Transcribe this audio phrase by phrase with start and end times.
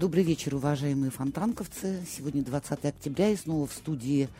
[0.00, 2.06] Добрый вечер, уважаемые фонтанковцы.
[2.08, 4.30] Сегодня 20 октября и снова в студии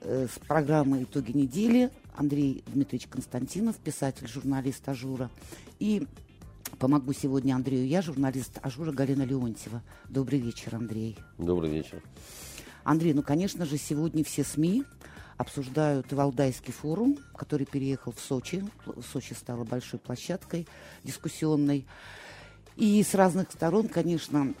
[0.00, 5.30] э, с программой «Итоги недели» Андрей Дмитриевич Константинов, писатель, журналист «Ажура».
[5.78, 6.08] И
[6.80, 9.80] помогу сегодня Андрею я, журналист «Ажура» Галина Леонтьева.
[10.08, 11.16] Добрый вечер, Андрей.
[11.38, 12.02] Добрый вечер.
[12.82, 14.82] Андрей, ну, конечно же, сегодня все СМИ
[15.36, 18.64] обсуждают Валдайский форум, который переехал в Сочи.
[19.12, 20.66] Сочи стала большой площадкой
[21.04, 21.86] дискуссионной.
[22.76, 24.52] И с разных сторон, конечно,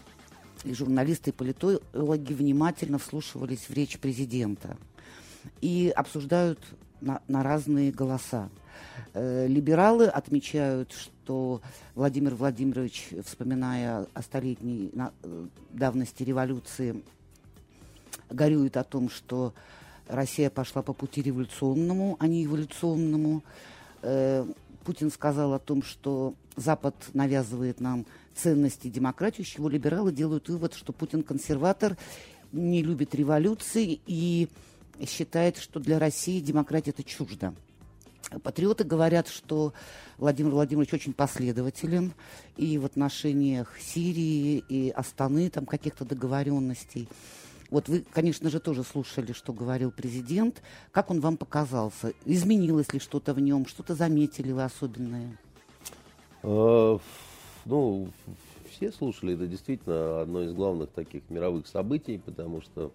[0.64, 4.76] и журналисты, и политологи внимательно вслушивались в речь президента
[5.60, 6.58] и обсуждают
[7.00, 8.48] на, на разные голоса.
[9.14, 11.60] Э, либералы отмечают, что
[11.94, 17.02] Владимир Владимирович, вспоминая о столетней э, давности революции,
[18.28, 19.54] горюет о том, что
[20.08, 23.42] Россия пошла по пути революционному, а не эволюционному.
[24.02, 24.46] Э,
[24.84, 30.74] Путин сказал о том, что Запад навязывает нам ценности демократию, с чего либералы делают вывод,
[30.74, 31.96] что Путин консерватор,
[32.52, 34.48] не любит революции и
[35.06, 37.54] считает, что для России демократия это чуждо.
[38.42, 39.72] Патриоты говорят, что
[40.18, 42.12] Владимир Владимирович очень последователен
[42.56, 47.08] и в отношениях Сирии, и Астаны, там каких-то договоренностей.
[47.70, 50.62] Вот вы, конечно же, тоже слушали, что говорил президент.
[50.92, 52.12] Как он вам показался?
[52.24, 53.66] Изменилось ли что-то в нем?
[53.66, 55.36] Что-то заметили вы особенное?
[57.64, 58.08] Э, ну,
[58.70, 62.90] все слушали, это действительно одно из главных таких мировых событий, потому что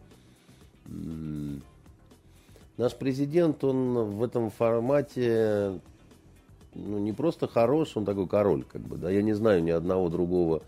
[2.78, 5.80] наш президент, он в этом формате
[6.74, 10.10] ну, не просто хорош, он такой король, как бы, да, я не знаю ни одного
[10.10, 10.62] другого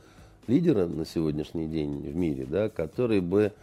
[0.47, 3.53] лидера на сегодняшний день в мире, да, который бы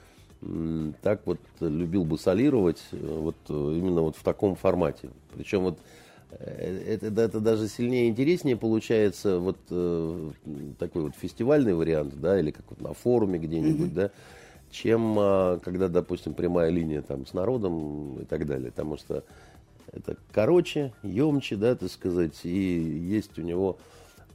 [1.00, 5.08] так вот любил бы солировать э, вот именно вот в таком формате.
[5.34, 5.78] Причем вот
[6.40, 10.30] это, это, это даже сильнее и интереснее получается вот э,
[10.78, 13.94] такой вот фестивальный вариант, да, или как вот на форуме где-нибудь, mm-hmm.
[13.94, 14.10] да,
[14.70, 19.24] чем э, когда, допустим, прямая линия там с народом и так далее, потому что
[19.92, 23.78] это короче, емче, да, так сказать, и есть у него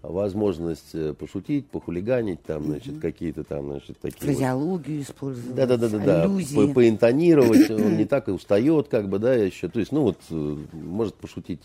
[0.02, 3.02] возможность э, пошутить, похулиганить, там, значит, mm-hmm.
[3.02, 4.34] какие-то там, значит, такие...
[4.34, 5.10] Фразеологию вот...
[5.10, 9.20] использовать, да, да, да, да, да, по поинтонировать, он не так и устает, как бы,
[9.20, 11.62] да, еще, то есть, ну, вот, э, может пошутить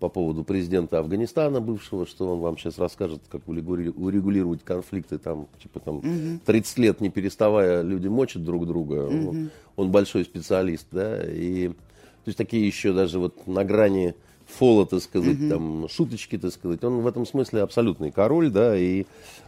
[0.00, 5.80] по поводу президента Афганистана бывшего, что он вам сейчас расскажет, как урегулировать конфликты, там, типа,
[5.80, 6.40] там, угу.
[6.44, 9.30] 30 лет не переставая люди мочат друг друга, угу.
[9.30, 14.14] он, он большой специалист, да, и, то есть, такие еще даже вот на грани
[14.46, 15.48] фола, так сказать, угу.
[15.48, 16.82] там, шуточки, так сказать.
[16.82, 19.06] Он в этом смысле абсолютный король, да, и...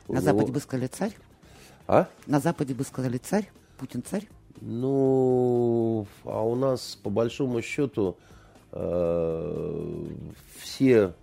[0.08, 0.22] На него...
[0.22, 1.16] Западе бы сказали царь?
[1.86, 2.06] А?
[2.26, 3.50] На Западе бы сказали царь?
[3.78, 4.28] Путин царь?
[4.60, 8.16] Ну, а у нас, по большому счету,
[10.60, 11.14] все,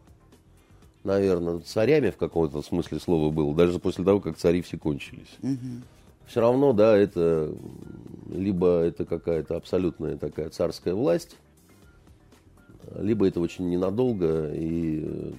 [1.04, 5.38] наверное, царями в каком-то смысле слова было, даже после того, как цари все кончились.
[5.42, 5.82] Угу.
[6.28, 7.54] Все равно, да, это
[8.30, 11.38] либо это какая-то абсолютная такая царская власть,
[12.96, 15.34] либо это очень ненадолго, и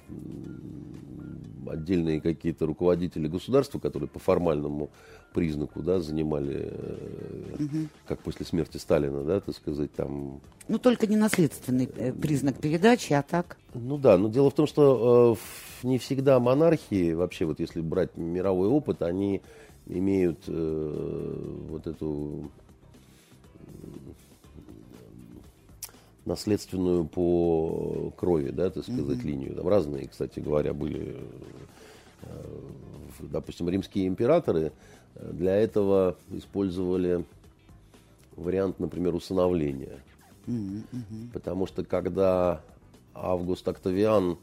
[1.69, 4.89] отдельные какие-то руководители государства, которые по формальному
[5.33, 6.73] признаку да, занимали,
[7.59, 7.87] угу.
[8.07, 10.41] как после смерти Сталина, да, так сказать, там...
[10.67, 13.57] Ну, только не наследственный э, признак передачи, а так?
[13.73, 15.37] Ну да, но дело в том, что
[15.83, 19.41] э, не всегда монархии, вообще вот если брать мировой опыт, они
[19.87, 22.51] имеют э, вот эту
[26.29, 29.23] наследственную по крови, да, так сказать, mm-hmm.
[29.23, 29.55] линию.
[29.55, 31.17] Там разные, кстати говоря, были,
[32.21, 32.59] э,
[33.19, 34.71] допустим, римские императоры
[35.15, 37.25] для этого использовали
[38.37, 39.99] вариант, например, усыновления.
[40.47, 41.31] Mm-hmm.
[41.33, 42.61] Потому что когда
[43.13, 44.37] Август Октавиан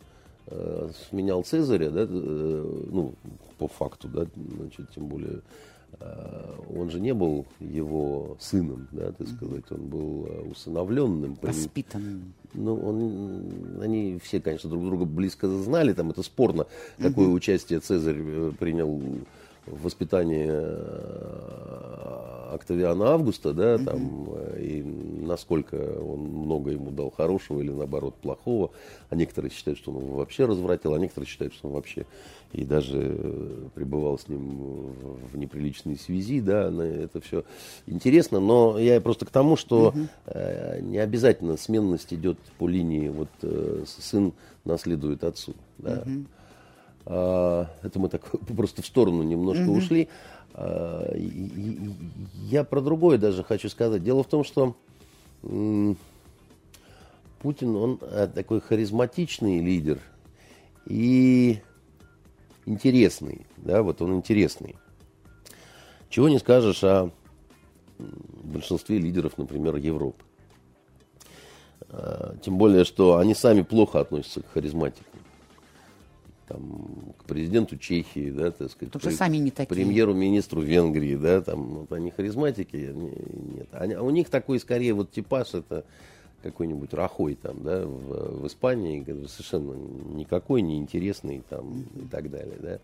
[0.46, 3.14] э, сменял Цезаря, да, э, ну,
[3.58, 5.40] по факту, да, значит, тем более
[6.76, 11.38] он же не был его сыном, да, так сказать, он был э, усыновленным.
[11.40, 12.34] Воспитанным.
[12.54, 16.66] Ну, он, они все, конечно, друг друга близко знали, там это спорно,
[16.98, 17.34] какое угу.
[17.34, 19.00] участие Цезарь э, принял
[19.66, 20.48] в воспитании
[22.54, 23.84] Октавиана Августа, да, угу.
[23.84, 24.28] там,
[24.58, 24.82] и
[25.26, 28.70] насколько он много ему дал хорошего или наоборот плохого.
[29.10, 32.06] А некоторые считают, что он его вообще развратил, а некоторые считают, что он вообще
[32.52, 34.92] и даже пребывал с ним
[35.32, 37.44] в неприличной связи, да, это все
[37.86, 39.98] интересно, но я просто к тому, что угу.
[40.80, 43.28] не обязательно сменность идет по линии, вот
[43.86, 44.32] сын
[44.64, 46.04] наследует отцу, да.
[46.06, 46.26] Угу.
[47.06, 48.22] Это мы так
[48.56, 49.78] просто в сторону немножко угу.
[49.78, 50.08] ушли.
[50.54, 54.02] А, я про другое даже хочу сказать.
[54.02, 54.74] Дело в том, что
[55.42, 55.96] Путин,
[57.76, 60.00] он э, такой харизматичный лидер
[60.86, 61.58] и
[62.66, 63.46] интересный.
[63.56, 64.76] Да, вот он интересный.
[66.10, 67.10] Чего не скажешь о
[67.98, 70.22] большинстве лидеров, например, Европы.
[71.88, 75.16] А, тем более, что они сами плохо относятся к харизматикам
[76.46, 79.68] там, к президенту Чехии, да, так сказать, Потому при, сами не такие.
[79.68, 83.12] премьеру-министру Венгрии, да, там, вот они харизматики, они,
[83.56, 83.68] нет.
[83.72, 85.84] Они, а у них такой, скорее, вот типаж, это
[86.50, 89.72] какой-нибудь Рахой там, да, в, в Испании, совершенно
[90.14, 92.78] никакой, неинтересный там и так далее, да.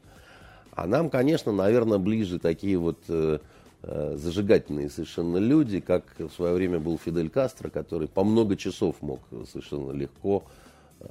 [0.75, 3.39] А нам, конечно, наверное, ближе такие вот э,
[3.83, 8.97] э, зажигательные совершенно люди, как в свое время был Фидель Кастро, который по много часов
[9.03, 10.45] мог совершенно легко
[11.01, 11.07] э,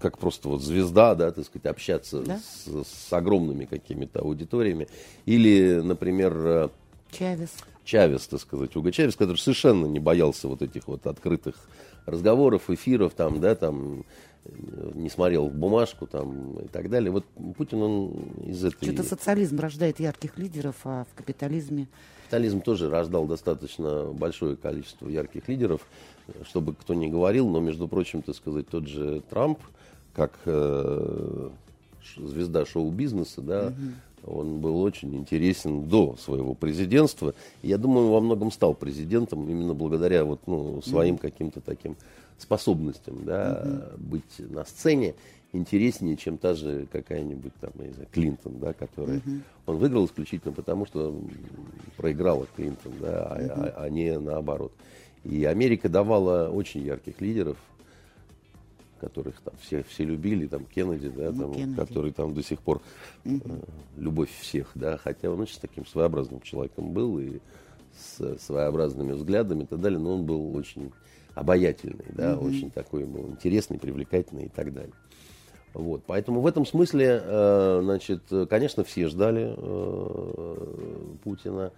[0.00, 2.38] как просто вот звезда, да, так сказать, общаться да?
[2.38, 4.86] с, с огромными какими-то аудиториями.
[5.24, 6.46] Или, например...
[6.46, 6.68] Э,
[7.10, 7.50] Чавес.
[7.84, 11.54] Чавес, так сказать, Уго Чавес, который совершенно не боялся вот этих вот открытых
[12.06, 14.04] разговоров, эфиров, там, да, там,
[14.44, 17.10] э, не смотрел в бумажку там и так далее.
[17.10, 17.24] Вот
[17.56, 18.12] Путин, он
[18.46, 18.84] из этой...
[18.84, 21.88] Что-то социализм рождает ярких лидеров, а в капитализме...
[22.24, 25.82] Капитализм тоже рождал достаточно большое количество ярких лидеров,
[26.44, 29.58] чтобы кто ни говорил, но, между прочим, так сказать, тот же Трамп,
[30.14, 31.50] как э,
[32.16, 33.74] звезда шоу-бизнеса, да, угу.
[34.26, 37.34] Он был очень интересен до своего президентства.
[37.62, 41.96] я думаю, он во многом стал президентом именно благодаря вот, ну, своим каким-то таким
[42.38, 44.02] способностям да, угу.
[44.02, 45.14] быть на сцене
[45.52, 49.30] интереснее, чем та же какая-нибудь там, я не знаю, Клинтон, да, которая угу.
[49.66, 51.16] он выиграл исключительно потому, что
[51.96, 53.52] проиграла Клинтон, да, угу.
[53.52, 54.72] а, а не наоборот.
[55.24, 57.56] И Америка давала очень ярких лидеров,
[59.04, 61.76] которых там все, все любили, там Кеннеди, да, ну, там, Кеннеди.
[61.76, 62.80] который там до сих пор
[63.24, 63.40] угу.
[63.44, 63.58] э,
[63.96, 67.38] любовь всех, да, хотя он очень таким своеобразным человеком был и
[67.96, 70.92] с своеобразными взглядами и так далее, но он был очень
[71.34, 72.46] обаятельный, да, угу.
[72.46, 74.94] очень такой был интересный, привлекательный и так далее.
[75.74, 81.72] Вот, поэтому в этом смысле, э, значит, конечно, все ждали э, Путина,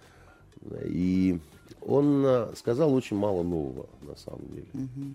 [0.85, 1.39] и
[1.81, 4.67] он э, сказал очень мало нового, на самом деле.
[4.73, 5.13] Угу.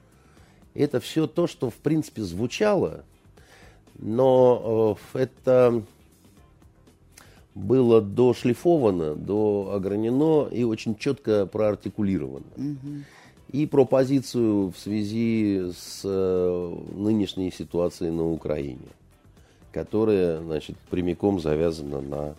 [0.74, 3.04] Это все то, что, в принципе, звучало,
[3.98, 5.82] но э, это
[7.54, 12.46] было дошлифовано, доогранено и очень четко проартикулировано.
[12.56, 13.04] Угу.
[13.52, 18.88] И про позицию в связи с э, нынешней ситуацией на Украине,
[19.72, 22.34] которая, значит, прямиком завязана на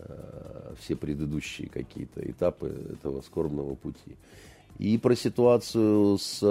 [0.00, 4.16] э, все предыдущие какие-то этапы этого скорбного пути
[4.80, 6.42] и про ситуацию с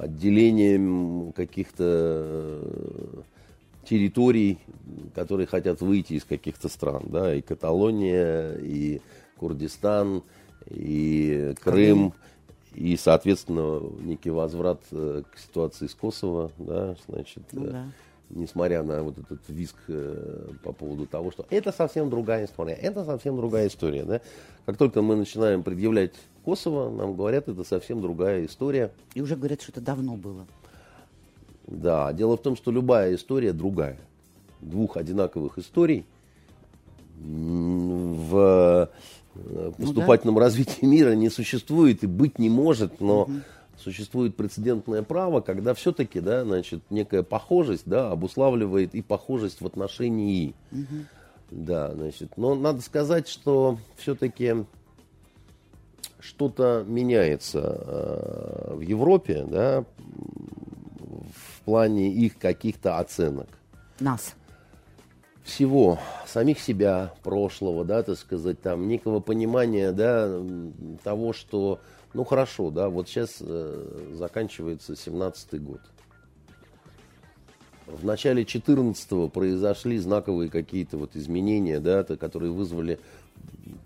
[0.00, 3.20] отделением каких-то э,
[3.84, 4.58] территорий,
[5.14, 9.02] которые хотят выйти из каких-то стран, да, и Каталония, и
[9.36, 10.22] Курдистан,
[10.70, 12.14] и Крым,
[12.74, 17.86] и, соответственно, некий возврат э, к ситуации с Косово, да, значит, ну, да
[18.30, 23.04] несмотря на вот этот виск э, по поводу того, что это совсем другая история, это
[23.04, 24.04] совсем другая история.
[24.04, 24.20] Да?
[24.66, 26.12] Как только мы начинаем предъявлять
[26.44, 28.90] Косово, нам говорят, это совсем другая история.
[29.14, 30.46] И уже говорят, что это давно было.
[31.66, 33.98] Да, дело в том, что любая история другая.
[34.60, 36.04] Двух одинаковых историй
[37.16, 38.90] в
[39.34, 40.46] э, поступательном ну, да.
[40.46, 43.32] развитии мира не существует и быть не может, но угу
[43.84, 50.54] существует прецедентное право, когда все-таки, да, значит, некая похожесть, да, обуславливает и похожесть в отношении.
[50.72, 51.04] Угу.
[51.50, 54.64] Да, значит, но надо сказать, что все-таки
[56.18, 63.48] что-то меняется э, в Европе, да, в плане их каких-то оценок.
[64.00, 64.34] Нас.
[65.42, 70.42] Всего, самих себя, прошлого, да, так сказать, там, некого понимания, да,
[71.02, 71.80] того, что
[72.14, 75.80] ну хорошо, да, вот сейчас э, заканчивается 17-й год.
[77.86, 82.98] В начале 14-го произошли знаковые какие-то вот изменения, да, которые вызвали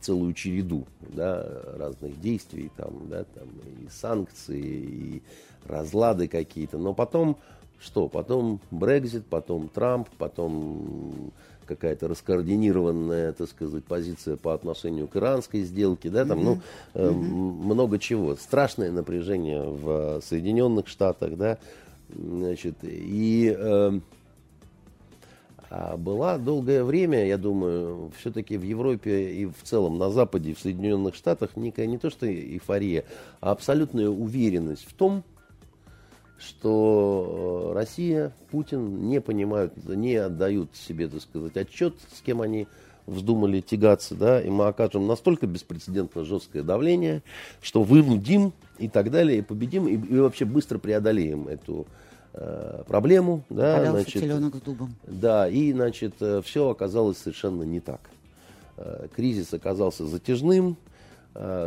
[0.00, 1.44] целую череду да,
[1.76, 3.48] разных действий, там, да, там
[3.82, 5.22] и санкции, и
[5.66, 6.78] разлады какие-то.
[6.78, 7.38] Но потом
[7.80, 8.08] что?
[8.08, 11.32] Потом Брекзит, потом Трамп, потом
[11.68, 16.60] какая-то раскоординированная, так сказать, позиция по отношению к иранской сделке, да, там, ну,
[16.94, 18.34] э, много чего.
[18.36, 21.58] Страшное напряжение в Соединенных Штатах, да,
[22.08, 24.00] значит, и э,
[25.70, 30.54] а была долгое время, я думаю, все-таки в Европе и в целом на Западе, и
[30.54, 33.04] в Соединенных Штатах некая не то что эйфория,
[33.40, 35.24] а абсолютная уверенность в том,
[36.38, 42.68] что э, Россия, Путин не понимают, не отдают себе, так сказать, отчет, с кем они
[43.06, 47.22] вздумали тягаться, да, и мы окажем настолько беспрецедентно жесткое давление,
[47.60, 51.86] что вынудим и так далее, и победим, и, и вообще быстро преодолеем эту
[52.34, 54.94] э, проблему, да, Валялся значит, с дубом.
[55.06, 58.00] да, и, значит, э, все оказалось совершенно не так.
[58.76, 60.76] Э, кризис оказался затяжным,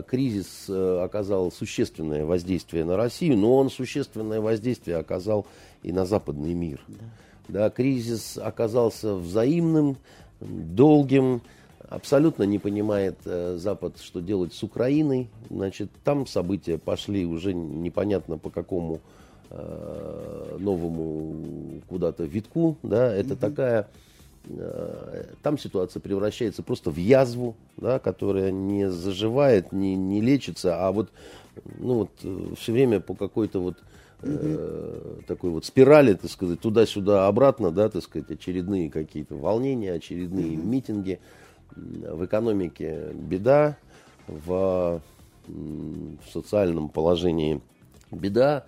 [0.08, 5.46] кризис э, оказал существенное воздействие на Россию, но он существенное воздействие оказал
[5.84, 6.82] и на западный мир.
[6.88, 7.06] Да.
[7.48, 9.98] Да, кризис оказался взаимным,
[10.40, 11.42] долгим,
[11.90, 15.30] абсолютно не понимает э, Запад, что делать с Украиной.
[15.50, 19.01] Значит, там события пошли уже непонятно по какому
[19.50, 22.78] э, новому куда-то витку.
[22.84, 23.42] Да, это угу.
[23.42, 24.11] такая Э,
[25.44, 31.10] там ситуация превращается просто в язву, да, которая не заживает, не, не лечится, а вот,
[31.78, 33.78] ну вот э, все время по какой-то вот
[34.24, 40.56] э, такой вот спирали, так сказать, туда-сюда, обратно, да, так сказать, очередные какие-то волнения, очередные
[40.56, 41.20] митинги.
[41.74, 43.78] В экономике беда,
[44.28, 45.02] в,
[45.48, 47.62] в социальном положении
[48.12, 48.66] беда,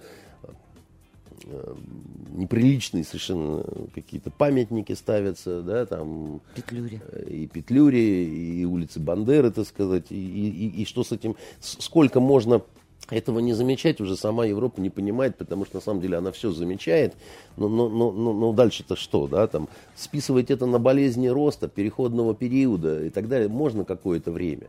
[2.29, 6.41] неприличные совершенно какие-то памятники ставятся, да, там...
[6.55, 7.01] Петлюри.
[7.11, 11.35] Э, и Петлюри, и улицы Бандеры, так сказать, и, и, и что с этим...
[11.59, 12.61] Сколько можно
[13.09, 16.51] этого не замечать, уже сама Европа не понимает, потому что на самом деле она все
[16.51, 17.13] замечает,
[17.57, 22.33] но, но, но, но, но дальше-то что, да, там, списывать это на болезни роста, переходного
[22.33, 24.67] периода и так далее, можно какое-то время.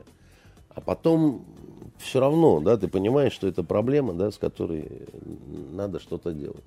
[0.75, 1.45] А потом
[2.05, 5.09] все равно, да, ты понимаешь, что это проблема, да, с которой
[5.73, 6.65] надо что-то делать.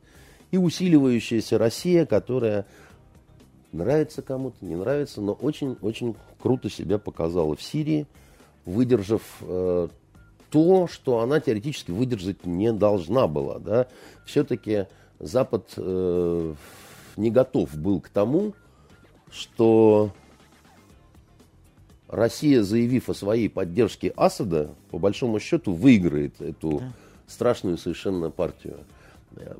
[0.52, 2.66] И усиливающаяся Россия, которая
[3.72, 8.08] нравится кому-то, не нравится, но очень-очень круто себя показала в Сирии,
[8.66, 9.88] выдержав э,
[10.50, 13.60] то, что она теоретически выдержать не должна была.
[13.60, 13.88] Да.
[14.26, 14.88] Все-таки
[15.20, 16.54] Запад э,
[17.18, 18.54] не готов был к тому,
[19.30, 20.12] что
[22.10, 26.94] Россия, заявив о своей поддержке Асада, по большому счету выиграет эту да.
[27.28, 28.78] страшную совершенно партию.
[29.36, 29.56] Э,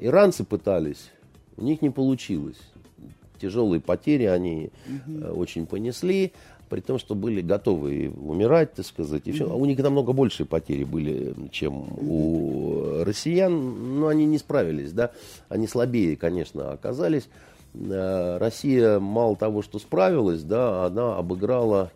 [0.00, 1.10] иранцы пытались,
[1.56, 2.58] у них не получилось.
[3.40, 5.40] Тяжелые потери они угу.
[5.40, 6.32] очень понесли,
[6.72, 9.50] при том, что были готовы умирать, так сказать, и все.
[9.50, 15.10] А у них намного больше потери были, чем у россиян, но они не справились, да,
[15.50, 17.28] они слабее, конечно, оказались.
[17.74, 21.90] Э, Россия мало того, что справилась, да, она обыграла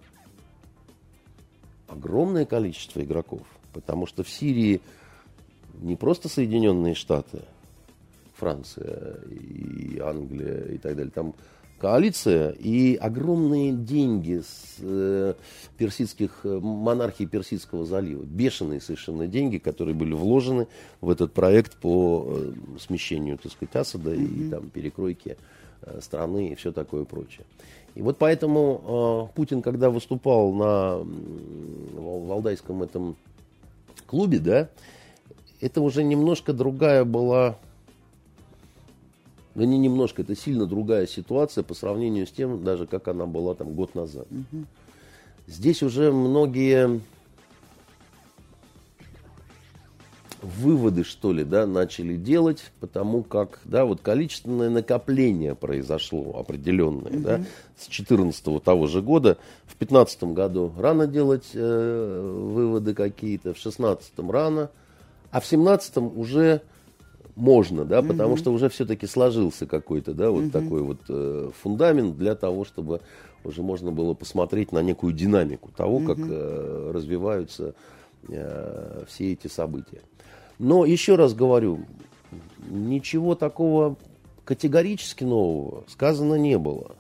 [1.87, 3.43] огромное количество игроков.
[3.73, 4.81] Потому что в Сирии
[5.81, 7.43] не просто Соединенные Штаты,
[8.35, 11.35] Франция и Англия и так далее, там
[11.79, 15.35] коалиция и огромные деньги с э,
[15.77, 20.69] персидских э, монархий Персидского залива, бешеные совершенно деньги, которые были вложены
[21.03, 24.47] в этот проект по э, смещению, так сказать, Асада mm-hmm.
[24.47, 25.56] и там перекройке Э,
[26.01, 27.45] страны и все такое прочее.
[27.95, 31.01] И вот поэтому э, Путин, когда выступал на
[31.95, 33.17] Валдайском этом
[34.07, 34.69] клубе, да,
[35.61, 37.57] это уже немножко другая была,
[39.55, 43.55] да не немножко, это сильно другая ситуация по сравнению с тем, даже как она была
[43.55, 44.27] там год назад.
[44.31, 44.65] Угу.
[45.47, 47.01] Здесь уже многие
[50.43, 57.23] выводы, что ли, да, начали делать, потому как, да, вот количественное накопление произошло определенное, mm-hmm.
[57.23, 57.45] да,
[57.79, 59.39] с 14 того же года.
[59.67, 64.71] В 15 году рано делать э, выводы какие-то, в 16 рано,
[65.31, 66.63] а в 17 уже
[67.35, 70.51] можно, да, потому что уже все-таки сложился какой-то, да, вот mm-hmm.
[70.51, 73.01] такой вот э, фундамент для того, чтобы
[73.45, 76.07] уже можно было посмотреть на некую динамику того, mm-hmm.
[76.07, 77.75] как э, развиваются
[78.29, 80.01] э, все эти события.
[80.59, 81.81] Но еще раз говорю,
[82.69, 83.97] ничего такого
[84.45, 86.97] категорически нового сказано не было.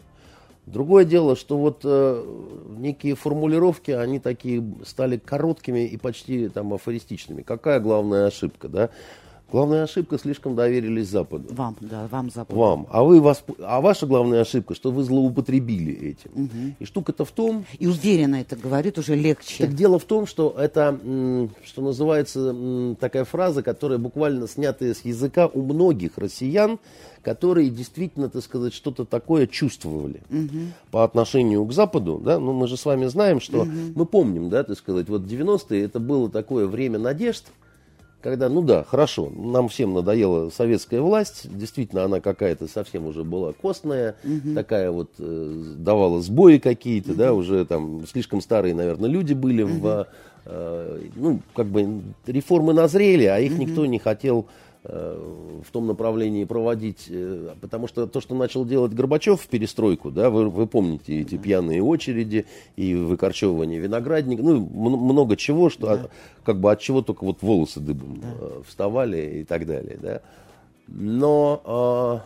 [0.66, 2.24] Другое дело, что вот э,
[2.76, 7.42] некие формулировки, они такие стали короткими и почти там афористичными.
[7.42, 8.90] Какая главная ошибка, да?
[9.52, 11.54] Главная ошибка слишком доверились Западу.
[11.54, 12.58] Вам, да, вам Западу.
[12.58, 12.86] Вам.
[12.90, 13.52] А, вы восп...
[13.60, 16.30] а ваша главная ошибка, что вы злоупотребили этим.
[16.34, 16.76] Мгм.
[16.80, 19.64] И штука-то в том, И уверенно это говорит уже легче.
[19.64, 20.98] так дело в том, что это,
[21.64, 26.80] что называется, такая фраза, которая буквально снятая с языка у многих россиян,
[27.22, 30.22] которые действительно, так сказать, что-то такое чувствовали
[30.90, 32.20] по отношению к Западу.
[32.24, 32.40] Да?
[32.40, 36.00] Ну, мы же с вами знаем, что мы помним, да, так сказать, вот 90-е это
[36.00, 37.44] было такое время надежд,
[38.26, 43.52] когда, ну да, хорошо, нам всем надоела советская власть, действительно она какая-то совсем уже была
[43.52, 44.16] костная,
[44.52, 50.08] такая вот э, давала сбои какие-то, да, уже там слишком старые, наверное, люди были в,
[50.44, 54.46] э, ну, как бы реформы назрели, а их никто не хотел
[54.88, 60.30] в том направлении проводить, э, потому что то, что начал делать Горбачев в перестройку, да,
[60.30, 66.10] вы, вы помните эти пьяные очереди и выкорчевывание виноградника, ну, много чего, что от-
[66.44, 70.20] как бы от чего только вот волосы дыбом э, вставали и так далее, да.
[70.88, 72.22] Но а,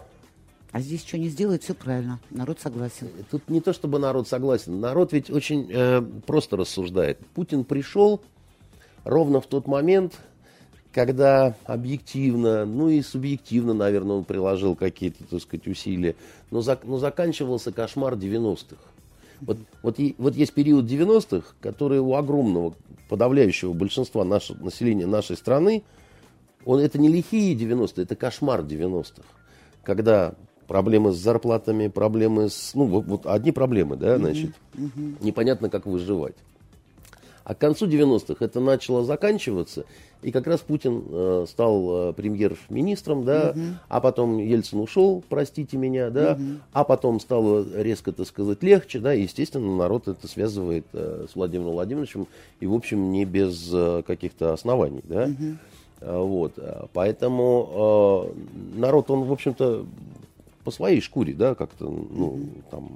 [0.72, 2.20] А здесь что не сделает, все правильно.
[2.30, 3.08] Народ согласен.
[3.30, 4.80] Тут не то, чтобы народ согласен.
[4.80, 7.18] Народ ведь очень э, просто рассуждает.
[7.34, 8.20] Путин пришел
[9.04, 10.18] ровно в тот момент,
[10.92, 16.16] когда объективно, ну и субъективно, наверное, он приложил какие-то, так сказать, усилия,
[16.50, 18.76] но, зак- но заканчивался кошмар 90-х.
[19.40, 22.74] Вот, вот, вот есть период 90-х, который у огромного,
[23.08, 25.82] подавляющего большинства нашего, населения нашей страны,
[26.64, 29.22] он, это не лихие 90-е, это кошмар 90-х.
[29.82, 30.34] Когда
[30.66, 32.74] проблемы с зарплатами, проблемы с...
[32.74, 34.50] Ну, вот, вот одни проблемы, да, значит.
[35.20, 36.36] Непонятно, как выживать.
[37.44, 39.84] А к концу 90-х это начало заканчиваться,
[40.22, 43.54] и как раз Путин э, стал э, премьер-министром, да,
[43.88, 46.38] а потом Ельцин ушел, простите меня, да,
[46.72, 51.34] а потом стало резко, так сказать, легче, да, и, естественно, народ это связывает э, с
[51.34, 52.26] Владимиром Владимировичем,
[52.60, 55.30] и, в общем, не без э, каких-то оснований, да.
[56.00, 59.86] А, Вот, а, поэтому э, народ, он, в общем-то,
[60.64, 62.90] по своей шкуре, да, как-то, ну, там,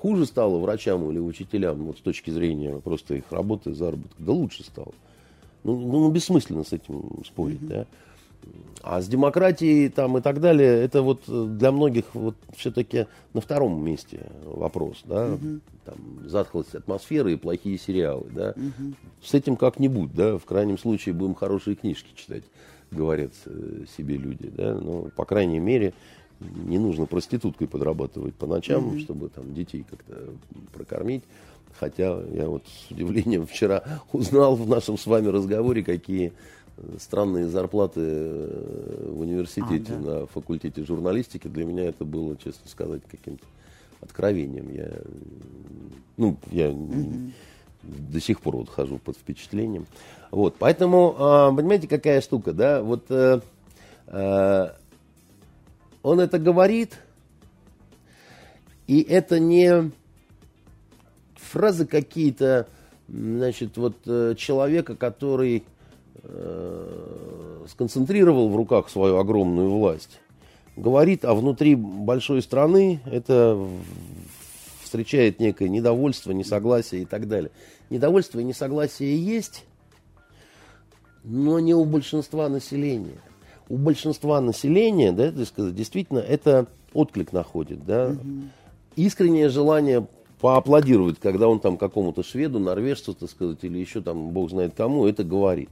[0.00, 4.64] хуже стало врачам или учителям, вот с точки зрения просто их работы, заработка, да лучше
[4.64, 4.92] стало.
[5.62, 7.86] Ну, ну, бессмысленно с этим спорить, да.
[8.82, 13.42] А с демократией там и так далее, это вот э, для многих вот все-таки на
[13.42, 15.36] втором месте вопрос, да.
[15.84, 18.54] Там затхлость атмосферы и плохие сериалы, да.
[19.22, 22.44] С этим как-нибудь, да, в крайнем случае будем хорошие книжки читать,
[22.90, 24.74] говорят э, себе люди, да.
[24.74, 25.92] Но, по крайней мере,
[26.40, 30.30] не нужно проституткой подрабатывать по ночам, чтобы там детей как-то
[30.72, 31.22] прокормить.
[31.78, 36.32] Хотя я вот с удивлением вчера узнал в нашем с вами разговоре, какие
[36.76, 40.10] э, странные зарплаты э, в университете А, да.
[40.20, 41.48] на факультете журналистики.
[41.48, 43.44] Для меня это было, честно сказать, каким-то
[44.00, 44.72] откровением.
[44.74, 44.92] Я,
[46.16, 46.74] ну, я
[47.82, 49.86] до сих пор вот хожу под впечатлением.
[50.30, 52.82] Вот, поэтому, а, понимаете, какая штука, да?
[52.82, 53.40] Вот э,
[56.02, 56.98] он это говорит,
[58.86, 59.90] и это не
[61.36, 62.68] фразы какие-то,
[63.08, 65.64] значит, вот э, человека, который
[66.22, 70.20] э, сконцентрировал в руках свою огромную власть,
[70.76, 73.58] говорит, а внутри большой страны это
[74.82, 77.50] встречает некое недовольство, несогласие и так далее.
[77.90, 79.64] Недовольство и несогласие есть,
[81.22, 83.20] но не у большинства населения.
[83.70, 88.16] У большинства населения, да, так сказать, действительно, это отклик находит, да.
[88.96, 90.06] Искреннее желание
[90.40, 95.06] поаплодировать, когда он там какому-то шведу, норвежцу, так сказать, или еще там, бог знает кому,
[95.06, 95.68] это говорит.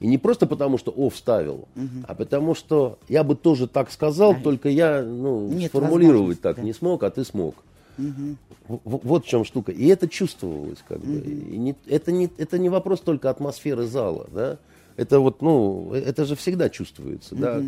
[0.00, 1.68] И не просто потому, что о, вставил,
[2.08, 6.62] а потому что я бы тоже так сказал, только я, ну, Нет сформулировать так да.
[6.62, 7.54] не смог, а ты смог.
[8.66, 9.72] В- Вот в чем штука.
[9.72, 11.18] И это чувствовалось, как бы.
[11.18, 14.58] И не- это, не, это не вопрос только атмосферы зала, да.
[15.00, 17.62] Это вот, ну, это же всегда чувствуется, да,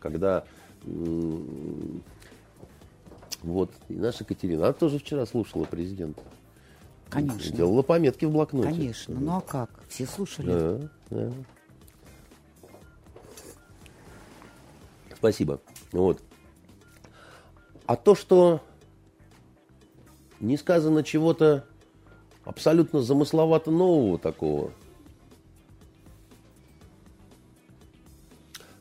[0.00, 0.44] когда
[0.86, 2.02] м,
[3.42, 6.22] вот, и наша Катерина, она тоже вчера слушала президента.
[7.10, 7.54] Конечно.
[7.54, 8.70] Делала пометки в блокноте.
[8.70, 9.20] Конечно.
[9.20, 9.68] Ну а как?
[9.90, 10.46] Все слушали.
[10.46, 11.32] Да, да.
[15.16, 15.60] Спасибо.
[15.92, 16.22] Вот.
[17.84, 18.62] А то, что
[20.40, 21.66] не сказано чего-то
[22.46, 24.72] абсолютно замысловато нового такого.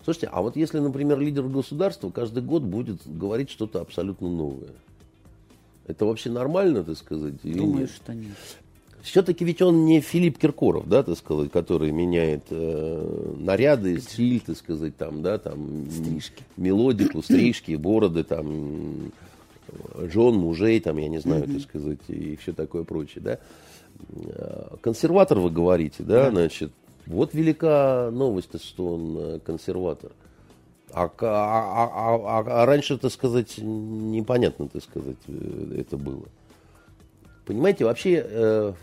[0.09, 4.71] Слушайте, а вот если, например, лидер государства каждый год будет говорить что-то абсолютно новое,
[5.85, 7.35] это вообще нормально, так сказать?
[7.43, 7.91] Думаю, нет?
[7.91, 8.31] что нет.
[9.03, 14.57] Все-таки ведь он не Филипп Киркоров, да, так сказать, который меняет э, наряды, стиль, так
[14.57, 16.43] сказать, там, да, там Стрижки.
[16.57, 19.11] мелодику, стрижки, бороды, там,
[19.95, 23.39] жен, мужей, там, я не знаю, так сказать, и все такое прочее, да.
[24.09, 26.71] Э, Консерватор вы говорите, да, значит,
[27.09, 30.11] Вот велика новость, что он э, консерватор.
[30.91, 36.25] А, а, а, а, а раньше, так сказать, непонятно, так сказать, э, это было.
[37.45, 38.73] Понимаете, вообще э,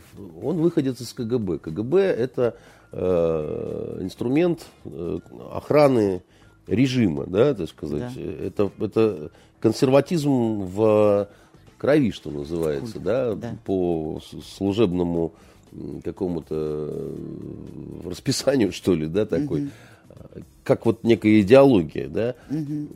[0.43, 1.59] он выходит из КГБ.
[1.59, 2.57] КГБ это
[2.91, 5.19] э, инструмент э,
[5.53, 6.25] охраны
[6.67, 8.12] режима, да, так сказать.
[8.12, 8.21] Да.
[8.21, 11.29] Это, это консерватизм в
[11.79, 14.21] крови, что называется, да, да, по
[14.57, 15.33] служебному
[16.05, 19.64] какому-то э, расписанию, что ли, да, такой.
[19.64, 19.70] Угу
[20.64, 22.35] как вот некая идеология, да.
[22.50, 22.88] Угу.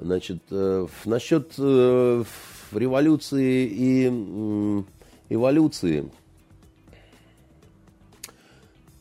[0.00, 2.24] Значит, э, насчет э,
[2.72, 4.84] революции и
[5.28, 6.08] эволюции,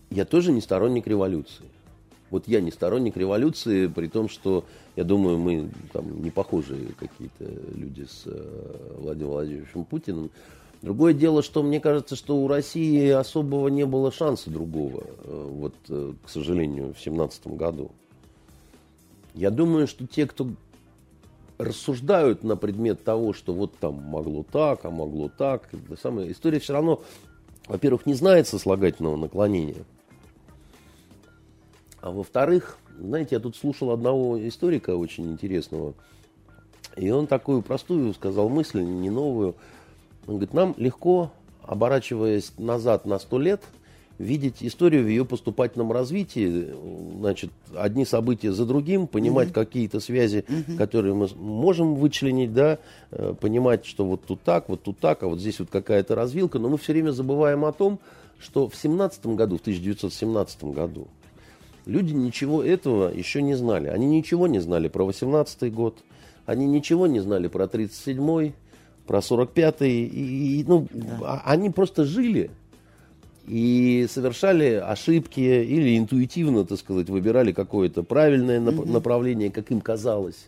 [0.10, 1.65] я тоже не сторонник революции.
[2.30, 7.45] Вот я не сторонник революции, при том, что я думаю, мы там не похожие какие-то
[7.76, 8.26] люди с
[8.97, 10.32] Владимиром Владимировичем Путиным.
[10.82, 15.76] Другое дело, что мне кажется, что у России особого не было шанса другого, э, вот,
[15.89, 17.91] э, к сожалению, в семнадцатом году.
[19.36, 20.50] Я думаю, что те, кто
[21.60, 26.60] рассуждают на предмет того, что вот там могло так, а могло так, это самое, история
[26.60, 27.04] все равно,
[27.67, 29.86] во-первых, не знает сослагательного наклонения.
[32.02, 35.94] А во-вторых, знаете, я тут слушал одного историка очень интересного,
[36.96, 39.56] и он такую простую сказал мысль, не новую.
[40.28, 41.32] Он говорит, нам легко,
[41.64, 43.62] оборачиваясь назад на сто лет–
[44.22, 46.74] видеть историю в ее поступательном развитии,
[47.20, 49.56] значит, одни события за другим, понимать угу.
[49.56, 50.78] какие-то связи, угу.
[50.78, 52.80] которые мы можем вычленить, да,
[53.12, 56.60] э, понимать, что вот тут так, вот тут так, а вот здесь вот какая-то развилка,
[56.60, 58.00] но мы все время забываем о том,
[58.40, 61.08] что в 17 году, в 1917 году,
[61.86, 63.88] люди ничего этого еще не знали.
[63.88, 65.98] Они ничего не знали про 18 год,
[66.46, 68.54] они ничего не знали про 37-й,
[69.08, 71.18] про 45-й, и, и, ну, да.
[71.24, 72.52] А, они просто жили
[73.48, 79.82] и совершали ошибки или интуитивно, так сказать, выбирали какое-то правильное нап- mm направление, как им
[79.82, 80.46] казалось.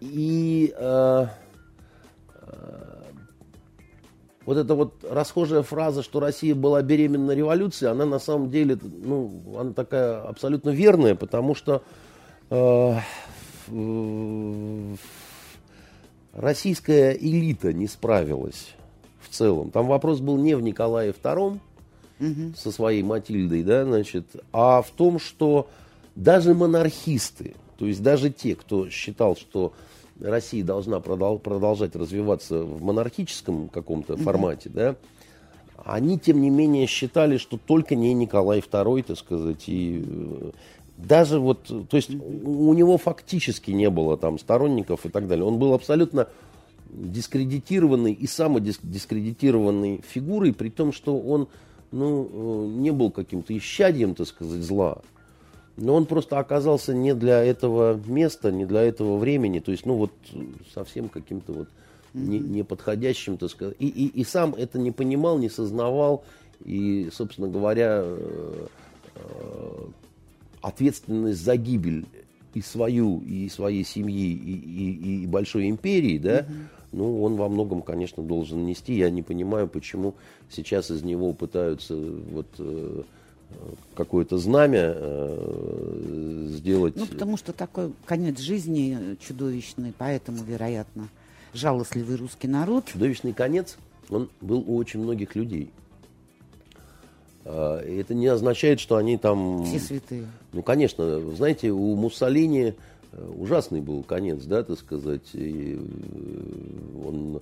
[0.00, 1.26] И э,
[2.42, 2.92] э,
[4.44, 9.42] вот эта вот расхожая фраза, что Россия была беременна революцией, она на самом деле, ну,
[9.58, 11.82] она такая абсолютно верная, потому что
[12.50, 12.96] э,
[16.32, 18.74] российская элита не справилась
[19.20, 19.70] в целом.
[19.70, 21.58] Там вопрос был не в Николае II
[22.20, 22.54] угу.
[22.56, 25.68] со своей Матильдой, да, значит, а в том, что
[26.14, 29.72] даже монархисты, то есть даже те, кто считал, что
[30.20, 34.22] Россия должна продол- продолжать развиваться в монархическом каком-то угу.
[34.22, 34.96] формате, да,
[35.84, 40.50] они, тем не менее, считали, что только не Николай II, так сказать, и э,
[41.06, 45.44] даже вот, то есть у него фактически не было там сторонников и так далее.
[45.44, 46.28] Он был абсолютно
[46.92, 51.48] дискредитированной и самодискредитированной фигурой, при том, что он
[51.90, 54.98] ну, э, не был каким-то исчадием, так сказать, зла.
[55.76, 59.58] Но он просто оказался не для этого места, не для этого времени.
[59.58, 60.12] То есть, ну вот
[60.74, 61.68] совсем каким-то вот
[62.12, 63.76] не, неподходящим, так сказать.
[63.78, 66.24] И, и, и сам это не понимал, не сознавал.
[66.64, 68.66] И, собственно говоря, э,
[69.14, 69.86] э,
[70.62, 72.06] ответственность за гибель
[72.54, 76.54] и свою, и своей семьи, и, и, и большой империи, да, угу
[76.92, 78.94] ну, он во многом, конечно, должен нести.
[78.94, 80.14] Я не понимаю, почему
[80.50, 83.02] сейчас из него пытаются вот э,
[83.94, 86.94] какое-то знамя э, сделать.
[86.96, 91.08] Ну, потому что такой конец жизни чудовищный, поэтому, вероятно,
[91.54, 92.86] жалостливый русский народ.
[92.86, 93.78] Чудовищный конец,
[94.10, 95.70] он был у очень многих людей.
[97.44, 99.64] А, это не означает, что они там...
[99.64, 100.26] Все святые.
[100.52, 102.74] Ну, конечно, знаете, у Муссолини
[103.38, 105.34] ужасный был конец, да, так сказать.
[105.34, 107.40] И э, он,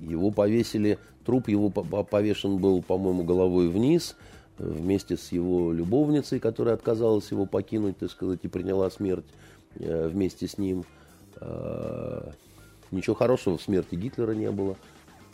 [0.00, 4.16] его повесили, труп его повешен был, по-моему, головой вниз,
[4.58, 9.24] вместе с его любовницей, которая отказалась его покинуть, так сказать, и приняла смерть
[9.76, 10.84] э, вместе с ним.
[11.36, 12.32] А,
[12.90, 14.76] ничего хорошего в смерти Гитлера не было.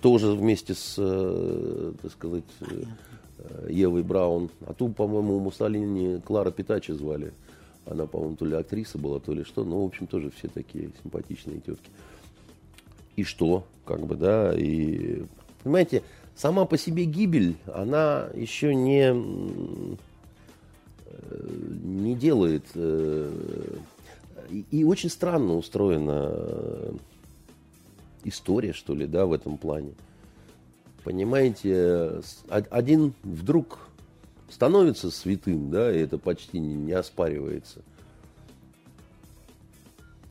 [0.01, 2.45] Тоже вместе с, э, так сказать,
[3.69, 4.51] Евой Браун.
[4.67, 7.33] А ту, по-моему, у Муссолини Клара Питачи звали.
[7.87, 9.65] Она, по-моему, то ли актриса была, то ли что.
[9.65, 11.91] Ну, в общем, тоже все такие симпатичные тетки.
[13.17, 13.65] И что?
[13.85, 15.25] Как бы, да, и...
[15.63, 16.03] Понимаете,
[16.37, 19.13] сама по себе гибель, она еще не,
[21.83, 22.65] не делает...
[22.75, 23.31] Э,
[24.71, 26.95] и очень странно устроена
[28.25, 29.93] история, что ли, да, в этом плане.
[31.05, 33.79] Понимаете, один вдруг
[34.51, 37.83] становится святым, да, и это почти не, не оспаривается.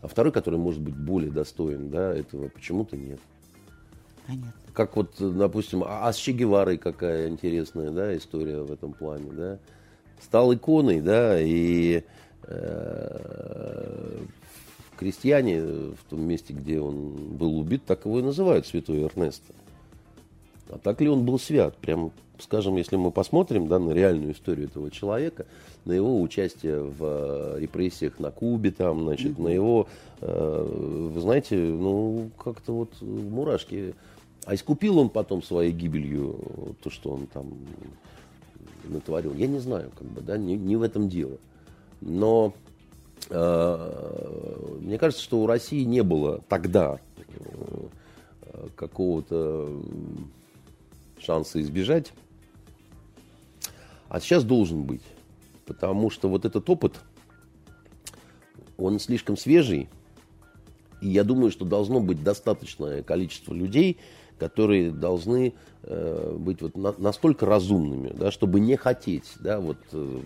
[0.01, 3.19] А второй, который может быть более достоин, да, этого почему-то нет.
[4.27, 4.53] Понятно.
[4.73, 9.31] Как вот, допустим, а, а с Че Геварой какая интересная, да, история в этом плане,
[9.31, 9.59] да.
[10.21, 12.03] Стал иконой, да, и
[12.43, 14.17] э,
[14.97, 19.53] крестьяне в том месте, где он был убит, так его и называют святой Эрнесто.
[20.69, 21.77] А так ли он был свят?
[21.77, 25.45] Прям, скажем, если мы посмотрим да, на реальную историю этого человека,
[25.85, 29.87] на его участие в э, репрессиях на Кубе, там, значит, на его,
[30.19, 33.95] э, вы знаете, ну, как-то вот мурашки.
[34.45, 37.53] А искупил он потом своей гибелью то, что он там
[38.85, 39.33] натворил?
[39.33, 41.37] Я не знаю, как бы, да, не, не в этом дело.
[42.01, 42.66] Но э,
[43.29, 49.81] мне кажется, что у России не было тогда э, какого-то
[51.19, 52.13] шанса избежать.
[54.09, 55.03] А сейчас должен быть.
[55.65, 56.95] Потому что вот этот опыт,
[58.77, 59.89] он слишком свежий.
[61.01, 63.97] И я думаю, что должно быть достаточное количество людей,
[64.39, 70.21] которые должны э, быть вот на, настолько разумными, да, чтобы не хотеть да, вот, э,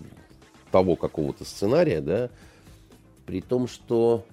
[0.70, 2.30] того какого-то сценария, да,
[3.26, 4.24] при том, что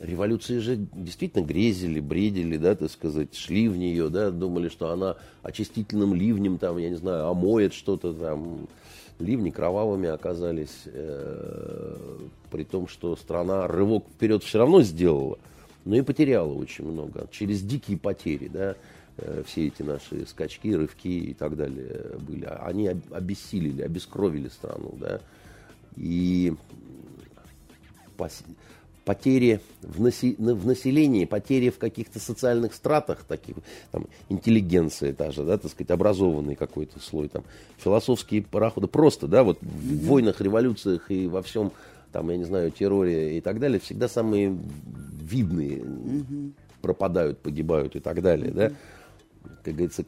[0.00, 5.16] революции же действительно грезили, бредили, да, так сказать, шли в нее, да, думали, что она
[5.42, 8.66] очистительным ливнем, там, я не знаю, омоет что-то там.
[9.18, 12.18] Ливни кровавыми оказались, э,
[12.50, 15.38] при том, что страна рывок вперед все равно сделала,
[15.84, 17.28] но и потеряла очень много.
[17.30, 18.76] Через дикие потери, да,
[19.18, 22.46] э, все эти наши скачки, рывки и так далее были.
[22.46, 25.20] Они обессилили, обескровили страну, да.
[25.98, 26.54] И
[29.04, 33.56] потери в, наси, в населении, потери в каких-то социальных стратах, таких,
[33.90, 37.42] там, интеллигенция даже, да, так сказать, образованный какой-то слой, там,
[37.78, 41.72] философские пароходы, просто, да, вот в войнах, революциях и во всем,
[42.12, 44.56] там, я не знаю, терроре и так далее, всегда самые
[45.22, 45.82] видные
[46.82, 48.72] пропадают, погибают и так далее, да,
[49.64, 50.04] как говорится,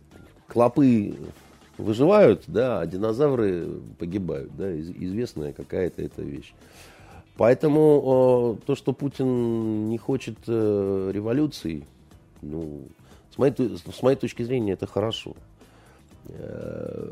[0.47, 1.15] клопы
[1.79, 6.53] выживают, да, а динозавры погибают, да, известная какая-то эта вещь.
[7.37, 11.87] Поэтому э, то, что Путин не хочет э, революции,
[12.43, 12.83] ну,
[13.35, 15.35] с моей, с моей точки зрения, это хорошо.
[16.27, 17.11] Э,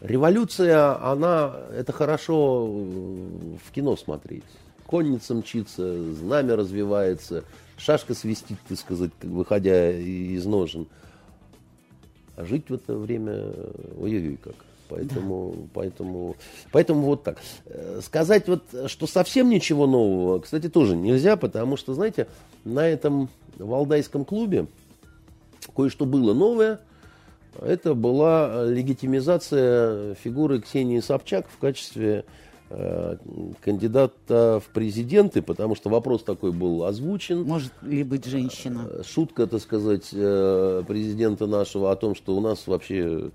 [0.00, 4.44] революция, она, это хорошо в кино смотреть.
[4.86, 7.44] Конница мчится, знамя развивается,
[7.76, 10.88] шашка свистит, так сказать, выходя из ножен.
[12.34, 13.52] А жить в это время,
[13.98, 14.56] ой-ой-ой, как.
[14.92, 15.68] Поэтому, да.
[15.72, 16.36] поэтому,
[16.70, 17.38] поэтому вот так.
[17.64, 22.28] Э, сказать вот, что совсем ничего нового, кстати, тоже нельзя, потому что, знаете,
[22.64, 24.66] на этом Валдайском клубе
[25.74, 26.80] кое-что было новое.
[27.58, 32.26] Это была легитимизация фигуры Ксении Собчак в качестве
[32.68, 33.16] э,
[33.62, 37.44] кандидата в президенты, потому что вопрос такой был озвучен.
[37.44, 38.86] Может ли быть женщина?
[38.90, 43.30] Э, шутка, так сказать, президента нашего о том, что у нас вообще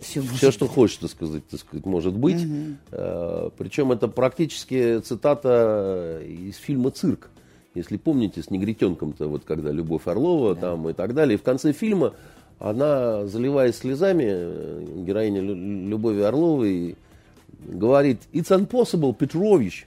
[0.00, 2.44] все, все что хочешь, так сказать, так сказать, может быть.
[2.44, 3.52] Угу.
[3.58, 7.30] Причем это практически цитата из фильма «Цирк».
[7.74, 10.60] Если помните, с негритенком-то, вот когда Любовь Орлова да.
[10.62, 11.34] там и так далее.
[11.34, 12.14] И в конце фильма
[12.58, 16.96] она, заливаясь слезами, героиня Любови Орловой,
[17.58, 19.86] говорит «It's impossible, Петрович».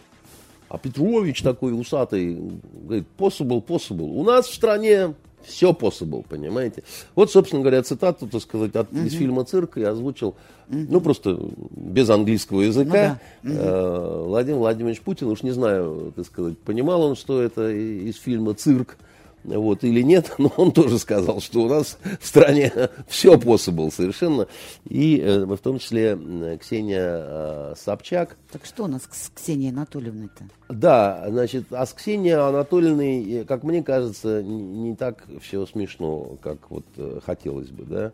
[0.67, 2.37] А Петрович такой усатый
[2.73, 4.03] говорит «Possible, possible».
[4.03, 6.83] У нас в стране все possible, понимаете?
[7.15, 9.01] Вот, собственно говоря, цитату, так сказать, от, угу.
[9.01, 10.77] из фильма «Цирк» я озвучил, угу.
[10.89, 11.39] ну, просто
[11.71, 13.19] без английского языка.
[13.43, 13.97] Ну, да.
[13.97, 14.23] угу.
[14.25, 18.97] Владимир Владимирович Путин, уж не знаю, так сказать, понимал он, что это из фильма «Цирк»,
[19.43, 22.71] вот, или нет, но он тоже сказал, что у нас в стране
[23.07, 24.47] все possible совершенно,
[24.85, 26.17] и э, в том числе
[26.61, 28.37] Ксения э, Собчак.
[28.51, 30.45] Так что у нас с Ксенией Анатольевной-то?
[30.69, 36.85] Да, значит, а с Ксенией Анатольевной, как мне кажется, не так все смешно, как вот
[36.97, 38.11] э, хотелось бы, да.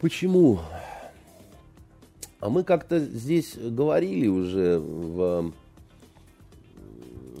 [0.00, 0.60] Почему?
[2.40, 5.52] А мы как-то здесь говорили уже в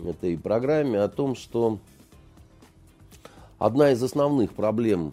[0.06, 1.78] этой программе о том, что
[3.62, 5.12] Одна из основных проблем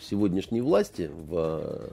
[0.00, 1.90] сегодняшней власти в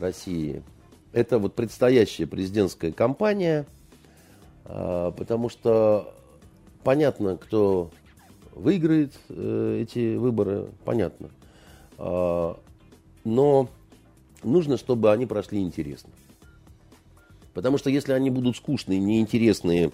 [0.00, 0.62] России–
[1.12, 3.66] это вот предстоящая президентская кампания,
[4.64, 6.14] а, потому что
[6.82, 7.90] понятно, кто
[8.54, 11.28] выиграет э, эти выборы, понятно.
[11.98, 13.68] Но
[14.42, 16.12] нужно, чтобы они прошли интересно.
[17.52, 19.92] Потому что если они будут скучные, неинтересные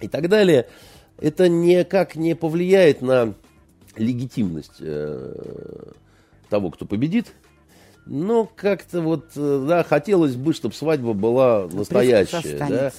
[0.00, 0.66] и так далее–
[1.18, 3.34] это никак не повлияет на
[3.96, 5.92] легитимность э,
[6.48, 7.32] того, кто победит.
[8.06, 12.92] Ну, как-то вот, э, да, хотелось бы, чтобы свадьба была настоящая, да, да,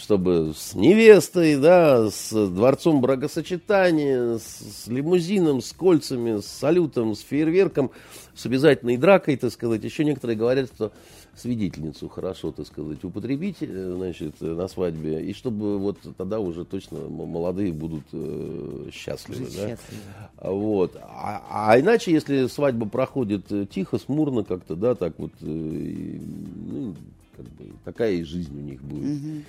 [0.00, 7.20] чтобы с невестой, да, с дворцом бракосочетания, с, с лимузином, с кольцами, с салютом, с
[7.20, 7.90] фейерверком,
[8.34, 9.84] с обязательной дракой, так сказать.
[9.84, 10.90] Еще некоторые говорят, что
[11.36, 16.98] свидетельницу хорошо, так сказать, употребить, э, значит, на свадьбе, и чтобы вот тогда уже точно
[17.08, 19.44] молодые будут э, счастливы.
[19.44, 19.50] да?
[19.50, 20.02] счастливы.
[20.40, 20.96] Вот.
[21.02, 26.94] А, а иначе, если свадьба проходит э, тихо, смурно как-то, да, так вот, э, ну,
[27.36, 29.20] как бы, такая и жизнь у них будет.
[29.20, 29.42] Угу.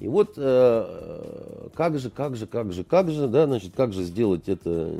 [0.00, 4.02] И вот э, как же, как же, как же, как же, да, значит, как же
[4.02, 4.92] сделать это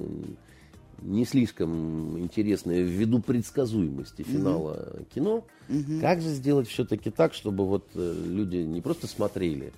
[1.02, 5.06] не слишком интересное ввиду предсказуемости финала mm-hmm.
[5.14, 5.44] кино.
[5.68, 6.00] Mm-hmm.
[6.00, 9.72] Как же сделать все-таки так, чтобы вот э, люди не просто смотрели,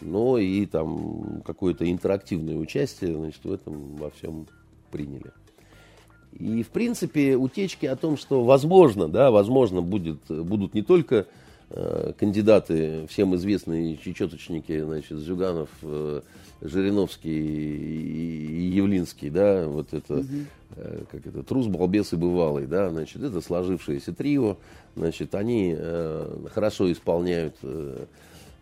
[0.00, 4.46] но и там какое-то интерактивное участие значит, в этом во всем
[4.90, 5.32] приняли.
[6.32, 11.26] И, в принципе, утечки о том, что возможно, да, возможно, будет, будут не только
[11.70, 16.20] э, кандидаты, всем известные чечеточники, значит, Зюганов, э,
[16.60, 20.26] Жириновский и Явлинский, да, вот это, угу.
[21.10, 24.56] Как это, трус, балбес и бывалый, да, значит, это сложившееся трио,
[24.96, 28.04] значит, они э, хорошо исполняют э,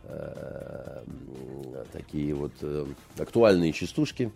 [0.05, 1.02] э,
[1.92, 2.87] такие вот э,
[3.18, 4.33] актуальные частушки,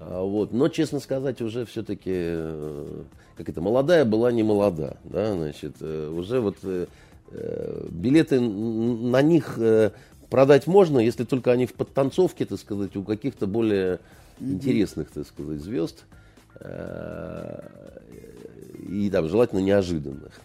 [0.00, 3.02] а, вот, но, честно сказать, уже все-таки, э,
[3.36, 6.86] как это, молодая была не молода, да, значит, э, уже вот э,
[7.90, 9.58] билеты на них
[10.30, 14.00] продать можно, если только они в подтанцовке, так сказать, у каких-то более
[14.40, 16.04] интересных, так сказать, звезд.
[16.60, 17.60] Э,
[18.88, 20.40] и там желательно неожиданных.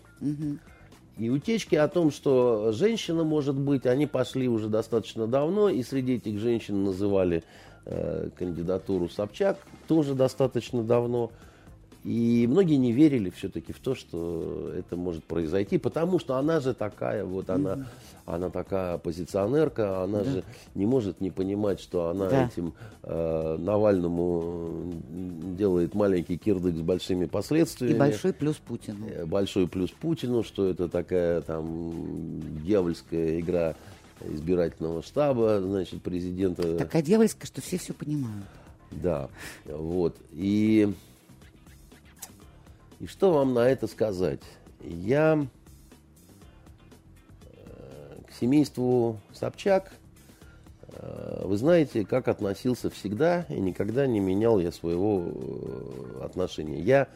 [1.17, 6.15] И утечки о том, что женщина может быть, они пошли уже достаточно давно, и среди
[6.15, 7.43] этих женщин называли
[7.85, 11.31] э, кандидатуру Собчак тоже достаточно давно.
[12.03, 16.73] И многие не верили все-таки в то, что это может произойти, потому что она же
[16.73, 17.85] такая, вот она, mm-hmm.
[18.25, 20.23] она такая оппозиционерка, она да.
[20.25, 20.43] же
[20.75, 22.45] не может не понимать, что она да.
[22.47, 24.93] этим э, Навальному
[25.57, 27.95] делает маленький кирдык с большими последствиями.
[27.95, 29.07] И большой плюс Путину.
[29.07, 33.75] Э, большой плюс Путину, что это такая там дьявольская игра
[34.25, 36.77] избирательного штаба, значит, президента.
[36.77, 38.45] Такая дьявольская, что все все понимают.
[38.91, 39.29] Да,
[39.65, 40.17] вот.
[40.33, 40.93] И
[42.99, 44.41] и что вам на это сказать?
[44.81, 45.45] Я
[47.45, 49.93] э, к семейству Собчак,
[50.87, 56.81] э, вы знаете, как относился всегда и никогда не менял я своего э, отношения.
[56.81, 57.07] Я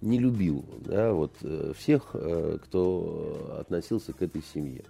[0.00, 1.32] не любил да, вот,
[1.78, 2.14] всех,
[2.64, 4.84] кто относился к этой семье.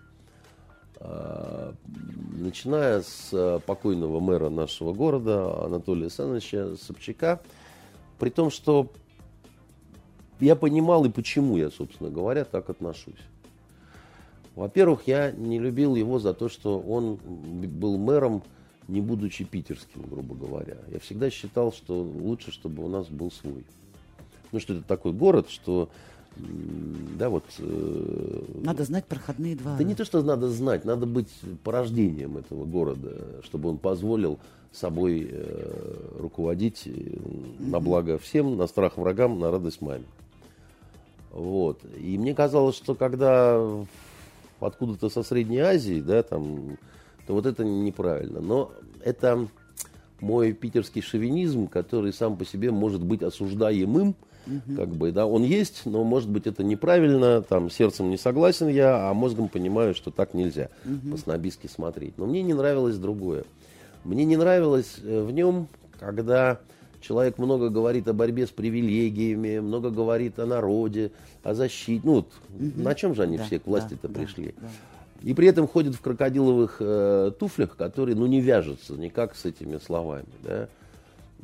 [2.32, 7.40] Начиная с покойного мэра нашего города Анатолия Александровича Собчака,
[8.18, 8.90] при том, что
[10.40, 13.14] я понимал и почему я, собственно говоря, так отношусь.
[14.54, 18.42] Во-первых, я не любил его за то, что он был мэром,
[18.88, 20.78] не будучи питерским, грубо говоря.
[20.88, 23.64] Я всегда считал, что лучше, чтобы у нас был свой.
[24.52, 25.90] Ну, что это такой город, что
[27.18, 27.44] да, вот...
[27.58, 29.78] Э, надо знать проходные дворы.
[29.78, 31.28] Да не то, что надо знать, надо быть
[31.64, 34.38] порождением этого города, чтобы он позволил
[34.70, 37.70] собой э, руководить mm-hmm.
[37.70, 40.04] на благо всем, на страх врагам, на радость маме.
[41.30, 41.80] Вот.
[41.98, 43.60] И мне казалось, что когда
[44.60, 46.78] откуда-то со Средней Азии, да, там,
[47.26, 48.40] то вот это неправильно.
[48.40, 49.46] Но это
[50.20, 54.14] мой питерский шовинизм, который сам по себе может быть осуждаемым,
[54.46, 54.76] угу.
[54.76, 59.08] как бы, да, он есть, но может быть это неправильно, там, сердцем не согласен я,
[59.08, 61.12] а мозгом понимаю, что так нельзя угу.
[61.12, 62.16] по-снобистски смотреть.
[62.18, 63.44] Но мне не нравилось другое.
[64.04, 66.60] Мне не нравилось э, в нем, когда
[67.00, 72.00] Человек много говорит о борьбе с привилегиями, много говорит о народе, о защите.
[72.04, 72.82] Ну, вот, угу.
[72.82, 74.54] на чем же они да, все к власти-то да, пришли?
[74.56, 74.68] Да, да.
[75.22, 79.78] И при этом ходят в крокодиловых э, туфлях, которые ну, не вяжутся никак с этими
[79.78, 80.26] словами.
[80.42, 80.68] Да?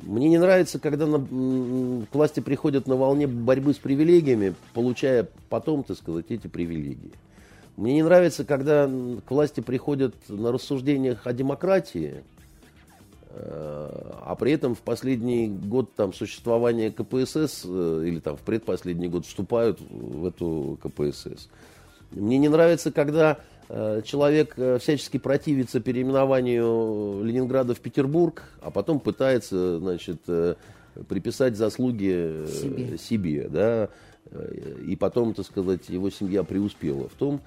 [0.01, 5.83] Мне не нравится, когда на, к власти приходят на волне борьбы с привилегиями, получая потом,
[5.83, 7.11] так сказать, эти привилегии.
[7.77, 12.23] Мне не нравится, когда к власти приходят на рассуждениях о демократии,
[13.35, 19.25] а при этом в последний год там, существования КПСС э, или там в предпоследний год
[19.25, 21.49] вступают в эту КПСС.
[22.11, 29.79] Мне не нравится, когда э, человек всячески противится переименованию Ленинграда в Петербург, а потом пытается
[29.79, 30.21] значит,
[31.07, 33.89] приписать заслуги себе, себе да,
[34.85, 37.41] и потом, так сказать, его семья преуспела в том,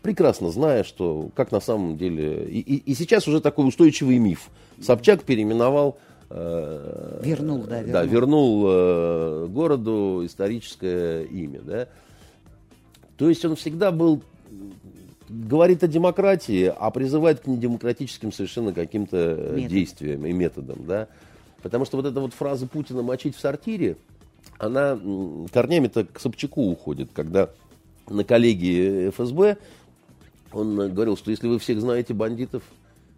[0.00, 2.44] прекрасно зная, что как на самом деле...
[2.44, 4.48] И, и, и сейчас уже такой устойчивый миф.
[4.80, 5.98] Собчак переименовал...
[6.30, 7.92] Э, вернул, да, вернул.
[7.92, 11.88] Да, вернул э, городу историческое имя, да.
[13.16, 14.22] То есть он всегда был,
[15.28, 19.70] говорит о демократии, а призывает к недемократическим совершенно каким-то э, Метод.
[19.70, 21.08] действиям и методам, да.
[21.62, 23.96] Потому что вот эта вот фраза Путина «мочить в сортире»,
[24.58, 24.98] она
[25.52, 27.50] корнями-то к Собчаку уходит, когда
[28.08, 29.58] на коллегии ФСБ
[30.52, 32.62] он э, говорил, что если вы всех знаете бандитов,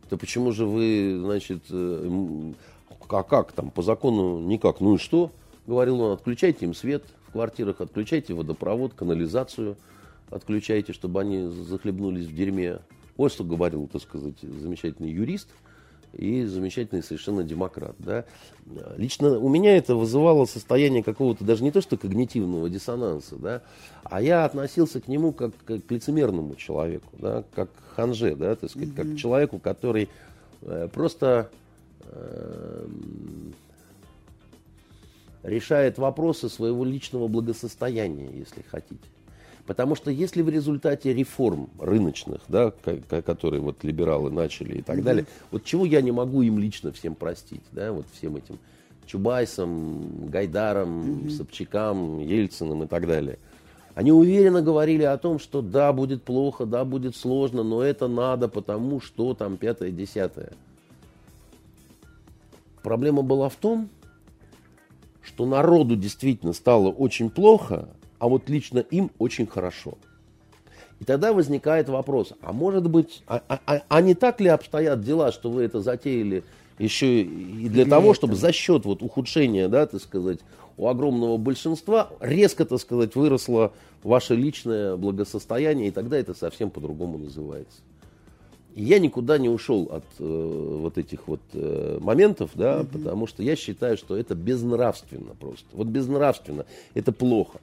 [0.08, 2.52] то почему же вы, значит, э,
[3.08, 5.30] а как там, по закону никак, ну и что?
[5.66, 9.76] Говорил он, отключайте им свет в квартирах, отключайте водопровод, канализацию,
[10.30, 12.80] отключайте, чтобы они захлебнулись в дерьме.
[13.16, 15.48] Вот что говорил, так сказать, замечательный юрист
[16.16, 17.94] и замечательный совершенно демократ.
[17.98, 18.24] Да?
[18.96, 23.62] Лично у меня это вызывало состояние какого-то даже не то что когнитивного диссонанса, да,
[24.04, 28.54] а я относился к нему как, как к лицемерному человеку, да, как к ханже, да,
[28.54, 30.08] так сказать, как к человеку, который
[30.62, 31.50] э, просто
[32.02, 32.86] э,
[35.42, 39.13] решает вопросы своего личного благосостояния, если хотите.
[39.66, 44.82] Потому что если в результате реформ рыночных, да, ко- ко- которые вот либералы начали и
[44.82, 48.58] так далее, вот чего я не могу им лично всем простить, да, вот всем этим
[49.06, 53.38] Чубайсам, Гайдарам, Собчакам, Ельциным и так далее.
[53.94, 58.48] Они уверенно говорили о том, что да, будет плохо, да, будет сложно, но это надо,
[58.48, 60.52] потому что там пятое, десятое.
[62.82, 63.88] Проблема была в том,
[65.22, 67.88] что народу действительно стало очень плохо,
[68.18, 69.94] а вот лично им очень хорошо.
[71.00, 75.02] И тогда возникает вопрос, а может быть, а, а- а- а не так ли обстоят
[75.02, 76.44] дела, что вы это затеяли
[76.78, 80.40] еще и для того, чтобы за счет вот ухудшения, да, так сказать,
[80.76, 87.18] у огромного большинства резко, так сказать, выросло ваше личное благосостояние, и тогда это совсем по-другому
[87.18, 87.78] называется.
[88.74, 93.44] И я никуда не ушел от э, вот этих вот э, моментов, да, потому что
[93.44, 95.66] я считаю, что это безнравственно просто.
[95.72, 97.60] Вот безнравственно, это плохо.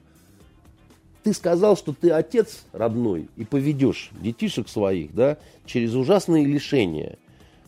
[1.22, 7.16] Ты сказал, что ты отец родной и поведешь детишек своих, да, через ужасные лишения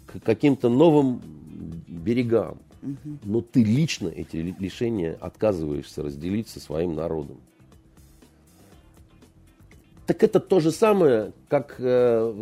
[0.07, 1.23] к каким-то новым
[1.87, 2.59] берегам.
[3.23, 7.39] Но ты лично эти ли- лишения отказываешься разделить со своим народом.
[10.07, 12.33] Так это то же самое, как э,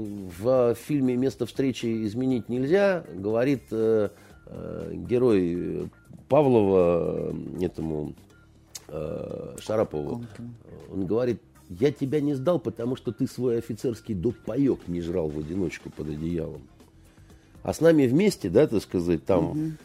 [0.41, 4.09] в фильме «Место встречи изменить нельзя» говорит э,
[4.47, 5.89] э, герой
[6.29, 8.15] Павлова этому
[8.93, 10.24] э, Шарапову.
[10.93, 15.38] Он говорит, я тебя не сдал, потому что ты свой офицерский допаек не жрал в
[15.38, 16.62] одиночку под одеялом.
[17.62, 19.76] А с нами вместе, да, так сказать, там...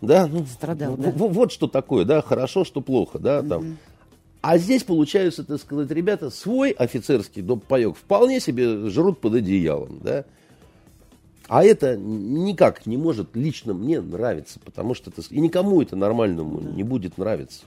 [0.00, 1.10] Да, ну, Страдал, да.
[1.10, 3.78] в- вот что такое, да, хорошо, что плохо, да, там.
[4.42, 10.26] А здесь, получается, так сказать, ребята свой офицерский допаек вполне себе жрут под одеялом, да.
[11.48, 15.22] А это никак не может лично мне нравиться, потому что это...
[15.30, 17.64] И никому это нормальному не будет нравиться.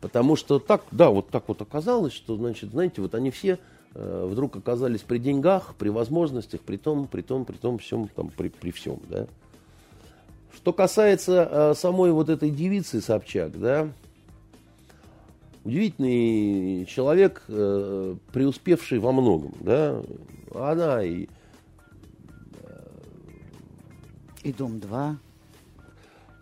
[0.00, 3.58] Потому что так, да, вот так вот оказалось, что, значит, знаете, вот они все
[3.94, 8.28] э, вдруг оказались при деньгах, при возможностях, при том, при том, при том всем, там,
[8.28, 9.26] при, при всем, да.
[10.54, 13.88] Что касается э, самой вот этой девицы Собчак, да,
[15.64, 20.02] удивительный человек, э, преуспевший во многом, да,
[20.54, 21.26] она и
[24.46, 25.16] И дом 2.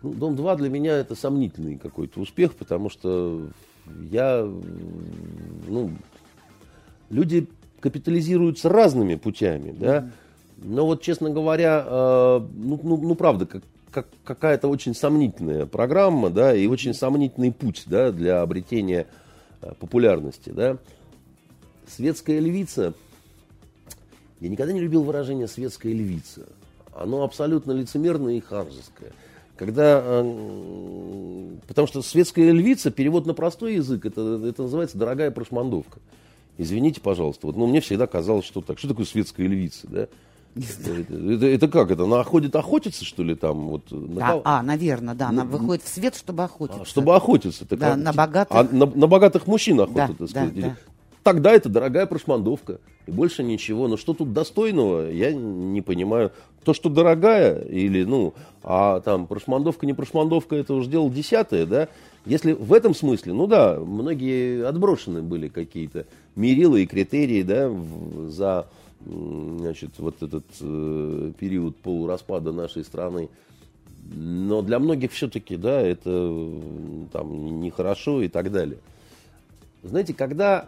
[0.05, 3.47] Ну, Дом-2 для меня это сомнительный какой-то успех, потому что
[4.11, 4.47] я,
[5.67, 5.89] ну,
[7.09, 7.47] люди
[7.79, 10.11] капитализируются разными путями, да.
[10.57, 16.29] Но вот, честно говоря, э, ну, ну, ну, правда, как, как- какая-то очень сомнительная программа,
[16.29, 19.07] да, и очень сомнительный путь, да, для обретения
[19.63, 20.77] э, популярности, да.
[21.87, 22.93] Светская львица,
[24.39, 26.45] я никогда не любил выражение «светская львица».
[26.93, 29.11] Оно абсолютно лицемерное и ханжеское.
[29.57, 35.99] Когда, э, потому что светская львица, перевод на простой язык, это, это называется дорогая прошмандовка.
[36.57, 37.47] Извините, пожалуйста.
[37.47, 38.79] Вот, ну, мне всегда казалось, что так.
[38.79, 40.07] Что такое светская львица, да?
[40.55, 40.93] Это,
[41.33, 42.03] это- это как это?
[42.03, 43.67] Она ходит охотиться, что ли, там?
[43.67, 44.41] Вот, на Да, кого?
[44.45, 45.27] а, наверное, да.
[45.29, 46.81] Она Ну, выходит в свет, чтобы охотиться.
[46.81, 47.65] А, Чтобы охотиться.
[47.65, 48.55] Так, Да, а, на богатых.
[48.57, 50.53] а на, на богатых мужчин охота, Да, так сказать.
[50.55, 50.75] да, да.
[51.23, 52.79] Тогда это дорогая прошмандовка.
[53.07, 53.87] И больше ничего.
[53.89, 56.31] Но что тут достойного, я не понимаю.
[56.65, 61.89] То, что дорогая, или, ну, а там прошмандовка, не прошмандовка, это уже дело десятое, да.
[62.25, 67.71] Если в этом смысле, ну да, многие отброшены были какие-то мерилы и критерии, да,
[68.29, 68.67] за,
[69.05, 73.29] значит, вот этот э, период полураспада нашей страны.
[74.11, 76.49] Но для многих все-таки, да, это
[77.13, 78.79] там нехорошо и так далее.
[79.83, 80.67] Знаете, когда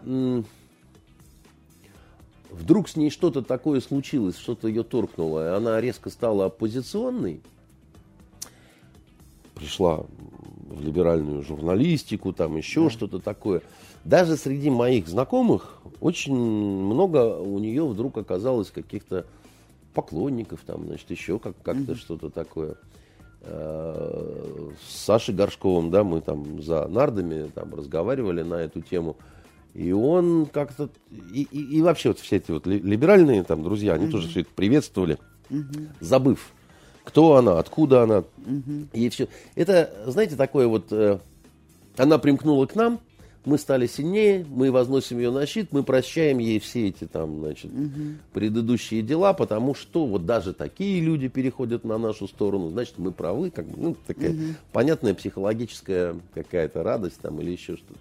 [2.50, 7.40] вдруг с ней что-то такое случилось, что-то ее торкнуло, и она резко стала оппозиционной,
[9.54, 10.04] пришла
[10.68, 12.90] в либеральную журналистику, там еще да.
[12.90, 13.62] что-то такое.
[14.04, 19.26] Даже среди моих знакомых очень много у нее вдруг оказалось каких-то
[19.94, 21.96] поклонников, там, значит, еще как- как-то mm-hmm.
[21.96, 22.76] что-то такое.
[23.42, 29.16] Э, с Сашей Горшковым, да, мы там за нардами там разговаривали на эту тему.
[29.74, 30.88] И он как-то...
[31.32, 34.10] И, и, и вообще вот все эти вот либеральные там друзья, они mm-hmm.
[34.10, 35.18] тоже все это приветствовали,
[35.50, 35.88] mm-hmm.
[36.00, 36.52] забыв,
[37.04, 38.24] кто она, откуда она.
[38.38, 38.88] Mm-hmm.
[38.92, 39.28] И все.
[39.54, 40.86] Это, знаете, такое вот...
[40.90, 41.18] Э,
[41.96, 43.00] она примкнула к нам,
[43.48, 47.72] мы стали сильнее, мы возносим ее на щит, мы прощаем ей все эти там, значит,
[47.72, 48.16] угу.
[48.32, 53.50] предыдущие дела, потому что вот даже такие люди переходят на нашу сторону, значит, мы правы,
[53.50, 54.42] как бы, ну, такая угу.
[54.72, 57.98] понятная психологическая какая-то радость там или еще что-то.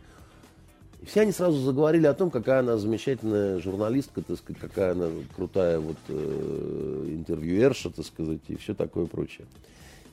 [1.07, 5.79] Все они сразу заговорили о том, какая она замечательная журналистка, так сказать, какая она крутая
[5.79, 9.47] вот э, интервьюерша, так сказать, и все такое прочее.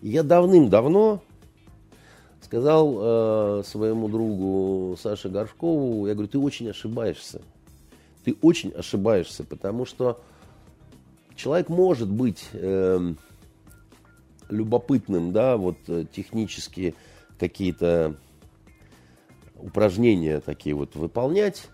[0.03, 1.21] И я давным-давно
[2.41, 7.43] сказал э, своему другу Саше Горшкову, я говорю, ты очень ошибаешься.
[8.25, 10.21] Ты очень ошибаешься, потому что
[11.35, 13.15] человек может быть э,
[14.49, 16.95] любопытным, да, вот э, технически
[17.41, 18.15] какие-то
[19.65, 21.69] упражнения такие вот выполнять.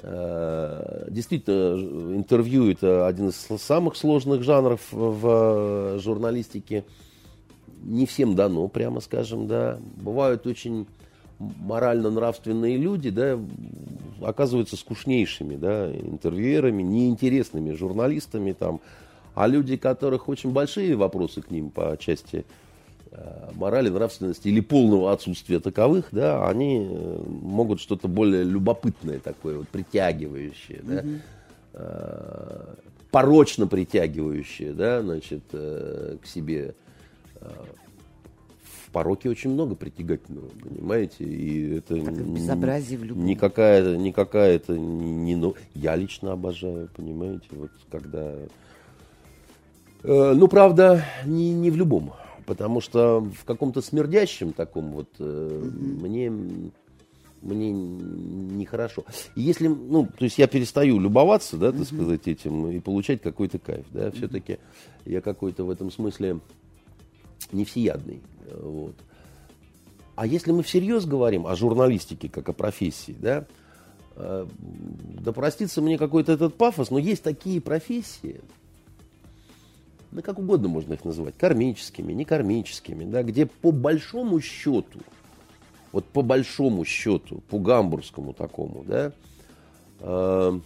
[0.00, 6.84] Э, действительно, интервью это один из самых сложных жанров в журналистике
[7.82, 9.78] не всем дано, прямо скажем, да.
[9.96, 10.86] Бывают очень
[11.38, 13.38] морально-нравственные люди, да,
[14.20, 18.80] оказываются скучнейшими, да, интервьюерами, неинтересными журналистами там,
[19.34, 22.61] а люди, которых очень большие вопросы к ним по части э,
[23.54, 29.68] морали, нравственности или полного отсутствия таковых, да, они э, могут что-то более любопытное такое, вот,
[29.68, 31.04] притягивающее, да,
[31.74, 32.74] э,
[33.10, 36.74] порочно притягивающее, да, значит, э, к себе
[38.86, 41.24] в пороке очень много притягательного, понимаете?
[41.24, 43.24] И это так безобразие в любом.
[43.24, 47.46] Никакая, никакая это не, не я лично обожаю, понимаете?
[47.52, 48.34] Вот когда,
[50.02, 52.12] э, ну правда не не в любом,
[52.52, 55.70] потому что в каком-то смердящем таком вот э,
[56.02, 56.30] мне
[57.40, 59.04] мне нехорошо.
[59.34, 63.58] И если, ну, то есть я перестаю любоваться, да, так сказать, этим и получать какой-то
[63.58, 64.58] кайф, да, все-таки
[65.06, 66.40] я какой-то в этом смысле
[67.50, 68.20] не всеядный.
[68.54, 68.94] Вот.
[70.14, 73.46] А если мы всерьез говорим о журналистике как о профессии, да,
[74.14, 74.46] э,
[75.24, 78.42] да простится мне какой-то этот пафос, но есть такие профессии,
[80.12, 85.00] да как угодно можно их называть, кармическими, некармическими, да, где по большому счету,
[85.90, 89.12] вот по большому счету, по гамбургскому такому, да,
[90.00, 90.60] э,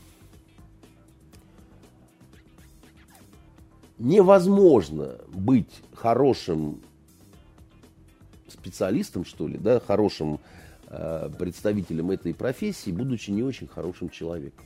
[3.98, 6.82] невозможно быть хорошим
[8.48, 10.40] специалистом, что ли, да, хорошим
[10.88, 14.64] э, представителем этой профессии, будучи не очень хорошим человеком.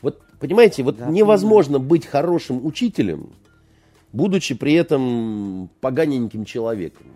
[0.00, 1.88] Вот, понимаете, вот да, невозможно понимаю.
[1.88, 3.30] быть хорошим учителем,
[4.12, 7.06] будучи при этом поганеньким человеком.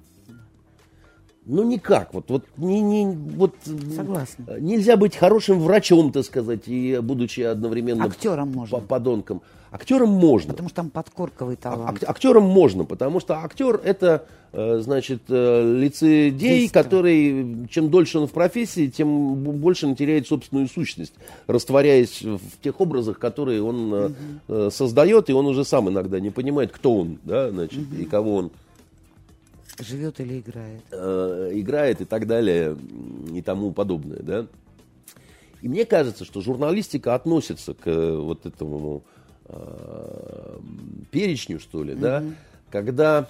[1.44, 3.54] Ну никак, вот, вот, не, не, вот
[3.96, 4.60] Согласна.
[4.60, 8.78] нельзя быть хорошим врачом, так сказать, и будучи одновременно Актером можно.
[8.78, 9.42] подонком.
[9.72, 10.52] Актером можно.
[10.52, 12.04] Потому что там подкорковый а, талант.
[12.06, 16.82] актером можно, потому что актер это, э, значит, э, лицедей, Действо.
[16.82, 21.14] который, чем дольше он в профессии, тем больше он теряет собственную сущность,
[21.46, 24.70] растворяясь в тех образах, которые он угу.
[24.70, 27.96] создает, и он уже сам иногда не понимает, кто он, да, значит, угу.
[27.96, 28.52] и кого он
[29.78, 30.82] Живет или играет?
[30.90, 32.76] Э, играет и так далее,
[33.32, 34.46] и тому подобное, да.
[35.62, 39.04] И мне кажется, что журналистика относится к вот этому
[39.52, 40.58] э,
[41.10, 42.00] перечню, что ли, mm-hmm.
[42.00, 42.24] да,
[42.70, 43.28] когда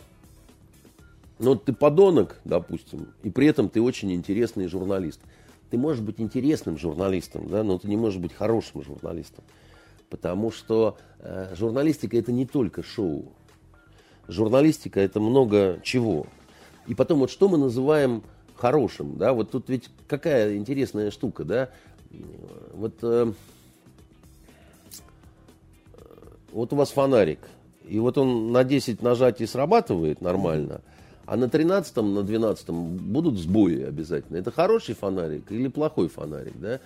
[1.39, 5.21] ну, ты подонок, допустим, и при этом ты очень интересный журналист.
[5.71, 9.43] Ты можешь быть интересным журналистом, да, но ты не можешь быть хорошим журналистом.
[10.09, 13.33] Потому что э, журналистика это не только шоу.
[14.29, 16.27] Журналистика это много чего.
[16.87, 18.23] И потом, вот что мы называем
[18.55, 21.71] хорошим, да, вот тут ведь какая интересная штука, да,
[22.75, 23.33] вот, э,
[26.53, 27.41] вот у вас фонарик,
[27.89, 30.81] и вот он на 10 нажатий срабатывает нормально,
[31.27, 34.37] а на 13 на 12 будут сбои обязательно.
[34.37, 36.81] Это хороший фонарик или плохой фонарик, да?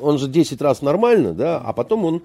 [0.00, 2.22] Он же 10 раз нормально, да, а потом он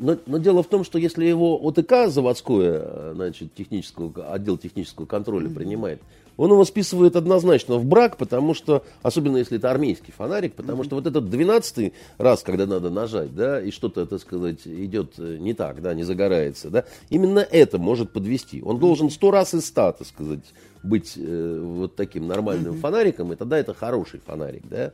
[0.00, 5.50] но, но дело в том, что если его ОТК заводское, значит, технического, отдел технического контроля
[5.50, 6.00] принимает,
[6.40, 10.86] он его списывает однозначно в брак, потому что, особенно если это армейский фонарик, потому mm-hmm.
[10.86, 15.52] что вот этот двенадцатый раз, когда надо нажать, да, и что-то, так сказать, идет не
[15.52, 18.62] так, да, не загорается, да, именно это может подвести.
[18.62, 20.40] Он должен сто раз из ста, так сказать,
[20.82, 22.80] быть э, вот таким нормальным mm-hmm.
[22.80, 24.92] фонариком, и тогда это хороший фонарик, да.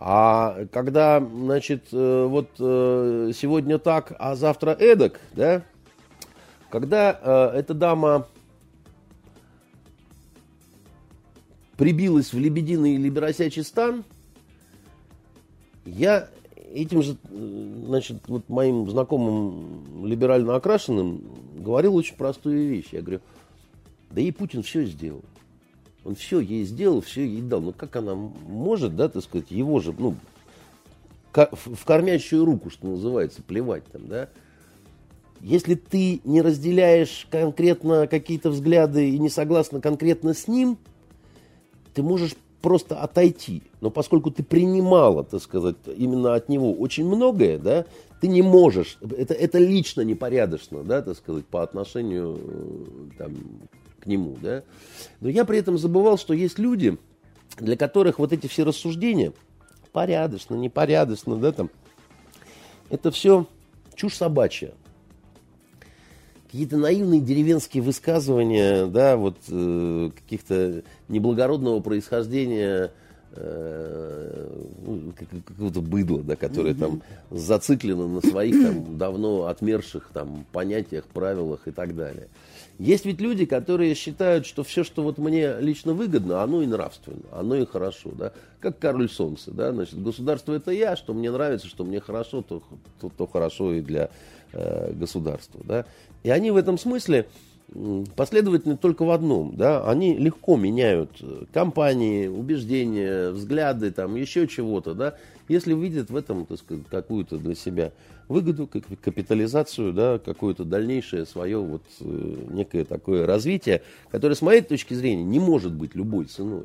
[0.00, 5.62] А когда, значит, э, вот э, сегодня так, а завтра эдак, да,
[6.70, 8.26] когда э, эта дама
[11.80, 14.04] прибилась в лебединый либеросячий стан,
[15.86, 16.28] я
[16.74, 21.22] этим же, значит, вот моим знакомым либерально окрашенным
[21.56, 22.88] говорил очень простую вещь.
[22.92, 23.20] Я говорю,
[24.10, 25.24] да и Путин все сделал.
[26.04, 27.62] Он все ей сделал, все ей дал.
[27.62, 30.16] Ну как она может, да, так сказать, его же, ну,
[31.32, 34.28] в кормящую руку, что называется, плевать там, да.
[35.40, 40.76] Если ты не разделяешь конкретно какие-то взгляды и не согласна конкретно с ним,
[41.94, 43.62] ты можешь просто отойти.
[43.80, 47.86] Но поскольку ты принимала, так сказать, именно от него очень многое, да,
[48.20, 52.38] ты не можешь, это, это лично непорядочно, да, так сказать, по отношению
[53.16, 53.34] там,
[53.98, 54.62] к нему, да.
[55.20, 56.98] Но я при этом забывал, что есть люди,
[57.58, 59.32] для которых вот эти все рассуждения,
[59.92, 61.70] порядочно, непорядочно, да, там,
[62.90, 63.46] это все
[63.94, 64.72] чушь собачья.
[66.50, 72.90] Какие-то наивные деревенские высказывания, да, вот э, каких-то неблагородного происхождения,
[73.36, 74.48] э,
[74.84, 75.12] ну,
[75.46, 81.70] какого-то быдла, да, которое там зациклено на своих там давно отмерших там понятиях, правилах и
[81.70, 82.26] так далее.
[82.80, 87.20] Есть ведь люди, которые считают, что все, что вот мне лично выгодно, оно и нравственно,
[87.30, 91.66] оно и хорошо, да, как Карль Солнце, да, значит, государство это я, что мне нравится,
[91.66, 92.62] что мне хорошо, то,
[92.98, 94.08] то, то хорошо и для
[94.54, 95.84] э, государства, да.
[96.22, 97.26] И они в этом смысле
[98.16, 104.94] последовательны только в одном, да, они легко меняют э, компании, убеждения, взгляды, там, еще чего-то,
[104.94, 105.14] да,
[105.48, 107.92] если видят в этом, так сказать, какую-то для себя
[108.28, 114.94] выгоду, капитализацию, да, какое-то дальнейшее свое вот э, некое такое развитие, которое, с моей точки
[114.94, 116.64] зрения, не может быть любой ценой.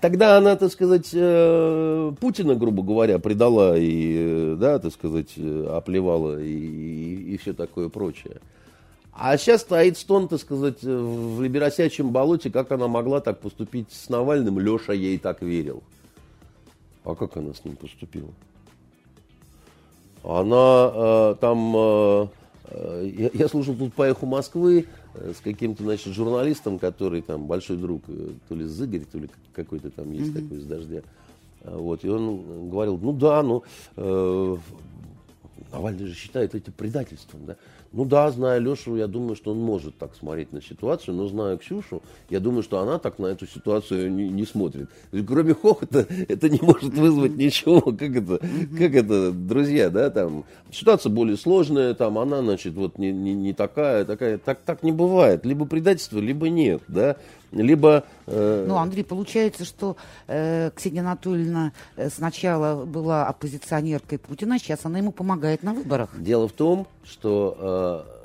[0.00, 6.52] Тогда она, так сказать, э, Путина, грубо говоря, предала и, да, так сказать, оплевала и,
[6.52, 8.40] и, и все такое прочее.
[9.24, 14.08] А сейчас стоит стон, так сказать, в либеросячем болоте, как она могла так поступить с
[14.08, 15.84] Навальным, Леша ей так верил.
[17.04, 18.30] А как она с ним поступила?
[20.24, 22.26] Она э, там, э,
[22.70, 27.46] э я, я слушал тут по эху Москвы э, с каким-то, значит, журналистом, который там
[27.46, 30.42] большой друг, э, то ли Зыгорь, то ли какой-то там есть mm-hmm.
[30.42, 31.02] такой из дождя.
[31.62, 33.62] Вот, и он говорил, ну да, ну,
[33.94, 34.56] э,
[35.70, 37.56] Навальный же считает это предательством, да.
[37.92, 41.58] Ну да, зная Лешу, я думаю, что он может так смотреть на ситуацию, но зная
[41.58, 44.88] Ксюшу, я думаю, что она так на эту ситуацию не, не смотрит.
[45.26, 47.80] Кроме хохота, это не может вызвать ничего.
[48.02, 48.38] Как это,
[48.78, 53.52] как это, друзья, да, там, ситуация более сложная, там, она, значит, вот не, не, не
[53.52, 55.44] такая, такая, так, так не бывает.
[55.44, 57.16] Либо предательство, либо нет, да
[57.52, 58.04] либо...
[58.26, 58.64] Э...
[58.66, 59.96] Ну, Андрей, получается, что
[60.26, 66.10] э, Ксения Анатольевна э, сначала была оппозиционеркой Путина, сейчас она ему помогает на выборах.
[66.18, 68.22] Дело в том, что э,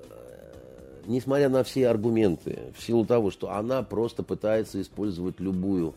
[1.08, 5.96] несмотря на все аргументы, в силу того, что она просто пытается использовать любую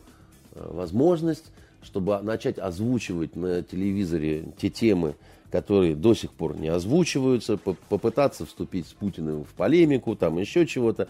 [0.53, 1.51] э, возможность,
[1.83, 5.15] чтобы начать озвучивать на телевизоре те темы,
[5.51, 11.09] которые до сих пор не озвучиваются, попытаться вступить с Путиным в полемику, там еще чего-то.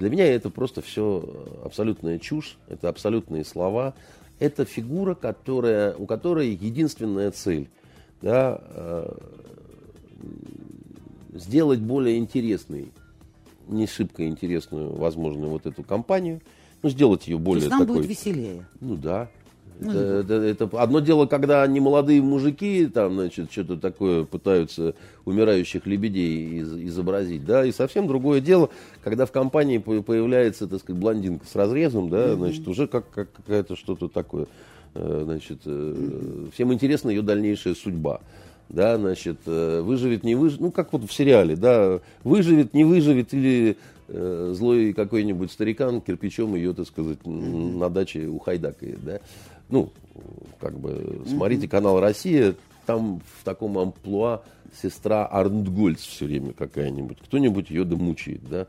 [0.00, 1.22] Для меня это просто все
[1.62, 3.92] абсолютная чушь, это абсолютные слова.
[4.38, 7.68] Это фигура, которая, у которой единственная цель
[8.22, 9.12] да, э,
[11.34, 12.92] сделать более интересной,
[13.68, 16.40] не шибко интересную, возможно, вот эту компанию,
[16.82, 17.96] ну, сделать ее более То есть нам такой...
[17.98, 18.66] будет веселее.
[18.80, 19.28] Ну да,
[19.80, 20.34] ну, это, это,
[20.66, 26.72] это одно дело, когда не молодые мужики там, значит, что-то такое пытаются умирающих лебедей из,
[26.72, 28.70] изобразить, да, и совсем другое дело,
[29.02, 32.36] когда в компании появляется, так сказать, блондинка с разрезом, да, mm-hmm.
[32.36, 34.46] значит, уже как, как какая-то что-то такое,
[34.94, 36.52] э, значит, mm-hmm.
[36.52, 38.20] всем интересна ее дальнейшая судьба
[38.68, 43.34] да, значит, э, выживет, не выживет, ну, как вот в сериале, да, выживет, не выживет,
[43.34, 43.76] или
[44.06, 47.78] э, злой какой-нибудь старикан кирпичом ее, так сказать, mm-hmm.
[47.78, 49.20] на даче ухайдакает, да
[49.70, 49.90] ну,
[50.60, 52.54] как бы, смотрите канал «Россия»,
[52.86, 54.42] там в таком амплуа
[54.82, 57.18] сестра Арндгольц все время какая-нибудь.
[57.24, 58.66] Кто-нибудь ее домучит, да.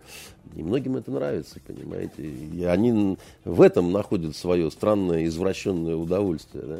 [0.55, 2.23] И многим это нравится, понимаете.
[2.23, 6.79] И они в этом находят свое странное извращенное удовольствие, да.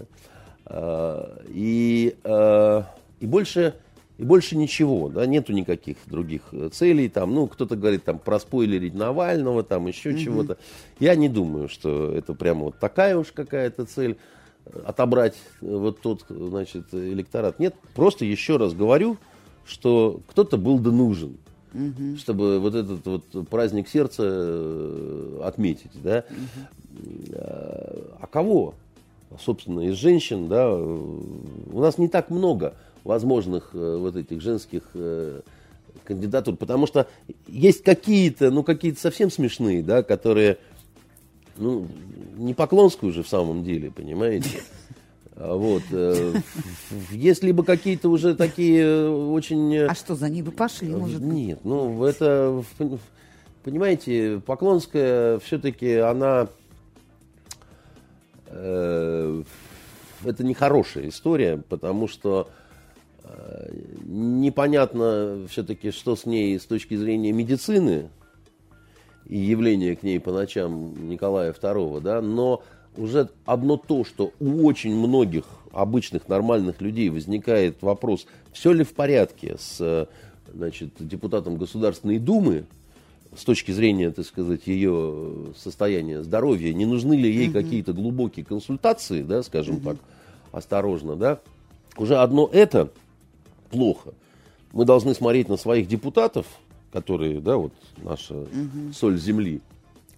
[0.65, 2.85] А, и, а,
[3.19, 3.75] и больше
[4.21, 8.93] И больше ничего, да, нету никаких других э, целей, там, ну, кто-то говорит, там, проспойлерить
[8.93, 10.17] Навального, там, еще mm-hmm.
[10.19, 10.57] чего-то.
[10.99, 14.17] Я не думаю, что это прямо вот такая уж какая-то цель,
[14.67, 17.57] э, отобрать э, вот тот, значит, электорат.
[17.57, 19.17] Нет, просто еще раз говорю,
[19.65, 21.37] что кто-то был да нужен,
[21.73, 22.15] угу.
[22.19, 26.25] чтобы вот этот вот праздник сердца отметить, да.
[26.29, 27.37] Угу.
[27.39, 28.75] А кого?
[29.39, 35.41] Собственно, из женщин, да, у нас не так много возможных э, вот этих женских э,
[36.03, 37.07] кандидатур, потому что
[37.47, 40.57] есть какие-то, ну, какие-то совсем смешные, да, которые,
[41.57, 41.87] ну,
[42.37, 44.61] не Поклонскую уже в самом деле, понимаете?
[45.35, 45.83] А вот.
[45.91, 46.33] Э,
[47.09, 49.77] есть либо какие-то уже такие очень...
[49.77, 51.33] А что, за ней бы пошли, может быть?
[51.33, 52.63] Нет, ну, это...
[53.63, 56.47] Понимаете, Поклонская все-таки, она...
[58.47, 59.43] Это
[60.39, 62.49] нехорошая история, потому что
[64.05, 68.09] непонятно все-таки, что с ней с точки зрения медицины
[69.25, 72.63] и явления к ней по ночам Николая II, да, но
[72.97, 78.93] уже одно то, что у очень многих обычных нормальных людей возникает вопрос, все ли в
[78.93, 80.07] порядке с
[80.53, 82.65] значит, депутатом Государственной Думы,
[83.35, 87.53] с точки зрения, так сказать, ее состояния здоровья, не нужны ли ей угу.
[87.53, 89.89] какие-то глубокие консультации, да, скажем угу.
[89.89, 89.97] так,
[90.51, 91.39] осторожно, да,
[91.95, 92.91] уже одно это
[93.71, 94.13] плохо.
[94.73, 96.45] Мы должны смотреть на своих депутатов,
[96.91, 98.93] которые, да, вот наша угу.
[98.93, 99.61] соль земли,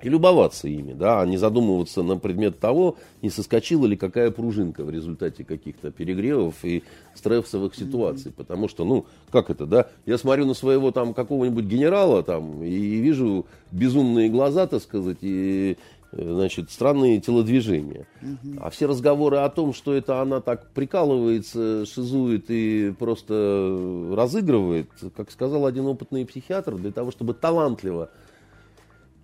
[0.04, 4.84] и любоваться ими, да, а не задумываться на предмет того, не соскочила ли какая пружинка
[4.84, 6.84] в результате каких-то перегревов и
[7.16, 8.32] стрессовых ситуаций.
[8.32, 8.36] Mm-hmm.
[8.36, 12.70] Потому что, ну, как это, да, я смотрю на своего там какого-нибудь генерала там и,
[12.70, 15.78] и вижу безумные глаза, так сказать, и
[16.16, 18.08] значит, странные телодвижения.
[18.22, 18.60] Угу.
[18.62, 25.32] А все разговоры о том, что это она так прикалывается, шизует и просто разыгрывает, как
[25.32, 28.10] сказал один опытный психиатр, для того, чтобы талантливо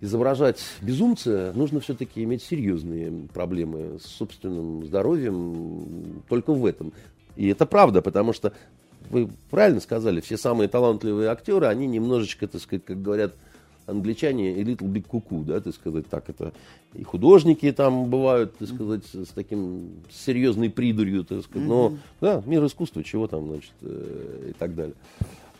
[0.00, 6.92] изображать безумца, нужно все-таки иметь серьезные проблемы с собственным здоровьем только в этом.
[7.36, 8.52] И это правда, потому что
[9.10, 13.34] вы правильно сказали, все самые талантливые актеры, они немножечко, так сказать, как говорят,
[13.86, 16.52] англичане и Little Big Cuckoo, да, так сказать, так это.
[16.94, 21.68] И художники там бывают, так сказать, с таким серьезной придурью, так сказать.
[21.68, 24.94] Но, да, мир искусства, чего там, значит, э, и так далее.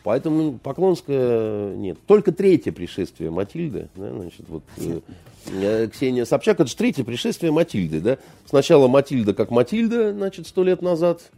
[0.03, 1.97] Поэтому Поклонская нет.
[2.05, 4.99] Только третье пришествие Матильды, да, значит, вот э,
[5.53, 8.17] э, Ксения Собчак, это же третье пришествие Матильды, да.
[8.45, 11.31] Сначала Матильда как Матильда, значит, сто лет назад,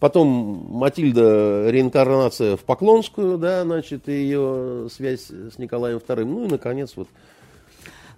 [0.00, 6.24] Потом Матильда реинкарнация в Поклонскую, да, значит, и ее связь с Николаем II.
[6.24, 7.06] Ну и, наконец, вот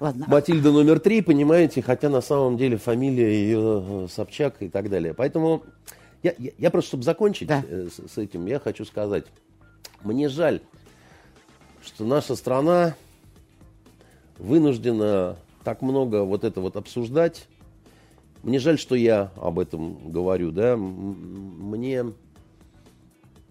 [0.02, 0.26] Ладно.
[0.26, 5.14] Матильда номер три, понимаете, хотя на самом деле фамилия ее э, Собчак и так далее.
[5.14, 5.62] Поэтому
[6.24, 7.62] я, я, я просто, чтобы закончить да.
[7.68, 9.26] Э, с, с этим, я хочу сказать,
[10.02, 10.60] мне жаль,
[11.84, 12.96] что наша страна
[14.38, 17.46] вынуждена так много вот это вот обсуждать,
[18.42, 20.76] мне жаль, что я об этом говорю, да.
[20.76, 22.06] Мне,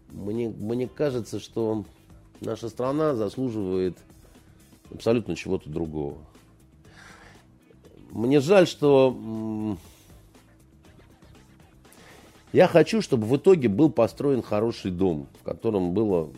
[0.10, 1.86] мне, мне кажется, что
[2.42, 3.98] наша страна заслуживает
[4.94, 6.18] абсолютно чего-то другого.
[8.12, 9.78] Мне жаль, что
[12.52, 16.30] я хочу, чтобы в итоге был построен хороший дом, в котором было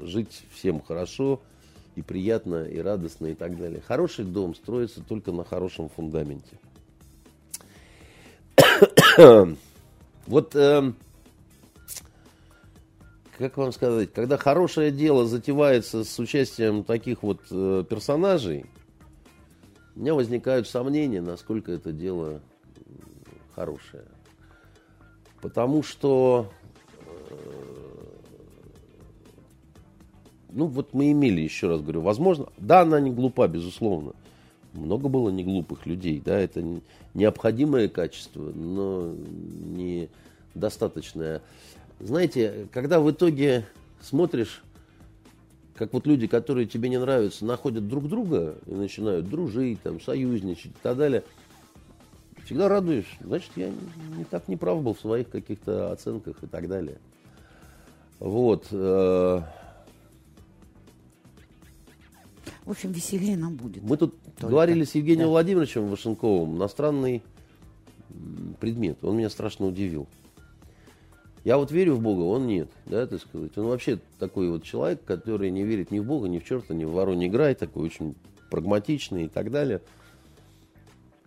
[0.00, 1.40] жить всем хорошо
[1.96, 3.82] и приятно, и радостно, и так далее.
[3.86, 6.56] Хороший дом строится только на хорошем фундаменте.
[10.26, 10.92] вот, э,
[13.38, 18.66] как вам сказать, когда хорошее дело затевается с участием таких вот э, персонажей,
[19.94, 22.40] у меня возникают сомнения, насколько это дело
[23.54, 24.04] хорошее.
[25.40, 26.50] Потому что,
[27.30, 27.34] э,
[30.50, 34.14] ну вот мы имели, еще раз говорю, возможно, да, она не глупа, безусловно
[34.74, 36.64] много было не глупых людей, да, это
[37.14, 40.08] необходимое качество, но не
[40.54, 41.42] достаточное.
[42.00, 43.66] Знаете, когда в итоге
[44.00, 44.62] смотришь,
[45.74, 50.72] как вот люди, которые тебе не нравятся, находят друг друга и начинают дружить, там, союзничать
[50.72, 51.24] и так далее,
[52.44, 53.70] всегда радуешь, значит, я
[54.16, 56.98] не так не прав был в своих каких-то оценках и так далее.
[58.18, 58.68] Вот.
[58.70, 59.42] Э,
[62.64, 63.82] в общем, веселее нам будет.
[63.82, 64.48] Мы тут Только.
[64.48, 65.30] говорили с Евгением да.
[65.30, 67.22] Владимировичем Вашенковым на странный
[68.60, 69.02] предмет.
[69.02, 70.06] Он меня страшно удивил.
[71.44, 73.56] Я вот верю в Бога, он нет, да, так сказать.
[73.58, 76.84] Он вообще такой вот человек, который не верит ни в Бога, ни в черта, ни
[76.84, 78.14] в вору не играет, такой очень
[78.50, 79.80] прагматичный и так далее.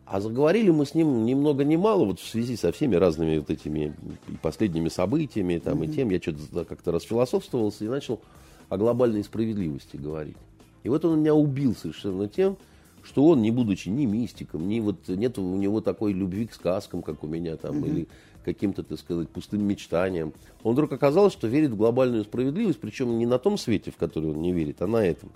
[0.05, 3.39] А заговорили мы с ним ни много ни мало, вот в связи со всеми разными
[3.39, 3.93] вот этими
[4.29, 5.91] и последними событиями там, mm-hmm.
[5.91, 6.09] и тем.
[6.11, 8.21] Я что-то как-то расфилософствовался и начал
[8.69, 10.37] о глобальной справедливости говорить.
[10.83, 12.57] И вот он меня убил совершенно тем,
[13.01, 17.01] что он, не будучи ни мистиком, ни вот нет у него такой любви к сказкам,
[17.01, 17.89] как у меня там, mm-hmm.
[17.89, 18.07] или
[18.45, 20.33] каким-то, так сказать, пустым мечтаниям.
[20.63, 24.29] Он вдруг оказалось, что верит в глобальную справедливость, причем не на том свете, в который
[24.29, 25.29] он не верит, а на этом.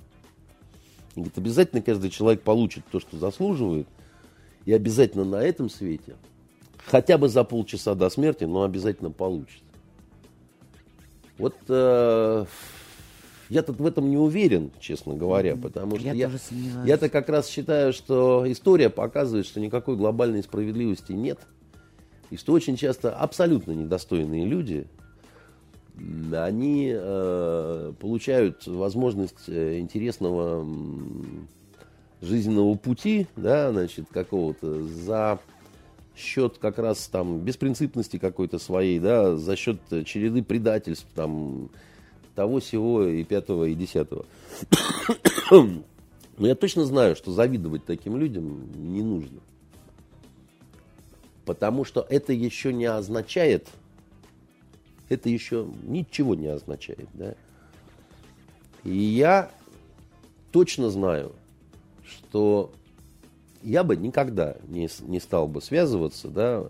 [1.16, 3.88] И говорит, обязательно каждый человек получит то, что заслуживает,
[4.66, 6.16] и обязательно на этом свете,
[6.86, 9.64] хотя бы за полчаса до смерти, но обязательно получит.
[11.40, 12.46] Вот э,
[13.50, 16.32] я-то в этом не уверен, честно говоря, потому что я, я,
[16.86, 21.40] я-то как раз считаю, что история показывает, что никакой глобальной справедливости нет,
[22.30, 24.88] и что очень часто абсолютно недостойные люди,
[26.32, 30.66] они э, получают возможность э, интересного
[32.22, 35.40] жизненного пути, да, значит, какого-то за
[36.16, 41.70] счет как раз там беспринципности какой-то своей, да, за счет череды предательств, там,
[42.36, 44.26] того, всего и пятого, и десятого.
[45.52, 49.40] Но я точно знаю, что завидовать таким людям не нужно.
[51.50, 53.70] Потому что это еще не означает,
[55.10, 57.10] это еще ничего не означает.
[57.16, 57.34] Да?
[58.84, 59.50] И я
[60.52, 61.32] точно знаю,
[62.06, 62.72] что
[63.64, 66.70] я бы никогда не, не стал бы связываться, да,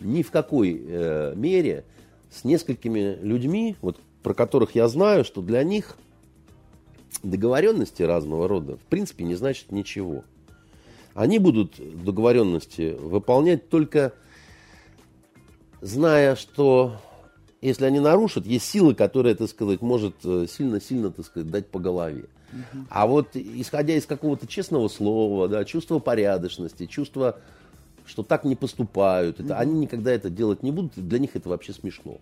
[0.00, 1.84] ни в какой э, мере
[2.30, 5.98] с несколькими людьми, вот, про которых я знаю, что для них
[7.22, 10.24] договоренности разного рода в принципе не значит ничего.
[11.14, 14.12] Они будут договоренности выполнять только
[15.80, 16.96] зная, что
[17.60, 21.78] если они нарушат, есть сила, которая, так сказать, может э, сильно-сильно, так сказать, дать по
[21.78, 22.26] голове.
[22.88, 27.38] А вот исходя из какого-то честного слова, да, чувства порядочности, чувства,
[28.06, 31.72] что так не поступают, это, они никогда это делать не будут, для них это вообще
[31.72, 32.18] смешно.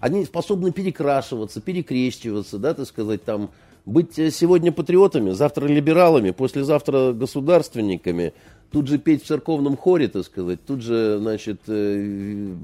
[0.00, 3.50] Они способны перекрашиваться, перекрещиваться, да, так сказать, там,
[3.86, 8.32] быть сегодня патриотами, завтра либералами, послезавтра государственниками,
[8.70, 12.54] тут же петь в церковном хоре, так сказать, тут же, значит, э,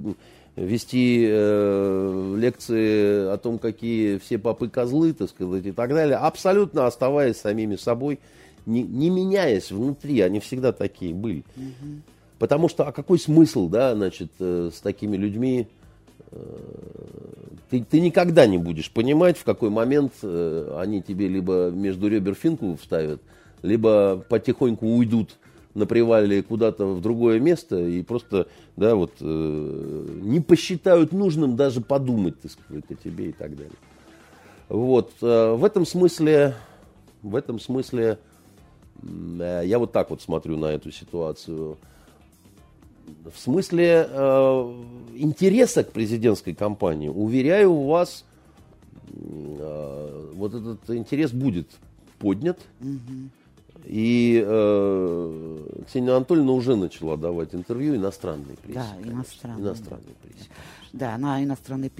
[0.56, 6.86] вести э, лекции о том, какие все попы козлы, так сказать, и так далее, абсолютно
[6.86, 8.18] оставаясь самими собой,
[8.66, 11.44] не, не меняясь внутри, они всегда такие были.
[11.56, 12.00] Угу.
[12.38, 15.83] Потому что, а какой смысл, да, значит, э, с такими людьми, э,
[17.70, 22.34] ты, ты никогда не будешь понимать, в какой момент э, они тебе либо между ребер
[22.34, 23.20] финку вставят,
[23.62, 25.36] либо потихоньку уйдут
[25.74, 31.80] на привале куда-то в другое место и просто, да, вот, э, не посчитают нужным даже
[31.80, 33.72] подумать, так сказать, о тебе и так далее.
[34.68, 36.54] Вот, э, в этом смысле,
[37.22, 38.18] в этом смысле,
[39.02, 41.76] э, я вот так вот смотрю на эту ситуацию.
[43.32, 44.82] В смысле э,
[45.16, 48.24] интереса к президентской кампании, уверяю вас,
[49.12, 51.68] э, вот этот интерес будет
[52.18, 52.58] поднят.
[52.80, 53.30] Угу.
[53.86, 58.80] И э, Ксения Анатольевна уже начала давать интервью иностранной прессе.
[58.80, 59.62] Да, иностранной.
[59.62, 60.48] Иностранной прессе.
[60.92, 61.90] Да, она иностранной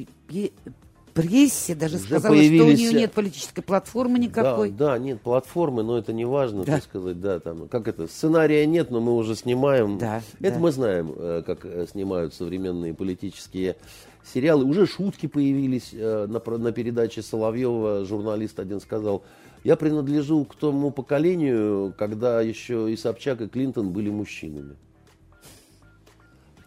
[1.14, 2.60] прессе даже уже сказала, появились...
[2.60, 4.70] что у нее нет политической платформы никакой.
[4.70, 6.74] Да, да, нет платформы, но это не важно, да.
[6.74, 9.98] так сказать, да, там, как это, сценария нет, но мы уже снимаем.
[9.98, 10.58] Да, это да.
[10.58, 13.76] мы знаем, э, как э, снимают современные политические
[14.24, 14.64] сериалы.
[14.64, 19.22] Уже шутки появились э, на, на передаче Соловьева, журналист один сказал,
[19.62, 24.76] я принадлежу к тому поколению, когда еще и Собчак, и Клинтон были мужчинами.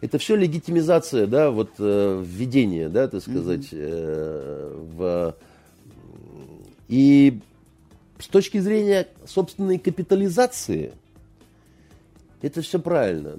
[0.00, 5.34] Это все легитимизация, да, вот э, введение, да, так сказать, э, в...
[6.86, 7.40] И
[8.18, 10.92] с точки зрения собственной капитализации,
[12.42, 13.36] это все правильно.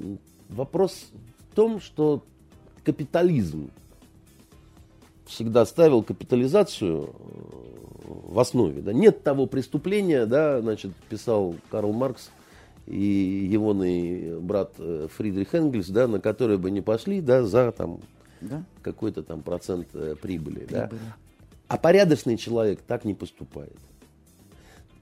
[0.49, 1.07] Вопрос
[1.51, 2.23] в том, что
[2.83, 3.71] капитализм
[5.25, 7.15] всегда ставил капитализацию
[8.03, 8.81] в основе.
[8.81, 8.91] Да.
[8.91, 12.31] Нет того преступления, да, значит, писал Карл Маркс
[12.89, 13.75] и его
[14.41, 17.99] брат э, Фридрих Энгельс, да, на которые бы не пошли да, за там,
[18.41, 18.63] да?
[18.81, 20.61] какой-то там процент э, прибыли.
[20.61, 20.67] прибыли.
[20.71, 20.89] Да.
[21.67, 23.77] А порядочный человек так не поступает.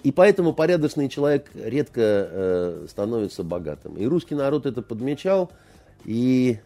[0.03, 3.95] И поэтому порядочный человек редко э, становится богатым.
[3.95, 5.49] И русский народ это подмечал.
[6.03, 6.59] И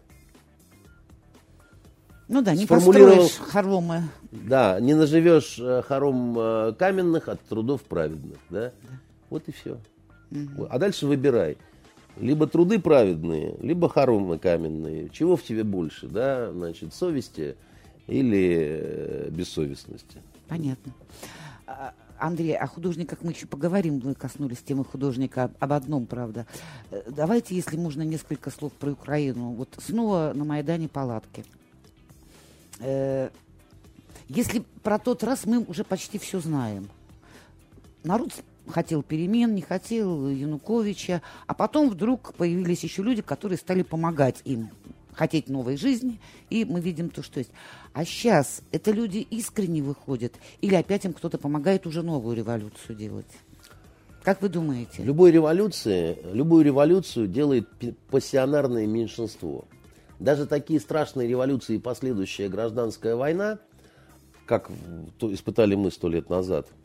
[2.26, 4.02] ну да, не построишь хоромы.
[4.32, 8.38] Да, не наживешь э, хором каменных от трудов праведных.
[8.50, 8.72] Да?
[8.82, 8.88] да.
[9.30, 9.78] Вот и все.
[10.32, 10.66] Угу.
[10.70, 11.56] А дальше выбирай.
[12.16, 15.08] Либо труды праведные, либо хоромы каменные.
[15.08, 16.52] Чего в тебе больше, да?
[16.52, 17.56] Значит, совести
[18.06, 20.18] или э, бессовестности.
[20.48, 20.92] Понятно.
[21.66, 26.46] А, Андрей, о художниках мы еще поговорим, мы коснулись темы художника об одном, правда.
[26.90, 29.52] Э, давайте, если можно, несколько слов про Украину.
[29.52, 31.44] Вот снова на Майдане палатки.
[32.80, 33.30] Э,
[34.28, 36.88] если про тот раз мы уже почти все знаем.
[38.04, 38.32] Народ
[38.68, 44.70] хотел перемен, не хотел Януковича, а потом вдруг появились еще люди, которые стали помогать им
[45.12, 47.50] хотеть новой жизни, и мы видим то, что есть.
[47.92, 53.26] А сейчас это люди искренне выходят, или опять им кто-то помогает уже новую революцию делать?
[54.22, 55.02] Как вы думаете?
[55.02, 57.68] Любой революции, любую революцию делает
[58.10, 59.64] пассионарное меньшинство.
[60.18, 63.58] Даже такие страшные революции и последующая гражданская война,
[64.46, 64.70] как
[65.20, 66.68] испытали мы сто лет назад–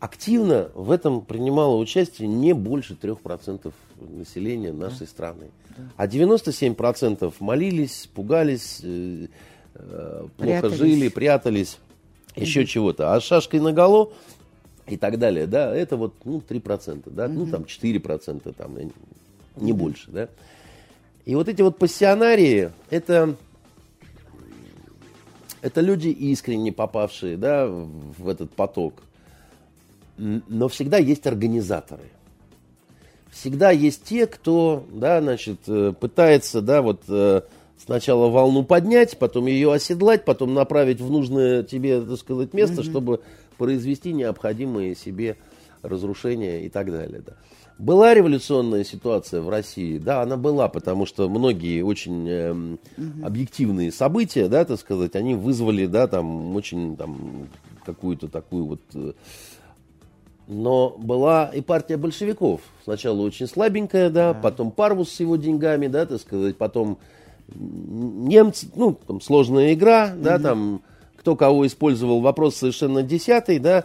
[0.00, 5.06] активно в этом принимало участие не больше 3% населения нашей да.
[5.06, 5.50] страны.
[5.76, 5.84] Да.
[5.96, 9.26] А 97% молились, пугались, э,
[9.74, 11.78] э, плохо жили, прятались,
[12.34, 12.44] угу.
[12.44, 13.14] еще чего-то.
[13.14, 14.12] А шашкой наголо
[14.86, 17.32] и так далее, да, это вот ну, 3%, да, угу.
[17.34, 18.76] ну там 4%, там,
[19.56, 19.80] не угу.
[19.80, 20.28] больше, да.
[21.24, 23.36] И вот эти вот пассионарии, это,
[25.60, 29.02] это люди искренне попавшие, да, в этот поток
[30.18, 32.10] но всегда есть организаторы.
[33.30, 37.42] Всегда есть те, кто, да, значит, э, пытается, да, вот э,
[37.78, 42.90] сначала волну поднять, потом ее оседлать, потом направить в нужное тебе, так сказать, место, mm-hmm.
[42.90, 43.20] чтобы
[43.56, 45.36] произвести необходимые себе
[45.82, 47.22] разрушения и так далее.
[47.24, 47.34] Да.
[47.78, 53.24] Была революционная ситуация в России, да, она была, потому что многие очень э, угу.
[53.24, 57.46] объективные события, да, так сказать, они вызвали, да, там очень там
[57.86, 59.12] какую-то такую вот э,
[60.48, 62.62] но была и партия большевиков.
[62.84, 64.40] Сначала очень слабенькая, да, да.
[64.40, 66.98] потом Парвус с его деньгами, да, так сказать, потом
[67.54, 70.42] немцы, ну, там сложная игра, да, угу.
[70.42, 70.82] там
[71.16, 73.84] кто кого использовал, вопрос совершенно десятый, да,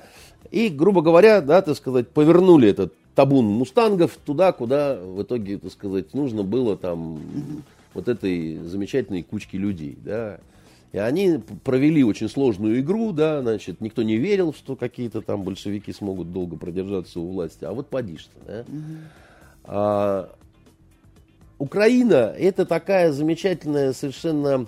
[0.51, 5.71] и, грубо говоря, да, так сказать, повернули этот табун мустангов туда, куда в итоге, так
[5.71, 7.19] сказать, нужно было там
[7.93, 10.39] вот этой замечательной кучки людей, да.
[10.93, 15.91] И они провели очень сложную игру, да, значит, никто не верил, что какие-то там большевики
[15.91, 17.65] смогут долго продержаться у власти.
[17.65, 18.59] А вот поди что, да.
[18.61, 18.97] Угу.
[19.63, 20.35] А,
[21.57, 24.67] Украина это такая замечательная совершенно,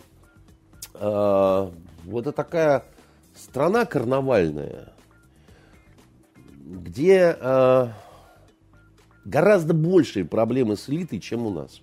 [0.96, 1.72] а,
[2.06, 2.86] вот это такая
[3.36, 4.94] страна карнавальная,
[6.58, 7.92] где а,
[9.26, 11.82] гораздо большие проблемы с элитой, чем у нас.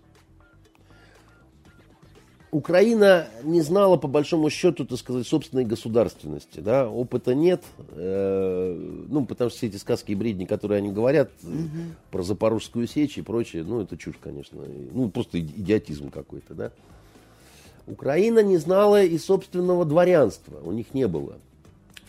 [2.52, 6.60] Украина не знала, по большому счету, так сказать, собственной государственности.
[6.60, 6.86] Да?
[6.86, 7.62] Опыта нет.
[7.92, 8.76] Э,
[9.08, 11.94] ну, потому что все эти сказки и бредни, которые они говорят угу.
[12.10, 14.60] про Запорожскую сечь и прочее, ну, это чушь, конечно.
[14.92, 16.72] Ну, просто идиотизм какой-то, да.
[17.86, 20.60] Украина не знала и собственного дворянства.
[20.62, 21.38] У них не было.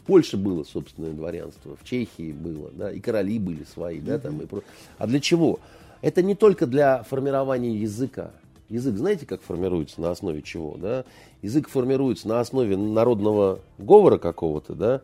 [0.02, 4.42] В Польше было собственное дворянство, в Чехии было, да, и короли были свои, да, там
[4.42, 4.62] и про...
[4.98, 5.62] А для чего?
[6.02, 8.32] Это не только для формирования языка.
[8.70, 10.78] Язык, знаете, как формируется, на основе чего?
[10.78, 11.06] Да?
[11.42, 15.02] Язык формируется на основе народного говора какого-то, да?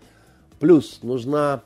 [0.59, 1.61] плюс нужна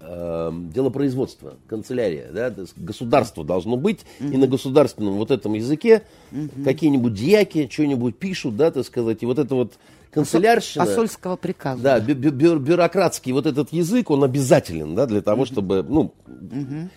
[0.00, 2.54] э, делопроизводство, канцелярия, да?
[2.76, 4.34] государство должно быть, mm-hmm.
[4.34, 6.64] и на государственном вот этом языке mm-hmm.
[6.64, 9.74] какие-нибудь дьяки что-нибудь пишут, да, так сказать, и вот это вот
[10.10, 10.84] канцелярщина...
[10.84, 11.82] Посольского приказа.
[11.82, 15.46] Да, бю- бю- бюрократский вот этот язык, он обязателен, да, для того, mm-hmm.
[15.46, 16.88] чтобы, ну, mm-hmm.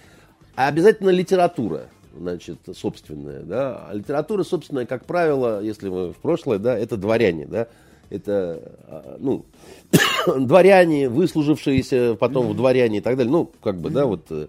[0.56, 6.60] а обязательно литература значит, собственная, да, а литература собственная, как правило, если мы в прошлое,
[6.60, 7.68] да, это дворяне, да,
[8.10, 9.46] это, а, ну,
[10.40, 12.54] дворяне, выслужившиеся потом mm-hmm.
[12.54, 13.94] в дворяне и так далее, ну, как бы, mm-hmm.
[13.94, 14.48] да, вот, э,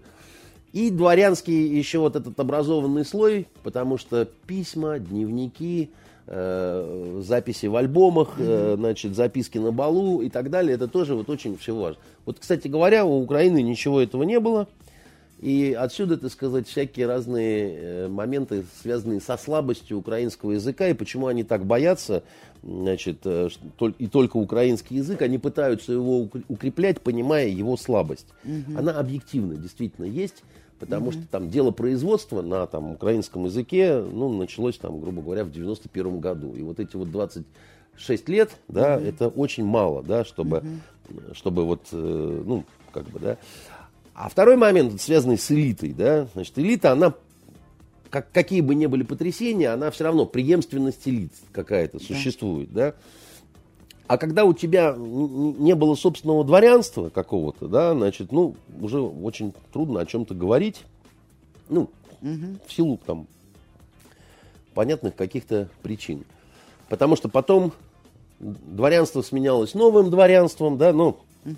[0.73, 5.91] и дворянский еще вот этот образованный слой, потому что письма, дневники,
[6.27, 11.29] э, записи в альбомах, э, значит, записки на балу и так далее, это тоже вот
[11.29, 12.01] очень все важно.
[12.25, 14.67] Вот, кстати говоря, у Украины ничего этого не было,
[15.43, 21.27] и отсюда, так сказать, всякие разные э, моменты, связанные со слабостью украинского языка, и почему
[21.27, 22.23] они так боятся,
[22.63, 23.49] значит, э,
[23.97, 28.27] и только украинский язык, они пытаются его укреплять, понимая его слабость.
[28.45, 28.77] Угу.
[28.77, 30.45] Она объективно действительно есть,
[30.79, 31.11] потому угу.
[31.11, 36.21] что там дело производства на там, украинском языке ну, началось, там, грубо говоря, в 91
[36.21, 36.53] году.
[36.53, 39.03] И вот эти вот 26 лет, да, угу.
[39.03, 41.33] это очень мало, да, чтобы, угу.
[41.33, 42.63] чтобы вот, ну,
[42.93, 43.37] как бы, да.
[44.13, 47.13] А второй момент, связанный с элитой, да, значит, элита, она,
[48.09, 52.05] как, какие бы ни были потрясения, она все равно, преемственность элит какая-то да.
[52.05, 52.93] существует, да.
[54.05, 60.01] А когда у тебя не было собственного дворянства какого-то, да, значит, ну, уже очень трудно
[60.01, 60.83] о чем-то говорить,
[61.69, 61.89] ну,
[62.21, 62.59] угу.
[62.67, 63.27] в силу там
[64.75, 66.25] понятных каких-то причин.
[66.89, 67.73] Потому что потом
[68.39, 71.55] дворянство сменялось новым дворянством, да, но, угу.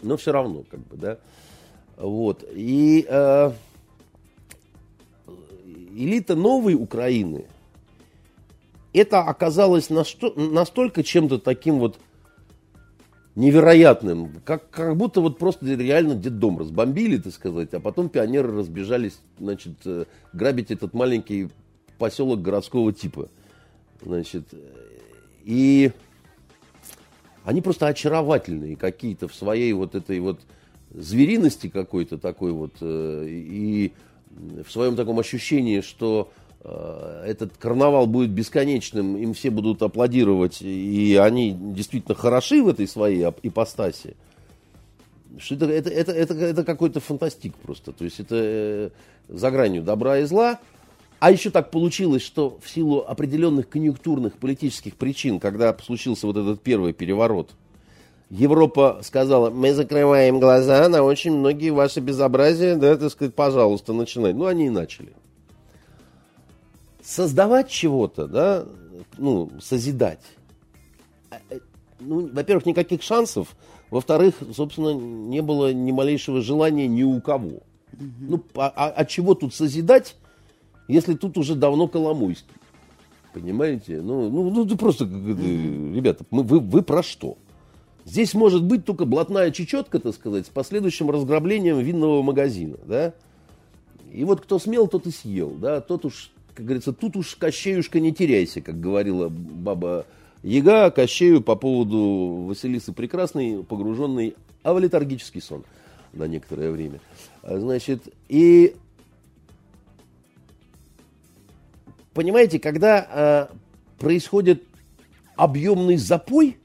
[0.00, 1.18] но все равно, как бы, да.
[1.98, 2.44] Вот.
[2.52, 3.52] И э,
[5.96, 7.44] элита новой Украины,
[8.92, 11.98] это оказалось настолько чем-то таким вот
[13.34, 19.20] невероятным, как, как будто вот просто реально детдом разбомбили, так сказать, а потом пионеры разбежались,
[19.38, 21.48] значит, э, грабить этот маленький
[21.98, 23.28] поселок городского типа.
[24.02, 24.54] Значит,
[25.44, 25.90] и
[27.44, 30.40] они просто очаровательные какие-то в своей вот этой вот
[30.90, 33.92] звериности какой-то такой вот э, и
[34.64, 36.30] в своем таком ощущении, что
[36.62, 42.86] э, этот карнавал будет бесконечным, им все будут аплодировать, и они действительно хороши в этой
[42.86, 44.16] своей ипостаси.
[45.38, 47.92] Что это, это, это, это, это какой-то фантастик просто.
[47.92, 48.90] То есть это э,
[49.28, 50.58] за гранью добра и зла.
[51.20, 56.62] А еще так получилось, что в силу определенных конъюнктурных политических причин, когда случился вот этот
[56.62, 57.50] первый переворот,
[58.30, 64.34] Европа сказала, мы закрываем глаза на очень многие ваши безобразия, да, так сказать, пожалуйста, начинай.
[64.34, 65.12] Ну, они и начали.
[67.02, 68.66] Создавать чего-то, да,
[69.16, 70.20] ну, созидать.
[71.30, 71.58] А, э,
[72.00, 73.56] ну, во-первых, никаких шансов.
[73.90, 77.62] Во-вторых, собственно, не было ни малейшего желания ни у кого.
[77.94, 78.04] Угу.
[78.20, 80.16] Ну, а, а, а чего тут созидать,
[80.86, 82.52] если тут уже давно Коломойский?
[83.32, 84.02] Понимаете?
[84.02, 85.94] Ну, ну, ну просто, угу.
[85.94, 87.38] ребята, мы, вы, вы про что?
[88.08, 93.12] Здесь может быть только блатная чечетка, так сказать, с последующим разграблением винного магазина, да.
[94.10, 95.82] И вот кто смел, тот и съел, да.
[95.82, 100.06] Тот уж, как говорится, тут уж Кощеюшка не теряйся, как говорила баба
[100.42, 105.64] Яга Кощею по поводу Василисы Прекрасной, погруженной в летаргический сон
[106.14, 107.00] на некоторое время.
[107.42, 108.74] А, значит, и
[112.14, 113.50] понимаете, когда а,
[113.98, 114.62] происходит
[115.36, 116.56] объемный запой,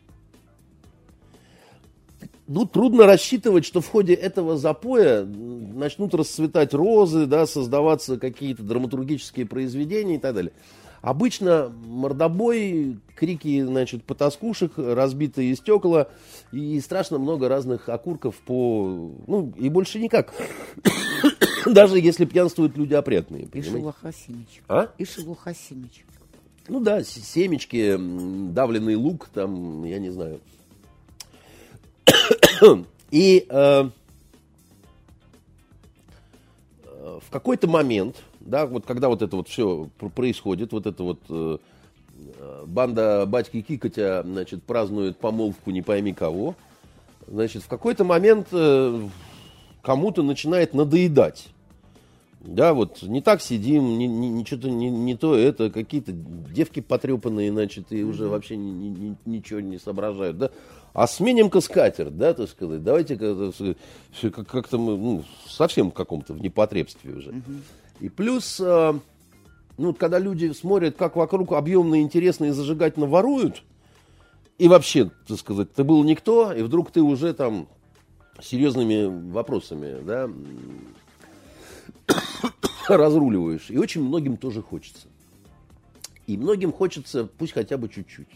[2.54, 9.48] ну, трудно рассчитывать, что в ходе этого запоя начнут расцветать розы, да, создаваться какие-то драматургические
[9.48, 10.54] произведения и так далее.
[11.02, 16.10] Обычно мордобой, крики, значит, потаскушек, разбитые стекла
[16.52, 19.12] и страшно много разных окурков по...
[19.26, 20.32] Ну, и больше никак.
[21.66, 23.48] Даже если пьянствуют люди опрятные.
[23.52, 24.62] И Симич.
[24.68, 24.90] А?
[25.00, 26.06] И Симич.
[26.68, 27.98] Ну да, семечки,
[28.54, 30.40] давленный лук, там, я не знаю,
[33.12, 33.90] и э,
[37.20, 41.58] в какой-то момент, да, вот когда вот это вот все происходит, вот это вот э,
[42.66, 46.56] банда батьки Кикотя, значит, празднует помолвку не пойми кого,
[47.28, 49.08] значит, в какой-то момент э,
[49.82, 51.50] кому-то начинает надоедать.
[52.40, 56.82] Да, вот не так сидим, не, не, не, что-то не, не то это, какие-то девки
[56.82, 60.52] потрепанные, значит, и уже вообще ни, ни, ничего не соображают, да
[60.94, 67.14] а сменим-ка скатерть, да, так сказать, давайте как-то мы ну, совсем в каком-то в непотребстве
[67.14, 67.30] уже.
[67.30, 67.52] Угу.
[68.02, 68.94] И плюс, э,
[69.78, 73.64] ну, когда люди смотрят, как вокруг объемно, интересно и зажигательно воруют,
[74.60, 77.68] и вообще, так сказать, ты был никто, и вдруг ты уже там
[78.42, 80.30] серьезными вопросами, да,
[82.88, 83.70] разруливаешь.
[83.70, 85.08] И очень многим тоже хочется.
[86.28, 88.28] И многим хочется, пусть хотя бы чуть-чуть.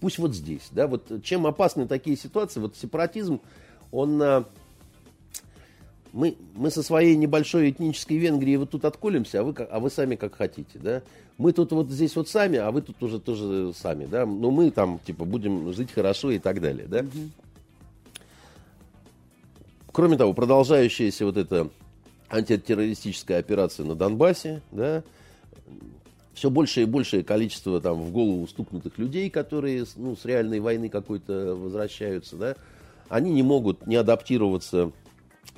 [0.00, 3.40] Пусть вот здесь, да, вот чем опасны такие ситуации, вот сепаратизм,
[3.90, 4.44] он, а,
[6.12, 10.16] мы, мы со своей небольшой этнической Венгрии вот тут отколемся, а вы, а вы сами
[10.16, 11.02] как хотите, да.
[11.38, 14.24] Мы тут вот здесь вот сами, а вы тут уже тоже сами, да.
[14.24, 17.04] Но мы там, типа, будем жить хорошо и так далее, да.
[19.90, 21.68] Кроме того, продолжающаяся вот эта
[22.28, 25.02] антитеррористическая операция на Донбассе, да,
[26.34, 30.88] все большее и большее количество там в голову стукнутых людей, которые ну, с реальной войны
[30.88, 32.56] какой-то возвращаются, да,
[33.08, 34.90] они не могут не адаптироваться,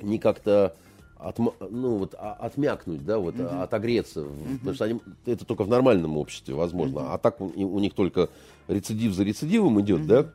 [0.01, 0.75] не как-то
[1.17, 3.47] от, ну, вот, а, отмякнуть, да, вот, угу.
[3.59, 4.21] отогреться.
[4.21, 4.57] Угу.
[4.59, 7.01] Потому что они, это только в нормальном обществе возможно.
[7.01, 7.09] Угу.
[7.09, 8.29] А так у, у них только
[8.67, 10.07] рецидив за рецидивом идет, угу.
[10.07, 10.25] да.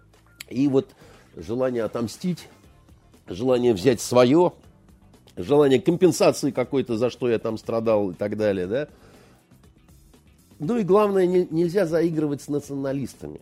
[0.51, 0.90] И вот
[1.36, 2.49] желание отомстить,
[3.28, 4.53] желание взять свое,
[5.36, 8.88] желание компенсации какой-то, за что я там страдал и так далее, да
[10.62, 13.40] ну и главное, не, нельзя заигрывать с националистами.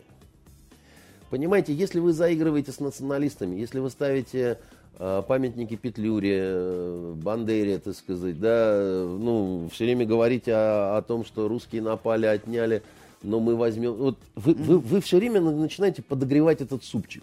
[1.29, 4.59] Понимаете, если вы заигрываете с националистами, если вы ставите
[4.99, 11.27] э, памятники Петлюре, э, Бандере, так сказать, да, ну, все время говорите о, о том,
[11.27, 12.83] что русские напали, отняли,
[13.23, 13.93] но мы возьмем...
[13.93, 17.23] Вот вы, вы, вы все время начинаете подогревать этот супчик.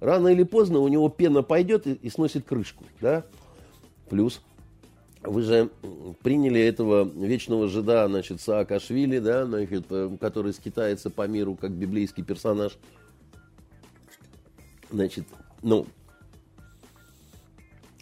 [0.00, 3.24] Рано или поздно у него пена пойдет и, и сносит крышку, да.
[4.10, 4.42] Плюс
[5.24, 5.70] вы же
[6.22, 12.24] приняли этого вечного жида, значит, Саакашвили, да, значит, э, который скитается по миру как библейский
[12.24, 12.72] персонаж.
[14.90, 15.24] Значит,
[15.62, 15.86] ну,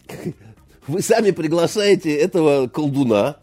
[0.87, 3.37] вы сами приглашаете этого колдуна,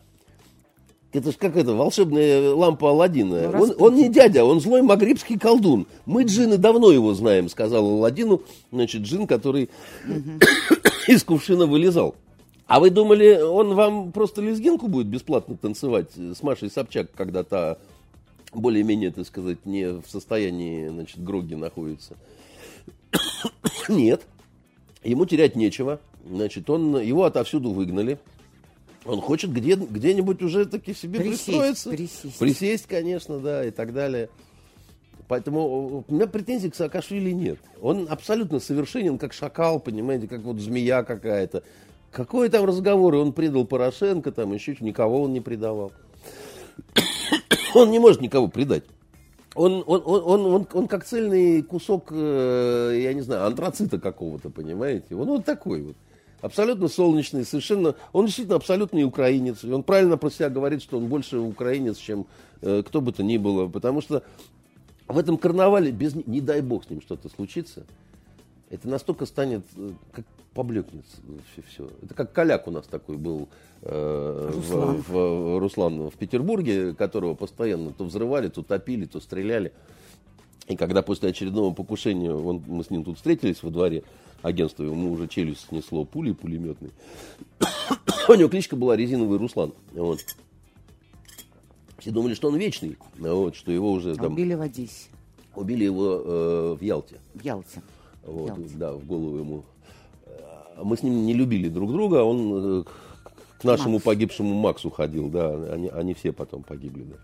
[1.12, 3.50] это же как это, волшебная лампа Алладина.
[3.50, 5.86] Ну, он, он не дядя, он злой магрибский колдун.
[6.04, 8.42] Мы джины давно его знаем, сказал Алладину.
[8.70, 9.70] Значит, джин, который
[11.08, 12.14] из кувшина вылезал.
[12.68, 17.78] А вы думали, он вам просто лезгинку будет бесплатно танцевать с Машей Собчак, когда та
[18.52, 22.14] более-менее, так сказать, не в состоянии, значит, Гроги находится?
[23.88, 24.26] Нет.
[25.02, 25.98] Ему терять нечего.
[26.28, 28.18] Значит, он, его отовсюду выгнали.
[29.06, 31.88] Он хочет где, где-нибудь уже таки себе присесть, пристроиться.
[31.88, 32.38] Присесть.
[32.38, 34.28] присесть, конечно, да, и так далее.
[35.26, 37.58] Поэтому у меня претензий к Саакашвили нет.
[37.80, 41.62] Он абсолютно совершенен, как шакал, понимаете, как вот змея какая-то.
[42.10, 43.14] Какой там разговор?
[43.14, 45.92] Он предал Порошенко, там еще никого он не предавал.
[47.74, 48.84] он не может никого предать.
[49.54, 54.50] Он, он, он, он, он, он как цельный кусок, э, я не знаю, антрацита какого-то,
[54.50, 55.16] понимаете?
[55.16, 55.96] Он вот такой вот
[56.40, 59.64] абсолютно солнечный, совершенно, он действительно абсолютный украинец.
[59.64, 62.26] И он правильно про себя говорит, что он больше украинец, чем
[62.62, 63.68] э, кто бы то ни было.
[63.68, 64.22] Потому что
[65.08, 67.84] в этом карнавале, без, не дай бог с ним что-то случится,
[68.70, 70.24] это настолько станет, э, как
[70.54, 71.04] поблекнет
[71.52, 71.90] все, все.
[72.02, 73.48] Это как Коляк у нас такой был,
[73.82, 74.96] э, Руслан.
[74.96, 79.72] В, в, Руслан в Петербурге, которого постоянно то взрывали, то топили, то стреляли.
[80.66, 84.04] И когда после очередного покушения он, мы с ним тут встретились во дворе,
[84.42, 86.90] агентства, ему уже челюсть снесло пули пулеметные.
[88.28, 89.72] У него кличка была Резиновый Руслан.
[89.92, 90.20] Вот.
[91.98, 94.32] Все думали, что он вечный, вот, что его уже там...
[94.32, 95.08] Убили в Одессе.
[95.56, 97.18] Убили его э, в Ялте.
[97.34, 97.82] В Ялте.
[98.28, 98.76] Вот.
[98.76, 99.62] Да, в голову ему.
[100.26, 102.84] Э, мы с ним не любили друг друга, он э,
[103.58, 104.04] к нашему Макс.
[104.04, 107.16] погибшему Максу ходил, да, они, они все потом погибли, да.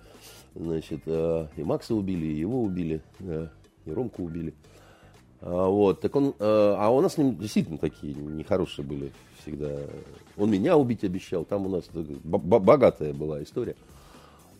[0.55, 3.51] Значит, э, и Макса убили, и его убили, да,
[3.85, 4.55] и Ромку убили.
[5.41, 9.13] А, вот, так он, э, а у нас с ним действительно такие нехорошие были
[9.43, 9.71] всегда.
[10.37, 13.77] Он меня убить обещал, там у нас богатая была история.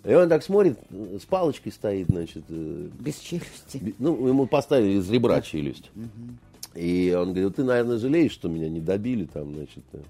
[0.05, 2.45] И он так смотрит, с палочкой стоит, значит.
[2.49, 3.95] Э, Без челюсти.
[3.99, 5.91] Ну, ему поставили из ребра челюсть.
[5.97, 6.79] Угу.
[6.79, 9.85] И он говорит, ты, наверное, жалеешь, что меня не добили там, значит.
[9.93, 10.01] Э».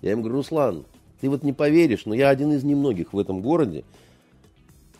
[0.00, 0.84] Я ему говорю, Руслан,
[1.20, 3.84] ты вот не поверишь, но я один из немногих в этом городе,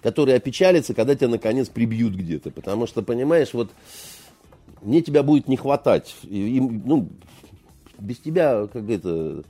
[0.03, 2.51] который опечалится, когда тебя наконец прибьют где-то.
[2.51, 3.71] Потому что, понимаешь, вот
[4.83, 6.15] мне тебя будет не хватать.
[6.25, 7.09] И, и, ну,
[7.99, 9.45] без тебя, как это,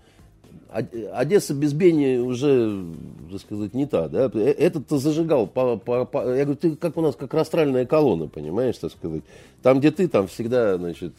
[0.74, 2.84] Одесса без Бени уже,
[3.30, 4.30] так сказать, не та, да?
[4.34, 8.26] Э, этот-то зажигал, по, по, по, я говорю, ты как у нас, как растральная колонна,
[8.26, 9.22] понимаешь, так сказать.
[9.62, 11.12] Там, где ты, там всегда, значит,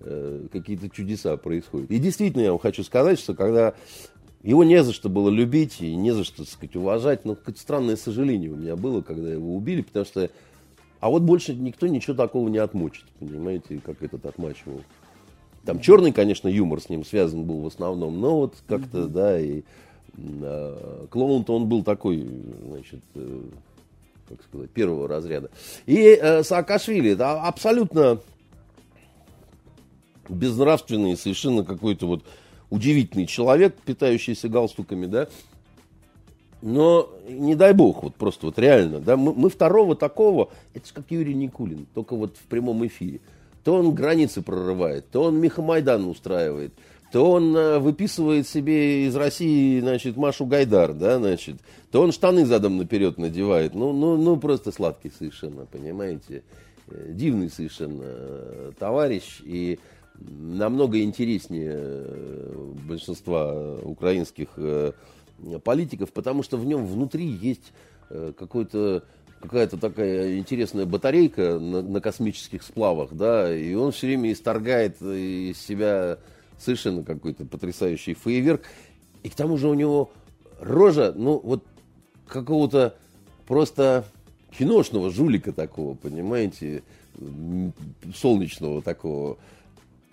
[0.00, 1.90] э, какие-то чудеса происходят.
[1.90, 3.72] И действительно, я вам хочу сказать, что когда
[4.42, 7.60] его не за что было любить и не за что, так сказать, уважать, но какое-то
[7.60, 10.28] странное сожаление у меня было, когда его убили, потому что
[11.00, 14.82] а вот больше никто ничего такого не отмочит, понимаете, как этот отмачивал.
[15.64, 19.08] Там черный, конечно, юмор с ним связан был в основном, но вот как-то, mm-hmm.
[19.08, 19.62] да, и
[20.16, 22.26] э, клоун-то он был такой,
[22.66, 23.40] значит, э,
[24.28, 25.50] как сказать, первого разряда.
[25.86, 28.20] И э, Саакашвили, это абсолютно
[30.28, 32.24] безнравственный, совершенно какой-то вот
[32.70, 35.28] удивительный человек, питающийся галстуками, да,
[36.60, 40.92] но не дай бог, вот просто вот реально, да, мы, мы второго такого, это же
[40.92, 43.20] как Юрий Никулин, только вот в прямом эфире.
[43.64, 46.72] То он границы прорывает, то он Мехамайдан устраивает,
[47.12, 51.56] то он э, выписывает себе из России, значит, Машу Гайдар, да, значит,
[51.90, 53.74] то он штаны задом наперед надевает.
[53.74, 56.42] Ну, ну, ну, просто сладкий совершенно, понимаете.
[56.88, 59.78] Э, дивный совершенно э, товарищ и
[60.20, 61.78] намного интереснее
[62.88, 64.48] большинства украинских
[65.62, 67.72] политиков, потому что в нем внутри есть
[68.36, 69.04] какой-то
[69.40, 75.58] какая-то такая интересная батарейка на, на космических сплавах, да, и он все время исторгает из
[75.58, 76.18] себя
[76.58, 78.62] совершенно какой-то потрясающий фейерверк.
[79.22, 80.10] И к тому же у него
[80.60, 81.64] рожа, ну, вот
[82.26, 82.96] какого-то
[83.46, 84.04] просто
[84.56, 86.82] киношного жулика такого, понимаете,
[88.14, 89.38] солнечного такого,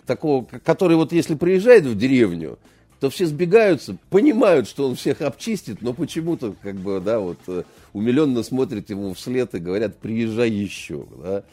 [0.06, 2.58] такого, который вот если приезжает в деревню,
[3.06, 7.62] то все сбегаются, понимают, что он всех обчистит, но почему-то, как бы, да, вот, э,
[7.92, 11.44] умиленно смотрят ему вслед и говорят, приезжай еще, да.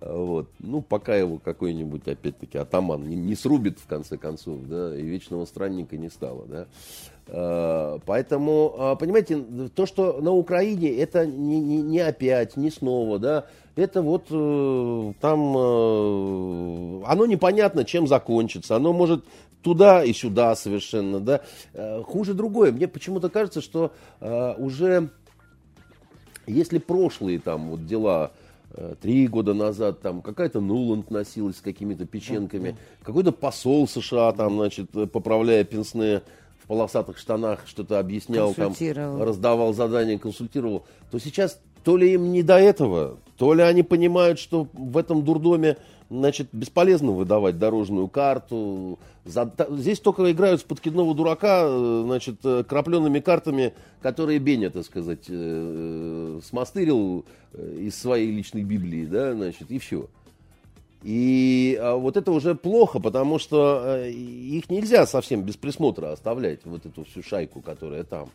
[0.00, 0.48] Вот.
[0.58, 5.44] Ну, пока его какой-нибудь, опять-таки, атаман не, не срубит, в конце концов, да, и вечного
[5.44, 6.66] странника не стало, да.
[7.28, 9.44] А, поэтому, а, понимаете,
[9.76, 13.46] то, что на Украине, это не, не, не опять, не снова, да,
[13.76, 19.24] это вот э, там, э, оно непонятно, чем закончится, оно может
[19.66, 21.40] туда и сюда совершенно, да.
[21.74, 22.70] Э, хуже другое.
[22.70, 23.90] Мне почему-то кажется, что
[24.20, 25.10] э, уже
[26.46, 28.30] если прошлые там вот дела
[28.70, 34.54] э, три года назад там какая-то Нуланд носилась с какими-то печенками, какой-то посол США там,
[34.54, 36.22] значит, поправляя пенсне
[36.62, 38.72] в полосатых штанах, что-то объяснял, там,
[39.20, 44.38] раздавал задания, консультировал, то сейчас то ли им не до этого, то ли они понимают,
[44.38, 45.76] что в этом дурдоме
[46.10, 48.98] значит, бесполезно выдавать дорожную карту.
[49.24, 55.24] Здесь только играют с подкидного дурака, э, значит, э, крапленными картами, которые Беня, так сказать,
[55.28, 57.24] э, смастырил
[57.56, 60.08] из своей личной Библии, да, значит, и все.
[61.02, 66.84] И а вот это уже плохо, потому что их нельзя совсем без присмотра оставлять, вот
[66.84, 68.28] эту всю шайку, которая там.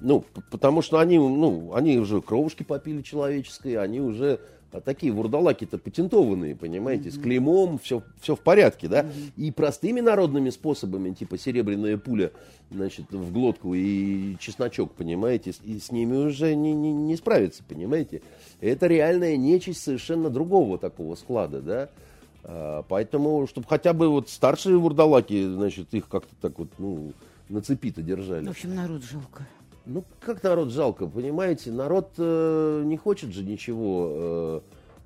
[0.00, 4.40] Ну, потому что они, ну, они уже кровушки попили человеческой, они уже
[4.72, 7.20] а такие вурдалаки-то патентованные, понимаете, mm-hmm.
[7.20, 9.32] с клеймом, все, все в порядке, да, mm-hmm.
[9.36, 12.32] и простыми народными способами, типа серебряная пуля,
[12.70, 18.22] значит, в глотку и чесночок, понимаете, и с ними уже не, не, не справиться, понимаете.
[18.60, 21.90] Это реальная нечисть совершенно другого такого склада, да,
[22.44, 27.12] а, поэтому, чтобы хотя бы вот старшие вурдалаки, значит, их как-то так вот, ну,
[27.50, 28.46] на цепи-то держали.
[28.46, 29.46] В общем, народ жалко.
[29.84, 31.72] Ну, как народ жалко, понимаете?
[31.72, 34.60] Народ э, не хочет же ничего э,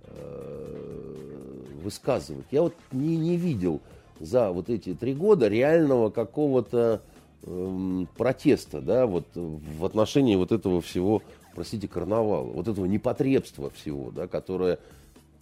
[0.04, 2.44] э, высказывать.
[2.50, 3.80] Я вот не, не видел
[4.20, 7.00] за вот эти три года реального какого-то
[7.42, 11.22] э, протеста, да, вот в отношении вот этого всего,
[11.54, 14.78] простите, карнавала, вот этого непотребства всего, да, которое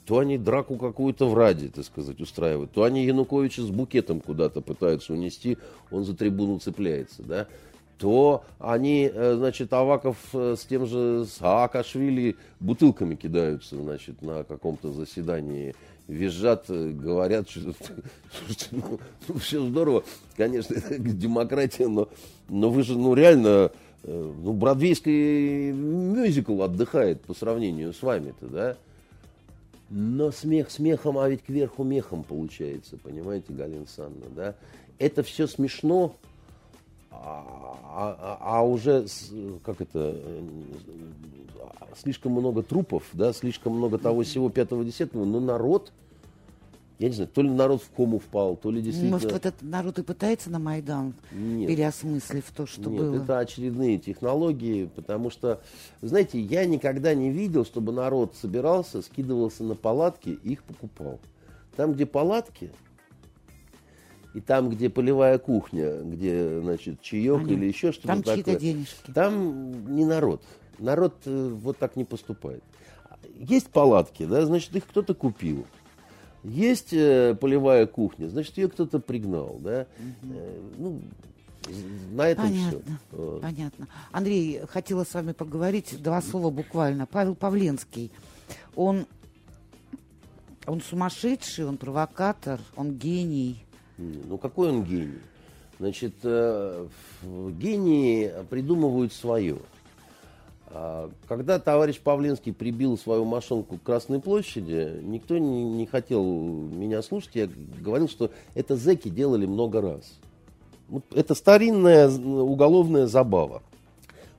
[0.06, 4.60] то они драку какую-то в Раде, так сказать, устраивают, то они Януковича с букетом куда-то
[4.60, 5.56] пытаются унести,
[5.90, 7.48] он за трибуну цепляется, да,
[7.98, 14.92] то они, э, значит, Аваков э, с тем же Саакашвили бутылками кидаются, значит, на каком-то
[14.92, 15.74] заседании,
[16.08, 17.72] визжат, э, говорят, что
[18.72, 20.04] ну, ну, все здорово,
[20.36, 22.08] конечно, это демократия, но,
[22.48, 23.70] но вы же, ну, реально,
[24.02, 28.76] ну, бродвейский мюзикл отдыхает по сравнению с вами-то, да?
[29.88, 34.54] Но смех смехом, а ведь кверху мехом получается, понимаете, Галина Санна, да?
[34.98, 36.16] Это все смешно,
[37.22, 39.06] а, а, а уже,
[39.64, 40.16] как это,
[41.96, 45.92] слишком много трупов, да, слишком много того всего пятого десятого, но народ,
[46.98, 49.12] я не знаю, то ли народ в кому впал, то ли действительно...
[49.12, 51.68] Может, вот этот народ и пытается на Майдан, Нет.
[51.68, 53.22] переосмыслив то, что Нет, было?
[53.22, 55.60] это очередные технологии, потому что,
[56.02, 61.20] знаете, я никогда не видел, чтобы народ собирался, скидывался на палатки и их покупал.
[61.76, 62.70] Там, где палатки,
[64.34, 67.52] и там, где полевая кухня, где, значит, чаек Понятно.
[67.52, 68.42] или еще что-то там такое.
[68.42, 69.10] Там денежки.
[69.14, 70.42] Там не народ.
[70.78, 72.62] Народ э, вот так не поступает.
[73.36, 75.64] Есть палатки, да, значит, их кто-то купил.
[76.42, 79.86] Есть э, полевая кухня, значит, ее кто-то пригнал, да.
[79.98, 80.32] Угу.
[80.34, 81.00] Э, ну,
[82.12, 83.38] на этом понятно, все.
[83.40, 83.88] Понятно.
[84.10, 87.06] Андрей, хотела с вами поговорить два слова буквально.
[87.06, 88.10] Павел Павленский,
[88.74, 89.06] он,
[90.66, 93.64] он сумасшедший, он провокатор, он гений.
[93.98, 95.18] Ну, какой он гений?
[95.78, 96.86] Значит, э,
[97.22, 99.58] гении придумывают свое.
[100.68, 107.00] А когда товарищ Павленский прибил свою машинку к Красной площади, никто не, не хотел меня
[107.02, 107.30] слушать.
[107.34, 107.48] Я
[107.80, 110.18] говорил, что это зэки делали много раз.
[110.88, 113.62] Вот это старинная уголовная забава.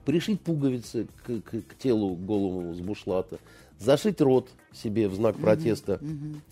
[0.04, 3.40] Пришить пуговицы к, к, к телу голому с бушлата,
[3.80, 6.00] зашить рот себе в знак протеста,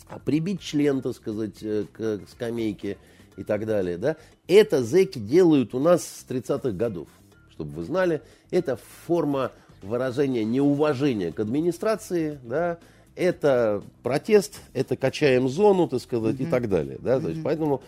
[0.08, 2.98] а прибить член, так сказать, э, к, скамейке
[3.38, 3.98] и так далее.
[3.98, 4.16] Да?
[4.48, 7.08] Это зэки делают у нас с 30-х годов,
[7.52, 8.22] чтобы вы знали.
[8.52, 9.52] Это форма
[9.82, 12.80] выражения неуважения к администрации, да,
[13.16, 16.48] это протест, это качаем зону, так сказать, mm-hmm.
[16.48, 16.98] и так далее.
[17.00, 17.16] Да?
[17.16, 17.22] Mm-hmm.
[17.22, 17.84] То есть, поэтому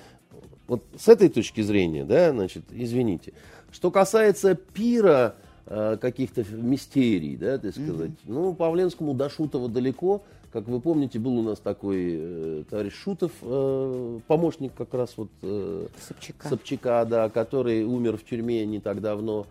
[0.68, 3.34] вот с этой точки зрения, да, значит, извините.
[3.72, 5.36] Что касается пира,
[5.66, 8.12] каких-то мистерий, да, так сказать.
[8.12, 8.28] Mm-hmm.
[8.28, 10.22] Ну, Павленскому до Шутова далеко.
[10.56, 15.30] Как вы помните, был у нас такой э, товарищ Шутов, э, помощник как раз вот
[15.42, 16.48] э, Собчака.
[16.48, 19.48] Собчака, да, который умер в тюрьме не так давно.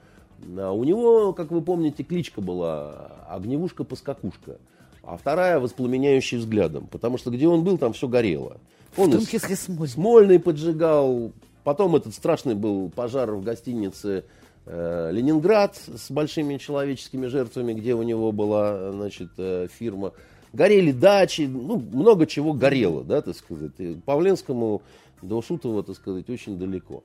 [0.57, 4.57] А у него, как вы помните, кличка была Огневушка-поскакушка.
[5.03, 6.87] А вторая воспламеняющий взглядом.
[6.87, 8.57] Потому что где он был, там все горело.
[8.97, 9.89] Он в том числе Смольный.
[9.89, 11.33] Смольный поджигал.
[11.65, 14.23] Потом этот страшный был пожар в гостинице Э,
[14.67, 20.13] Ленинград с большими человеческими жертвами, где у него была значит, э, фирма.
[20.55, 23.73] Горели дачи, ну, много чего горело, да, так сказать.
[23.79, 24.83] И Павленскому
[25.21, 27.03] до Шутова, так сказать, очень далеко.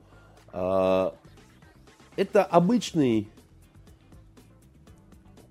[0.54, 1.14] А,
[2.16, 3.28] это обычный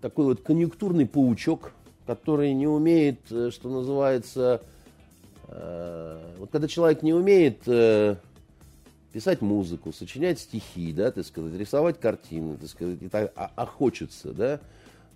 [0.00, 1.72] такой вот конъюнктурный паучок,
[2.06, 4.62] который не умеет, э, что называется,
[5.50, 7.62] вот когда человек не умеет
[9.12, 13.66] писать музыку, сочинять стихи, да, так сказать, рисовать картины, так сказать, и так, а, а
[13.66, 14.60] хочется, да,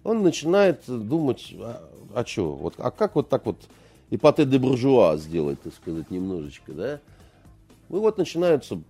[0.05, 3.57] он начинает думать, а, а что, вот, а как вот так вот
[4.11, 6.95] ипоте де буржуа сделать, так сказать, немножечко, да?
[7.89, 8.81] И вот начинаются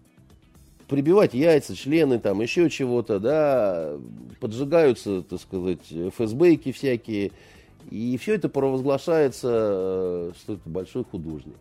[0.89, 3.97] прибивать яйца, члены, там, еще чего-то, да,
[4.41, 7.33] поджигаются, так сказать, ФСБки всякие,
[7.91, 11.57] и все это провозглашается, э, что это большой художник.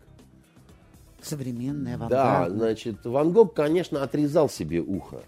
[1.21, 5.21] Современная Да, значит, Ван Гог, конечно, отрезал себе ухо.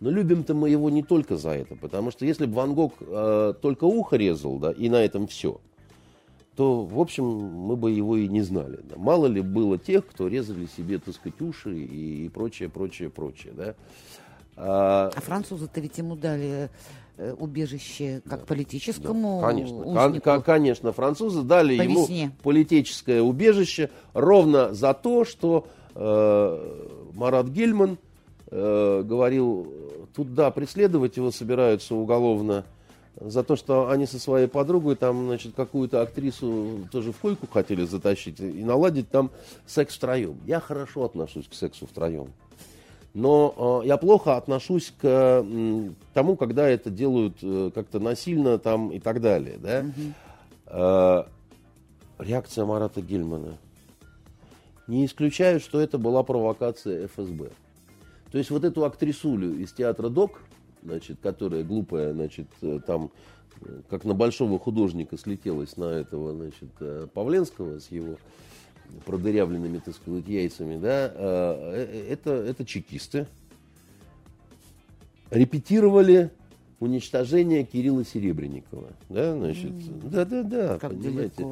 [0.00, 3.54] Но любим-то мы его не только за это, потому что если бы Ван Гог э,
[3.62, 5.60] только ухо резал, да, и на этом все,
[6.56, 8.80] то, в общем, мы бы его и не знали.
[8.82, 8.96] Да.
[8.96, 13.52] Мало ли было тех, кто резали себе, так сказать, уши и, и прочее, прочее, прочее,
[13.56, 13.74] да.
[14.56, 16.68] А, а французы-то ведь ему дали
[17.16, 22.32] э, убежище как политическому да, конечно, кон- конечно, французы дали По ему весне.
[22.42, 27.98] политическое убежище ровно за то, что э, Марат Гельман
[28.50, 29.72] э, говорил,
[30.14, 32.64] тут да, преследовать его собираются уголовно
[33.20, 37.84] за то, что они со своей подругой там, значит, какую-то актрису тоже в койку хотели
[37.84, 39.30] затащить и наладить там
[39.66, 40.38] секс втроем.
[40.46, 42.28] Я хорошо отношусь к сексу втроем.
[43.14, 45.44] Но э, я плохо отношусь к
[46.14, 49.58] тому, когда это делают э, как-то насильно там и так далее.
[49.58, 49.84] Да?
[49.84, 51.26] Угу.
[52.18, 53.58] Реакция Марата Гельмана.
[54.86, 57.50] Не исключаю, что это была провокация ФСБ.
[58.30, 60.40] То есть вот эту актрисулю из театра ДОК,
[60.82, 62.46] значит, которая глупая, значит,
[62.86, 63.10] там
[63.90, 68.16] как на большого художника слетелась на этого, значит, Павленского с его
[69.04, 73.26] продырявленными, так сказать, яйцами, да, э, это, это чекисты.
[75.30, 76.30] Репетировали
[76.82, 78.88] уничтожение Кирилла Серебренникова.
[79.08, 80.10] Да, значит, mm.
[80.10, 81.46] да, да, да, как понимаете.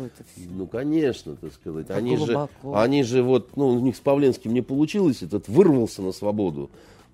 [0.50, 1.86] Ну, конечно, так сказать.
[1.86, 6.02] Как они же, они же вот, ну, у них с Павленским не получилось, этот вырвался
[6.02, 6.70] на свободу.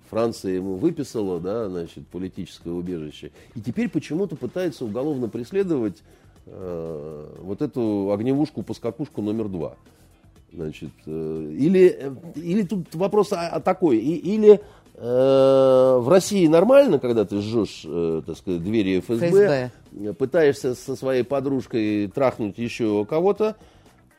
[0.09, 3.31] Франция ему выписала, да, значит, политическое убежище.
[3.55, 6.01] И теперь почему-то пытается уголовно преследовать
[6.45, 9.75] э, вот эту огневушку-поскакушку номер два.
[10.53, 14.61] Значит, э, или, э, или тут вопрос а такой, и, или
[14.95, 20.95] э, в России нормально, когда ты жжешь, э, так сказать, двери ФСБ, ФСБ, пытаешься со
[20.95, 23.57] своей подружкой трахнуть еще кого-то,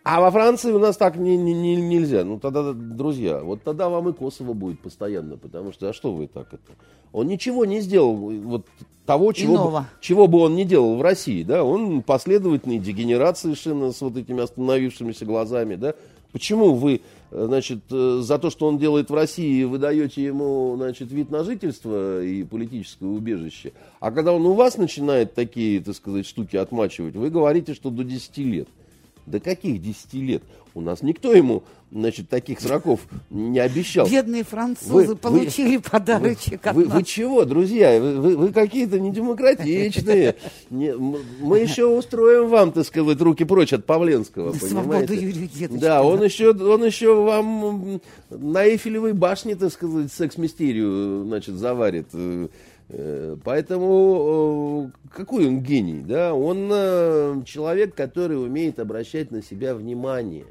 [0.05, 2.25] а во Франции у нас так не, не, не, нельзя.
[2.25, 6.29] Ну тогда, друзья, вот тогда вам и Косово будет постоянно, потому что, а что вы
[6.29, 6.73] так это?
[7.13, 8.67] Он ничего не сделал, вот
[9.05, 13.93] того, чего бы, чего бы он не делал в России, да, он последовательный дегенерат совершенно
[13.93, 15.95] с вот этими остановившимися глазами, да.
[16.33, 17.01] Почему вы,
[17.31, 21.43] значит, э, за то, что он делает в России, вы даете ему, значит, вид на
[21.43, 27.17] жительство и политическое убежище, а когда он у вас начинает такие, так сказать, штуки отмачивать,
[27.17, 28.69] вы говорите, что до 10 лет.
[29.27, 30.43] До каких 10 лет?
[30.75, 33.01] У нас никто ему, значит, таких сроков
[33.31, 34.06] не обещал.
[34.06, 37.98] Бедные французы вы, получили вы, подарочек вы, вы, вы чего, друзья?
[38.01, 40.36] Вы, вы, вы какие-то недемократичные.
[40.70, 45.15] Не, мы еще устроим вам, так сказать, руки прочь от Павленского, На понимаете?
[45.15, 48.01] Юрию Да, он еще, он еще вам
[48.31, 52.09] на Эйфелевой башне, так сказать, секс-мистерию, значит, заварит.
[52.90, 56.32] Э, поэтому э, какой он гений, да?
[56.35, 60.47] Он э, человек, который умеет обращать на себя внимание.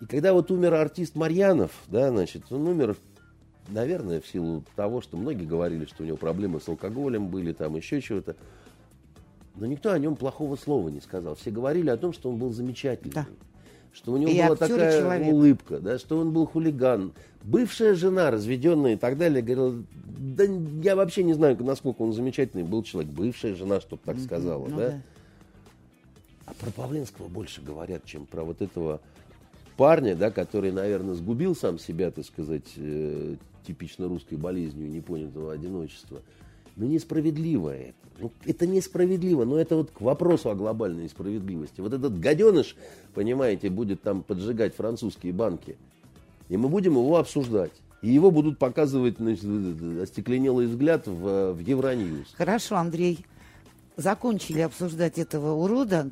[0.00, 2.96] И когда вот умер артист Марьянов, да, значит, он умер,
[3.68, 7.76] наверное, в силу того, что многие говорили, что у него проблемы с алкоголем были, там
[7.76, 8.36] еще чего-то.
[9.56, 11.34] Но никто о нем плохого слова не сказал.
[11.34, 13.12] Все говорили о том, что он был замечательный.
[13.12, 13.26] Да.
[13.92, 15.32] Что у него и была такая человек.
[15.32, 17.12] улыбка, да, что он был хулиган.
[17.42, 22.62] Бывшая жена, разведенная и так далее, говорила, да я вообще не знаю, насколько он замечательный
[22.62, 23.10] был человек.
[23.10, 24.88] Бывшая жена, чтобы так сказала, ну, да?
[24.90, 25.02] да?
[26.46, 29.00] А про Павленского больше говорят, чем про вот этого
[29.78, 33.36] парня, да, который, наверное, сгубил сам себя, так сказать, э,
[33.66, 36.20] типично русской болезнью непонятого одиночества.
[36.76, 37.94] Но несправедливо это.
[38.18, 41.80] Ну, это несправедливо, но это вот к вопросу о глобальной справедливости.
[41.80, 42.74] Вот этот гаденыш,
[43.14, 45.76] понимаете, будет там поджигать французские банки.
[46.48, 47.72] И мы будем его обсуждать.
[48.02, 49.44] И его будут показывать значит,
[50.02, 52.34] остекленелый взгляд в, в Евроньюз.
[52.36, 53.24] Хорошо, Андрей.
[53.96, 56.10] Закончили обсуждать этого урода,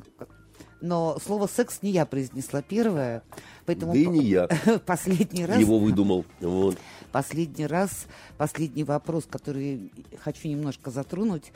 [0.81, 3.23] но слово секс не я произнесла первое.
[3.67, 4.47] Поэтому да и не я.
[4.85, 5.59] Последний раз...
[5.59, 6.25] Его выдумал.
[6.39, 6.77] Вот.
[7.11, 8.07] Последний раз,
[8.37, 11.51] последний вопрос, который хочу немножко затронуть.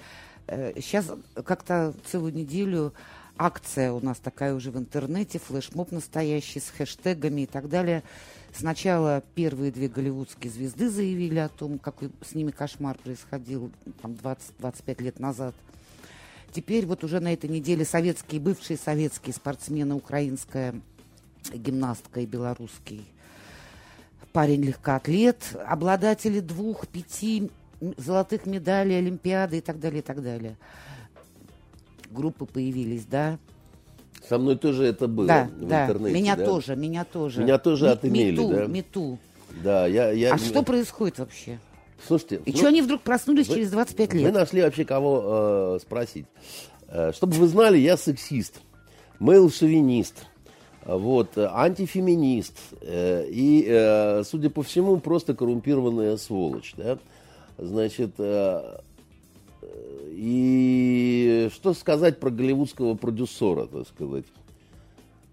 [0.48, 2.94] Сейчас э, как-то целую неделю
[3.38, 8.04] акция у нас такая уже в интернете, флешмоб настоящий с хэштегами и так далее–
[8.54, 13.72] Сначала первые две голливудские звезды заявили о том, какой с ними кошмар происходил
[14.02, 15.56] там 20-25 лет назад.
[16.52, 20.76] Теперь вот уже на этой неделе советские, бывшие советские спортсмены, украинская
[21.54, 23.06] гимнастка и белорусский
[24.34, 27.50] парень-легкоатлет, обладатели двух, пяти
[27.98, 30.56] золотых медалей, Олимпиады и так далее, и так далее.
[32.10, 33.40] Группы появились, да.
[34.28, 35.84] Со мной тоже это было да, в да.
[35.86, 36.16] интернете.
[36.16, 36.46] Меня да?
[36.46, 37.42] тоже, меня тоже.
[37.42, 38.66] Меня тоже Ми- отымели, мету, да?
[38.68, 39.20] мету.
[39.64, 40.34] Да, я, я...
[40.34, 41.60] А что происходит вообще?
[42.08, 44.34] Слушайте, И ну, что они вдруг проснулись вы- через 25 Вы лет?
[44.34, 46.26] нашли вообще кого э, спросить.
[46.88, 48.62] Э, чтобы вы знали, я сексист,
[49.20, 50.16] мейл-шовинист,
[50.86, 56.74] вот, э, антифеминист э, и, э, судя по всему, просто коррумпированная сволочь.
[56.76, 56.98] Да?
[57.58, 58.16] Значит,
[60.14, 64.26] и что сказать про голливудского продюсера, так сказать?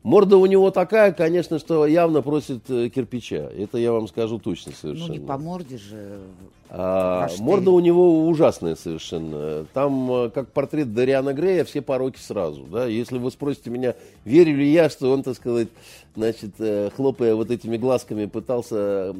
[0.02, 3.50] Морда у него такая, конечно, что явно просит э, кирпича.
[3.56, 5.08] Это я вам скажу точно совершенно.
[5.08, 6.20] Ну, не по морде же.
[6.70, 7.44] А, Раштель.
[7.44, 9.66] морда у него ужасная совершенно.
[9.74, 12.62] Там, э, как портрет Дариана Грея, все пороки сразу.
[12.64, 12.86] Да?
[12.86, 15.68] Если вы спросите меня, верю ли я, что он, так сказать,
[16.14, 19.14] значит, э, хлопая вот этими глазками, пытался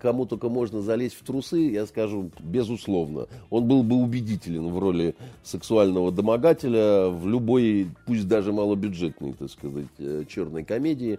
[0.00, 3.26] кому только можно залезть в трусы, я скажу, безусловно.
[3.50, 9.86] Он был бы убедителен в роли сексуального домогателя в любой, пусть даже малобюджетной, так сказать,
[9.98, 11.18] э, черной комедии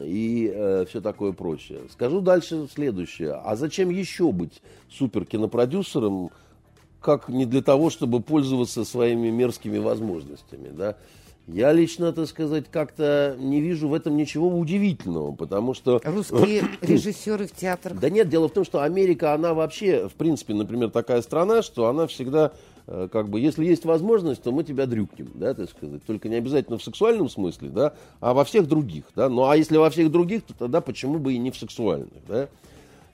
[0.00, 1.82] и все такое прочее.
[1.92, 3.34] Скажу дальше следующее.
[3.34, 6.30] А зачем еще быть суперкинопродюсером,
[7.00, 10.96] как не для того, чтобы пользоваться своими мерзкими возможностями, да?
[11.52, 16.00] Я лично, так сказать, как-то не вижу в этом ничего удивительного, потому что...
[16.04, 17.98] Русские режиссеры в театрах.
[17.98, 21.88] Да нет, дело в том, что Америка, она вообще, в принципе, например, такая страна, что
[21.88, 22.52] она всегда,
[22.86, 26.04] э, как бы, если есть возможность, то мы тебя дрюкнем, да, так сказать.
[26.04, 29.28] Только не обязательно в сексуальном смысле, да, а во всех других, да.
[29.28, 32.48] Ну, а если во всех других, то тогда почему бы и не в сексуальных, да.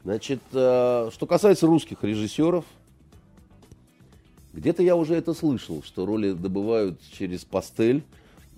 [0.04, 2.66] Значит, э, что касается русских режиссеров,
[4.52, 8.02] где-то я уже это слышал, что роли добывают через пастель,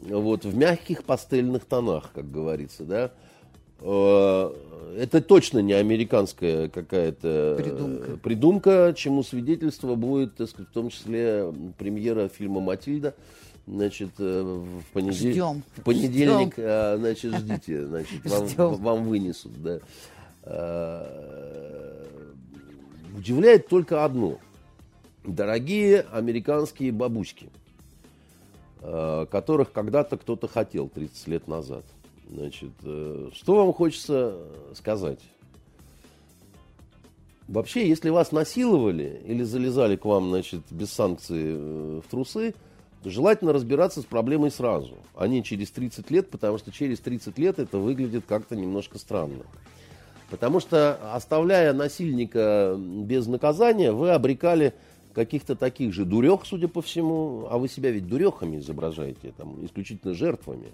[0.02, 3.10] вот, в мягких пастельных тонах, как говорится, да.
[3.80, 4.50] Э,
[4.98, 8.16] Это точно не американская какая-то э, Придумка.
[8.16, 13.14] придумка, чему свидетельство будет, так сказать, в том числе премьера фильма «Матильда».
[13.66, 15.62] Значит, э, в, понедель- Ждем.
[15.76, 16.64] в понедельник, Ждем.
[16.66, 18.74] э, значит, ждите, значит, вам, Ждем.
[18.76, 19.78] вам вынесут, да.
[23.16, 24.38] Удивляет только одно.
[25.24, 27.48] Дорогие американские бабушки,
[28.80, 31.84] которых когда-то кто-то хотел 30 лет назад.
[32.30, 34.36] Значит, э, что вам хочется
[34.74, 35.20] сказать?
[37.46, 42.54] Вообще, если вас насиловали или залезали к вам, значит, без санкций э, в трусы,
[43.02, 47.38] то желательно разбираться с проблемой сразу, а не через 30 лет, потому что через 30
[47.38, 49.44] лет это выглядит как-то немножко странно.
[50.28, 54.74] Потому что, оставляя насильника без наказания, вы обрекали
[55.18, 60.14] каких-то таких же дурех, судя по всему, а вы себя ведь дурехами изображаете, там, исключительно
[60.14, 60.68] жертвами.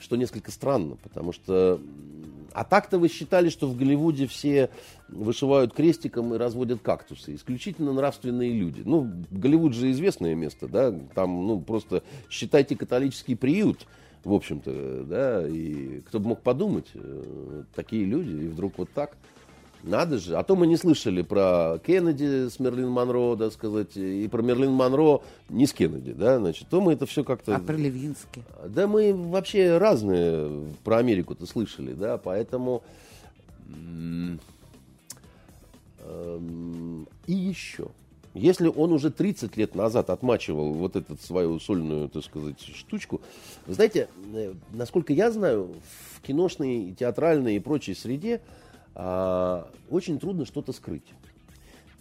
[0.00, 1.80] Что несколько странно, потому что...
[2.52, 4.70] А так-то вы считали, что в Голливуде все
[5.08, 7.36] вышивают крестиком и разводят кактусы.
[7.36, 8.82] Исключительно нравственные люди.
[8.84, 13.86] Ну, Голливуд же известное место, да, там, ну, просто считайте католический приют,
[14.24, 19.16] в общем-то, да, и кто бы мог подумать, э, такие люди, и вдруг вот так.
[19.86, 20.36] Надо же.
[20.36, 24.72] А то мы не слышали про Кеннеди с Мерлин Монро, да, сказать, и про Мерлин
[24.72, 27.54] Монро не с Кеннеди, да, значит, то мы это все как-то...
[27.54, 28.42] А про Левински?
[28.66, 32.82] Да мы вообще разные про Америку-то слышали, да, поэтому...
[36.00, 37.86] эм, И еще.
[38.34, 43.22] Если он уже 30 лет назад отмачивал вот эту свою сольную, так сказать, штучку,
[43.66, 45.70] вы знаете, э, насколько я знаю,
[46.12, 48.42] в киношной, театральной и прочей среде
[48.96, 51.04] очень трудно что-то скрыть.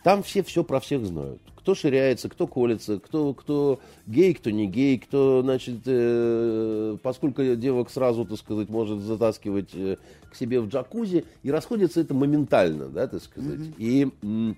[0.06, 1.42] Там все все про всех знают.
[1.56, 7.90] Кто ширяется, кто колется, кто, кто гей, кто не гей, кто, значит, э, поскольку девок
[7.90, 9.98] сразу, так сказать, может затаскивать э,
[10.32, 13.62] к себе в джакузи, и расходится это моментально, да, так сказать.
[13.80, 14.56] И м,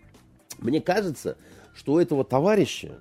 [0.59, 1.38] мне кажется,
[1.73, 2.99] что у этого товарища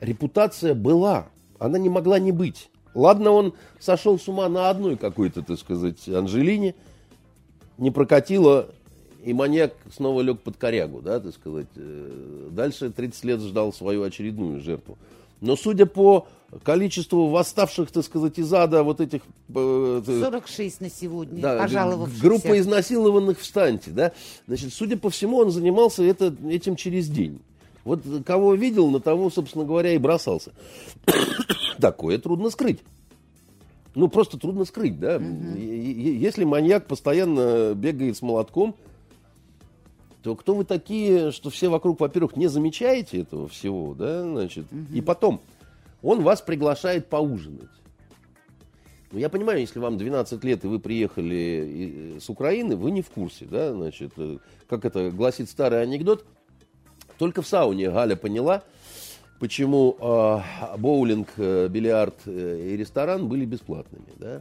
[0.00, 1.26] репутация была,
[1.58, 2.70] она не могла не быть.
[2.94, 6.74] Ладно, он сошел с ума на одной какой-то, так сказать, Анжелине,
[7.78, 8.68] не прокатило,
[9.24, 11.66] и маньяк снова лег под корягу, да, так сказать.
[11.76, 14.98] Э, Дальше 30 лет ждал свою очередную жертву.
[15.40, 16.26] Но судя по
[16.62, 19.22] количеству восставших, так сказать, из ада вот этих...
[19.54, 22.22] э, э, 46 на сегодня, да, пожаловавшихся.
[22.22, 24.12] группа изнасилованных встаньте, да.
[24.46, 27.40] Значит, судя по всему, он занимался это, этим через день.
[27.84, 30.52] Вот кого видел, на того, собственно говоря, и бросался.
[31.78, 32.80] Такое трудно скрыть.
[33.94, 35.16] Ну, просто трудно скрыть, да.
[35.16, 38.74] И- Если маньяк постоянно бегает с молотком,
[40.22, 45.00] то кто вы такие, что все вокруг, во-первых, не замечаете этого всего, да, значит, и
[45.00, 45.40] потом,
[46.02, 47.68] он вас приглашает поужинать.
[49.12, 53.10] Ну, я понимаю, если вам 12 лет и вы приехали с Украины, вы не в
[53.10, 54.38] курсе, да, значит, э,
[54.68, 56.24] как это гласит старый анекдот,
[57.16, 58.64] только в сауне Галя поняла,
[59.44, 60.40] почему э,
[60.78, 64.40] боулинг, э, бильярд э, и ресторан были бесплатными, да.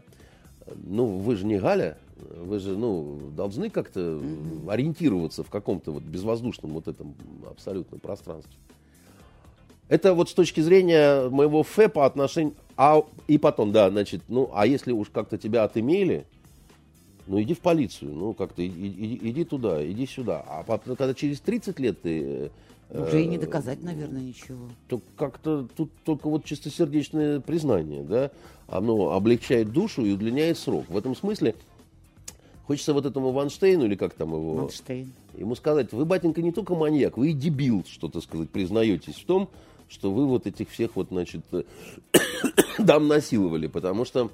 [0.77, 1.97] Ну, вы же не Галя,
[2.37, 4.71] вы же, ну, должны как-то mm-hmm.
[4.71, 7.15] ориентироваться в каком-то вот безвоздушном вот этом
[7.51, 8.53] абсолютно пространстве.
[9.89, 12.53] Это вот с точки зрения моего фэ по отношению...
[12.77, 16.25] А, и потом, да, значит, ну, а если уж как-то тебя отымели,
[17.27, 20.45] ну, иди в полицию, ну, как-то иди, иди туда, иди сюда.
[20.47, 22.51] А потом, когда через 30 лет ты...
[22.93, 24.69] Э, Уже и не доказать, наверное, ничего.
[24.87, 28.31] То как-то тут только вот чистосердечное признание, да,
[28.67, 30.85] оно облегчает душу и удлиняет срок.
[30.89, 31.55] В этом смысле
[32.67, 34.53] хочется вот этому Ванштейну, или как там его...
[34.53, 35.11] Ванштейн.
[35.35, 39.49] Ему сказать, вы, батенька, не только маньяк, вы и дебил, что-то сказать, признаетесь в том,
[39.89, 41.41] что вы вот этих всех вот, значит,
[42.77, 44.29] дам насиловали, потому что,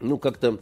[0.00, 0.60] ну, как-то,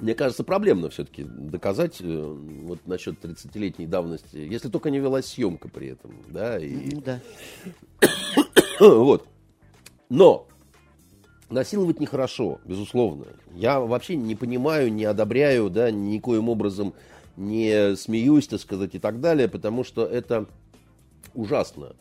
[0.00, 5.68] мне кажется, проблемно все-таки доказать э, вот насчет 30-летней давности, если только не велась съемка
[5.68, 6.94] при этом, да, и...
[6.94, 7.20] Ну, да.
[8.80, 9.26] вот.
[10.08, 10.46] Но
[11.50, 13.26] насиловать нехорошо, безусловно.
[13.54, 16.94] Я вообще не понимаю, не одобряю, да, никоим образом
[17.36, 20.46] не смеюсь, так сказать, и так далее, потому что это
[21.34, 21.94] ужасно,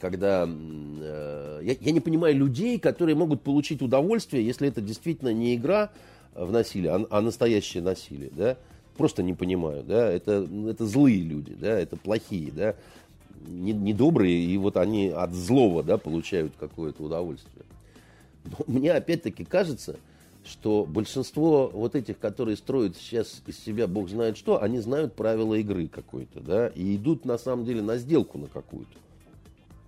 [0.00, 5.54] когда э, я, я не понимаю людей, которые могут получить удовольствие, если это действительно не
[5.54, 5.90] игра
[6.34, 8.56] в насилие, а, а настоящее насилие, да,
[8.96, 12.76] просто не понимаю, да, это, это злые люди, да, это плохие, да,
[13.46, 17.64] недобрые, не и вот они от злого, да, получают какое-то удовольствие.
[18.44, 19.96] Но мне опять-таки кажется,
[20.44, 25.54] что большинство вот этих, которые строят сейчас из себя бог знает что, они знают правила
[25.54, 28.92] игры какой-то, да, и идут на самом деле на сделку на какую-то.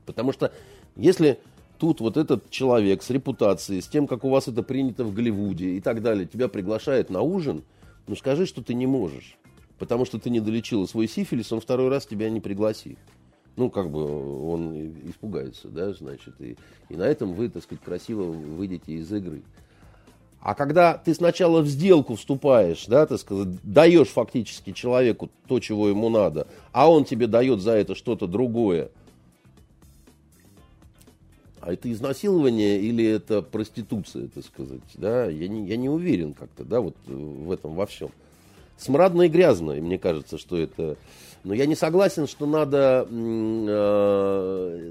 [0.04, 0.52] Потому что
[0.96, 1.38] если
[1.82, 5.70] тут вот этот человек с репутацией, с тем, как у вас это принято в Голливуде
[5.70, 7.64] и так далее, тебя приглашает на ужин,
[8.06, 9.36] ну скажи, что ты не можешь.
[9.80, 13.00] Потому что ты не долечила свой сифилис, он второй раз тебя не пригласит.
[13.56, 16.56] Ну, как бы он испугается, да, значит, и,
[16.88, 19.42] и на этом вы, так сказать, красиво выйдете из игры.
[20.40, 25.88] А когда ты сначала в сделку вступаешь, да, ты сказать, даешь фактически человеку то, чего
[25.88, 28.92] ему надо, а он тебе дает за это что-то другое,
[31.62, 36.64] а это изнасилование или это проституция, так сказать, да, я не, я не уверен как-то,
[36.64, 38.10] да, вот в этом во всем.
[38.76, 40.96] Смрадно и грязно, и мне кажется, что это...
[41.44, 44.90] Но я не согласен, что надо э,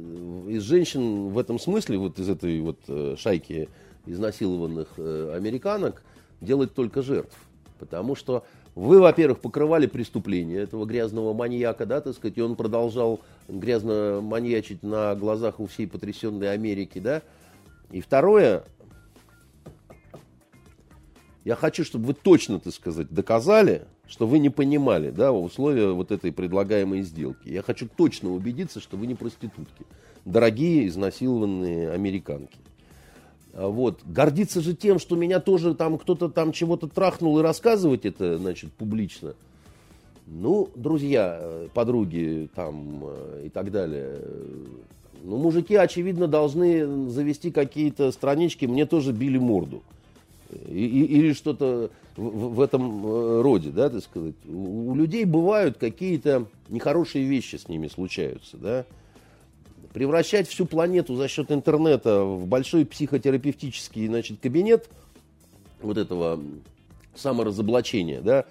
[0.49, 3.67] из женщин в этом смысле, вот из этой вот э, шайки
[4.05, 6.03] изнасилованных э, американок
[6.39, 7.35] делать только жертв.
[7.79, 8.45] Потому что
[8.75, 14.81] вы, во-первых, покрывали преступление этого грязного маньяка, да, так сказать, и он продолжал грязно маньячить
[14.81, 17.21] на глазах у всей потрясенной Америки, да.
[17.91, 18.63] И второе,
[21.43, 26.11] я хочу, чтобы вы точно, так сказать, доказали, что вы не понимали, да, условия вот
[26.11, 27.49] этой предлагаемой сделки.
[27.49, 29.85] Я хочу точно убедиться, что вы не проститутки.
[30.23, 32.57] Дорогие изнасилованные американки.
[33.53, 33.99] А вот.
[34.05, 38.71] Гордиться же тем, что меня тоже там кто-то там чего-то трахнул и рассказывать это, значит,
[38.73, 39.33] публично.
[40.27, 44.21] Ну, друзья, э, подруги там э, и так далее.
[45.23, 49.83] Ну, мужики, очевидно, должны завести какие-то странички, мне тоже били морду.
[50.69, 54.35] И, и, или что-то в, в этом э, роде, да, так сказать.
[54.47, 58.85] У, у людей бывают какие-то нехорошие вещи с ними случаются, да
[59.93, 64.89] превращать всю планету за счет интернета в большой психотерапевтический значит, кабинет
[65.81, 66.39] вот этого
[67.15, 68.45] саморазоблачения, да,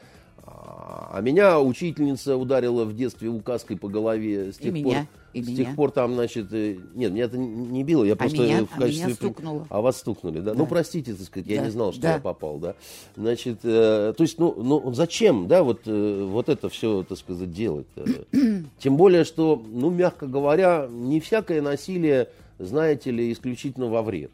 [1.12, 4.52] а меня учительница ударила в детстве указкой по голове.
[4.52, 5.56] С тех и пор, меня, и с меня.
[5.56, 8.70] тех пор там, значит, э, нет, меня это не било, я а просто меня, в
[8.70, 9.04] качестве...
[9.04, 9.66] А меня стукнуло.
[9.68, 10.52] А вас стукнули, да?
[10.52, 10.58] Ну, да.
[10.60, 11.64] Ну, простите, так сказать, я да.
[11.64, 12.14] не знал, что да.
[12.14, 12.74] я попал, да?
[13.16, 17.52] Значит, э, то есть, ну, ну, зачем, да, вот, э, вот это все, так сказать,
[17.52, 17.86] делать?
[18.78, 22.28] Тем более, что, ну, мягко говоря, не всякое насилие,
[22.60, 24.30] знаете ли, исключительно во вред.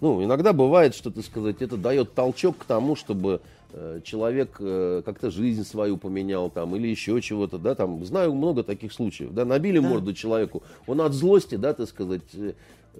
[0.00, 3.40] Ну, иногда бывает, что, так сказать, это дает толчок к тому, чтобы
[4.04, 8.92] человек э, как-то жизнь свою поменял там или еще чего-то, да, там, знаю много таких
[8.92, 9.88] случаев, да, набили да.
[9.88, 12.52] морду человеку, он от злости, да, так сказать, э,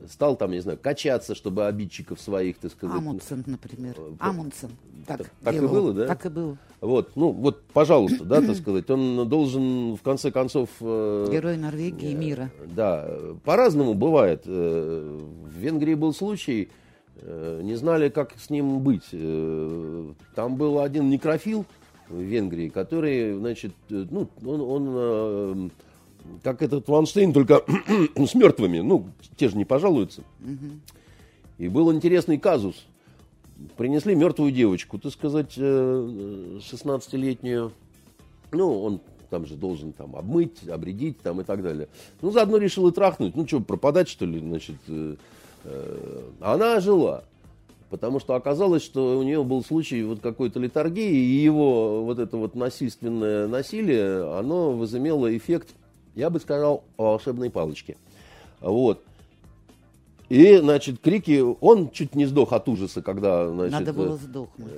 [0.08, 2.96] стал там, не знаю, качаться, чтобы обидчиков своих, так сказать.
[2.96, 3.96] Амундсен, например.
[4.18, 4.70] Амундсен.
[5.06, 6.06] Так, так, так и было, да?
[6.06, 6.58] Так и было.
[6.80, 10.68] Вот, ну, вот, пожалуйста, да, так сказать, он должен, в конце концов...
[10.80, 12.50] Герой Норвегии и мира.
[12.66, 13.08] Да,
[13.44, 14.46] по-разному бывает.
[14.46, 16.89] В Венгрии был случай, Э,
[17.22, 19.08] не знали, как с ним быть.
[19.12, 21.64] Э, там был один некрофил
[22.08, 25.70] в Венгрии, который, значит, э, ну, он, он
[26.42, 27.62] как этот Ванштейн, только
[28.16, 29.06] с мертвыми, ну,
[29.36, 30.22] те же не пожалуются.
[31.58, 32.86] И был интересный казус.
[33.76, 37.72] Принесли мертвую девочку, так сказать, 16-летнюю.
[38.52, 41.88] Ну, он там же должен там обмыть, обредить там и так далее.
[42.22, 43.36] Ну, заодно решил и трахнуть.
[43.36, 44.76] Ну, что, пропадать, что ли, значит.
[45.64, 47.24] Э, э, она жила.
[47.90, 52.36] Потому что оказалось, что у нее был случай вот какой-то литургии, и его вот это
[52.36, 55.70] вот насильственное насилие, оно возымело эффект,
[56.14, 57.96] я бы сказал, волшебной палочки.
[58.60, 59.02] Вот.
[60.28, 63.72] И, значит, крики, он чуть не сдох от ужаса, когда, значит...
[63.72, 64.68] Надо было сдохнуть.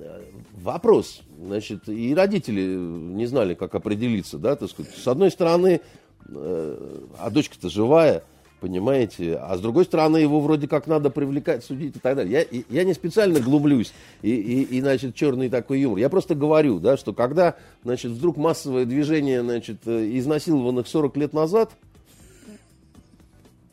[0.00, 0.22] Э,
[0.60, 4.92] вопрос, значит, и родители не знали, как определиться, да, так сказать.
[4.96, 5.80] С одной стороны,
[6.28, 8.24] э, а дочка-то живая,
[8.66, 12.48] понимаете, а с другой стороны, его вроде как надо привлекать, судить и так далее.
[12.50, 15.98] Я, я не специально глумлюсь и, и, и, значит, черный такой юмор.
[15.98, 21.32] Я просто говорю, да, что когда, значит, вдруг массовое движение, значит, э, изнасилованных 40 лет
[21.32, 21.70] назад,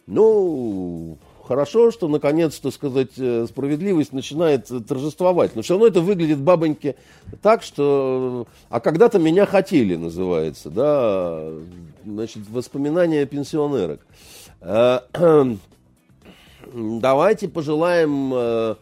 [0.06, 5.56] ну, хорошо, что наконец-то, сказать, э, справедливость начинает торжествовать.
[5.56, 6.98] Но все равно это выглядит бабоньке
[7.42, 8.46] так, что...
[8.70, 11.50] А когда-то меня хотели, называется, да,
[12.06, 14.02] значит, воспоминания пенсионерок.
[14.64, 15.00] Э,
[16.74, 18.76] давайте пожелаем э,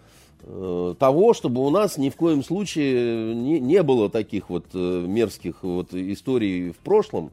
[1.00, 5.94] того, чтобы у нас ни в коем случае не, не было таких вот мерзких вот
[5.94, 7.32] историй в прошлом,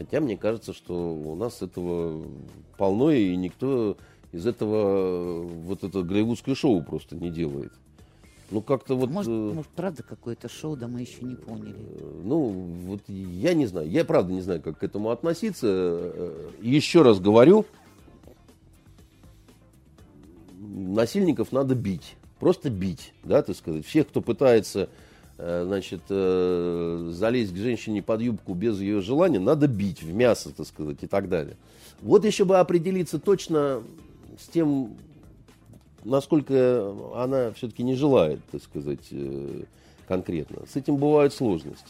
[0.00, 2.24] Хотя мне кажется, что у нас этого
[2.78, 3.98] полно, и никто
[4.32, 7.70] из этого вот это голливудское шоу просто не делает.
[8.50, 9.10] Ну, как-то вот...
[9.10, 11.76] Может, э, может, правда какое-то шоу, да мы еще не поняли.
[11.76, 12.48] Э, ну,
[12.86, 13.88] вот я не знаю.
[13.88, 15.66] Я правда не знаю, как к этому относиться.
[15.68, 17.64] Э, еще раз говорю,
[20.58, 22.16] насильников надо бить.
[22.40, 23.86] Просто бить, да, так сказать.
[23.86, 24.88] Всех, кто пытается
[25.36, 30.98] значит, залезть к женщине под юбку без ее желания, надо бить в мясо, так сказать,
[31.00, 31.56] и так далее.
[32.02, 33.82] Вот еще бы определиться точно
[34.38, 34.98] с тем,
[36.04, 39.62] насколько она все-таки не желает, так сказать, э,
[40.08, 40.66] конкретно.
[40.66, 41.88] С этим бывают сложности.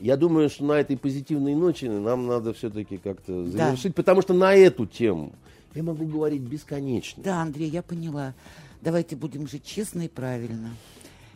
[0.00, 3.96] Я думаю, что на этой позитивной ночи нам надо все-таки как-то завершить, да.
[3.96, 5.32] потому что на эту тему
[5.74, 7.22] я могу говорить бесконечно.
[7.22, 8.34] Да, Андрей, я поняла.
[8.80, 10.70] Давайте будем жить честно и правильно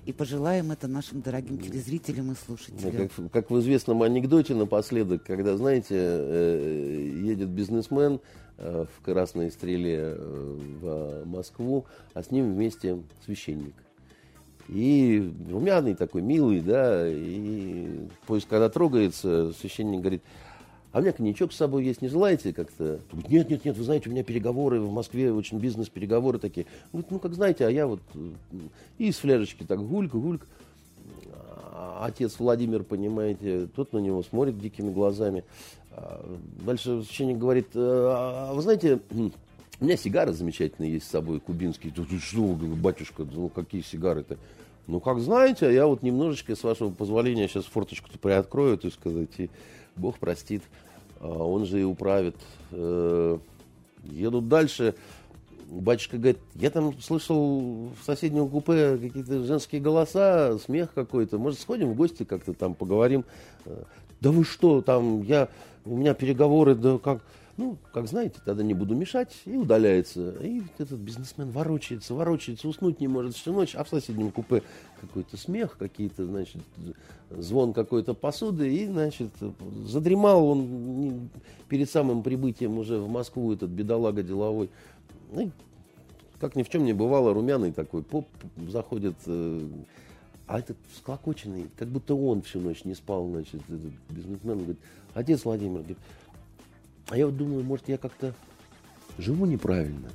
[0.05, 3.09] и пожелаем это нашим дорогим телезрителям и слушателям.
[3.09, 8.18] Как, как в известном анекдоте напоследок, когда, знаете, э, едет бизнесмен э,
[8.58, 13.74] в Красной Стреле э, в Москву, а с ним вместе священник.
[14.68, 20.22] И румяный такой, милый, да, и поезд, когда трогается, священник говорит,
[20.92, 23.00] а у меня коньячок с собой есть, не желаете как-то?
[23.28, 26.66] Нет, нет, нет, вы знаете, у меня переговоры в Москве, очень бизнес-переговоры такие.
[26.92, 28.00] Говорит, ну, как знаете, а я вот
[28.98, 30.46] и из фляжечки так гулька, гулька.
[31.74, 35.44] А отец Владимир, понимаете, тот на него смотрит дикими глазами.
[35.94, 36.24] А
[36.64, 39.01] дальше священник говорит, а, а вы знаете,
[39.81, 41.93] у меня сигары замечательные есть с собой, кубинские.
[41.93, 44.39] Тут что, батюшка, ну какие сигары-то?
[44.89, 49.48] Ну, как знаете, я вот немножечко, с вашего позволения, сейчас форточку-то приоткрою, так сказать, и
[49.94, 50.62] Бог простит,
[51.20, 52.35] а он же и управит.
[52.73, 53.39] Э,
[54.05, 54.97] едут дальше.
[55.69, 61.39] Батюшка говорит, я там слышал в соседнем купе какие-то женские голоса, смех какой-то.
[61.39, 63.24] Может, сходим в гости как-то там поговорим?
[63.64, 63.85] Э,
[64.20, 65.48] да вы что, там, я,
[65.84, 67.22] у меня переговоры, да как...
[67.59, 70.30] Ну, как знаете, тогда не буду мешать, и удаляется.
[70.40, 74.62] И этот бизнесмен ворочается, ворочается, уснуть не может всю ночь, а в соседнем купе
[75.02, 76.62] какой-то смех, какие-то, значит,
[77.30, 79.28] звон какой-то посуды, и, значит,
[79.84, 81.28] задремал он
[81.68, 84.70] перед самым прибытием уже в Москву, этот бедолага деловой.
[85.36, 85.50] И,
[86.40, 88.26] как ни в чем не бывало, румяный такой поп
[88.66, 89.68] заходит, э,
[90.47, 94.78] а этот склокоченный, как будто он всю ночь не спал, значит, этот бизнесмен говорит,
[95.14, 95.98] отец Владимир, говорит,
[97.09, 98.35] а я вот думаю, может, я как-то
[99.19, 100.10] живу неправильно.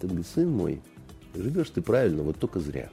[0.00, 0.80] Ты говорит, сын мой,
[1.34, 2.90] живешь ты правильно, вот только зря.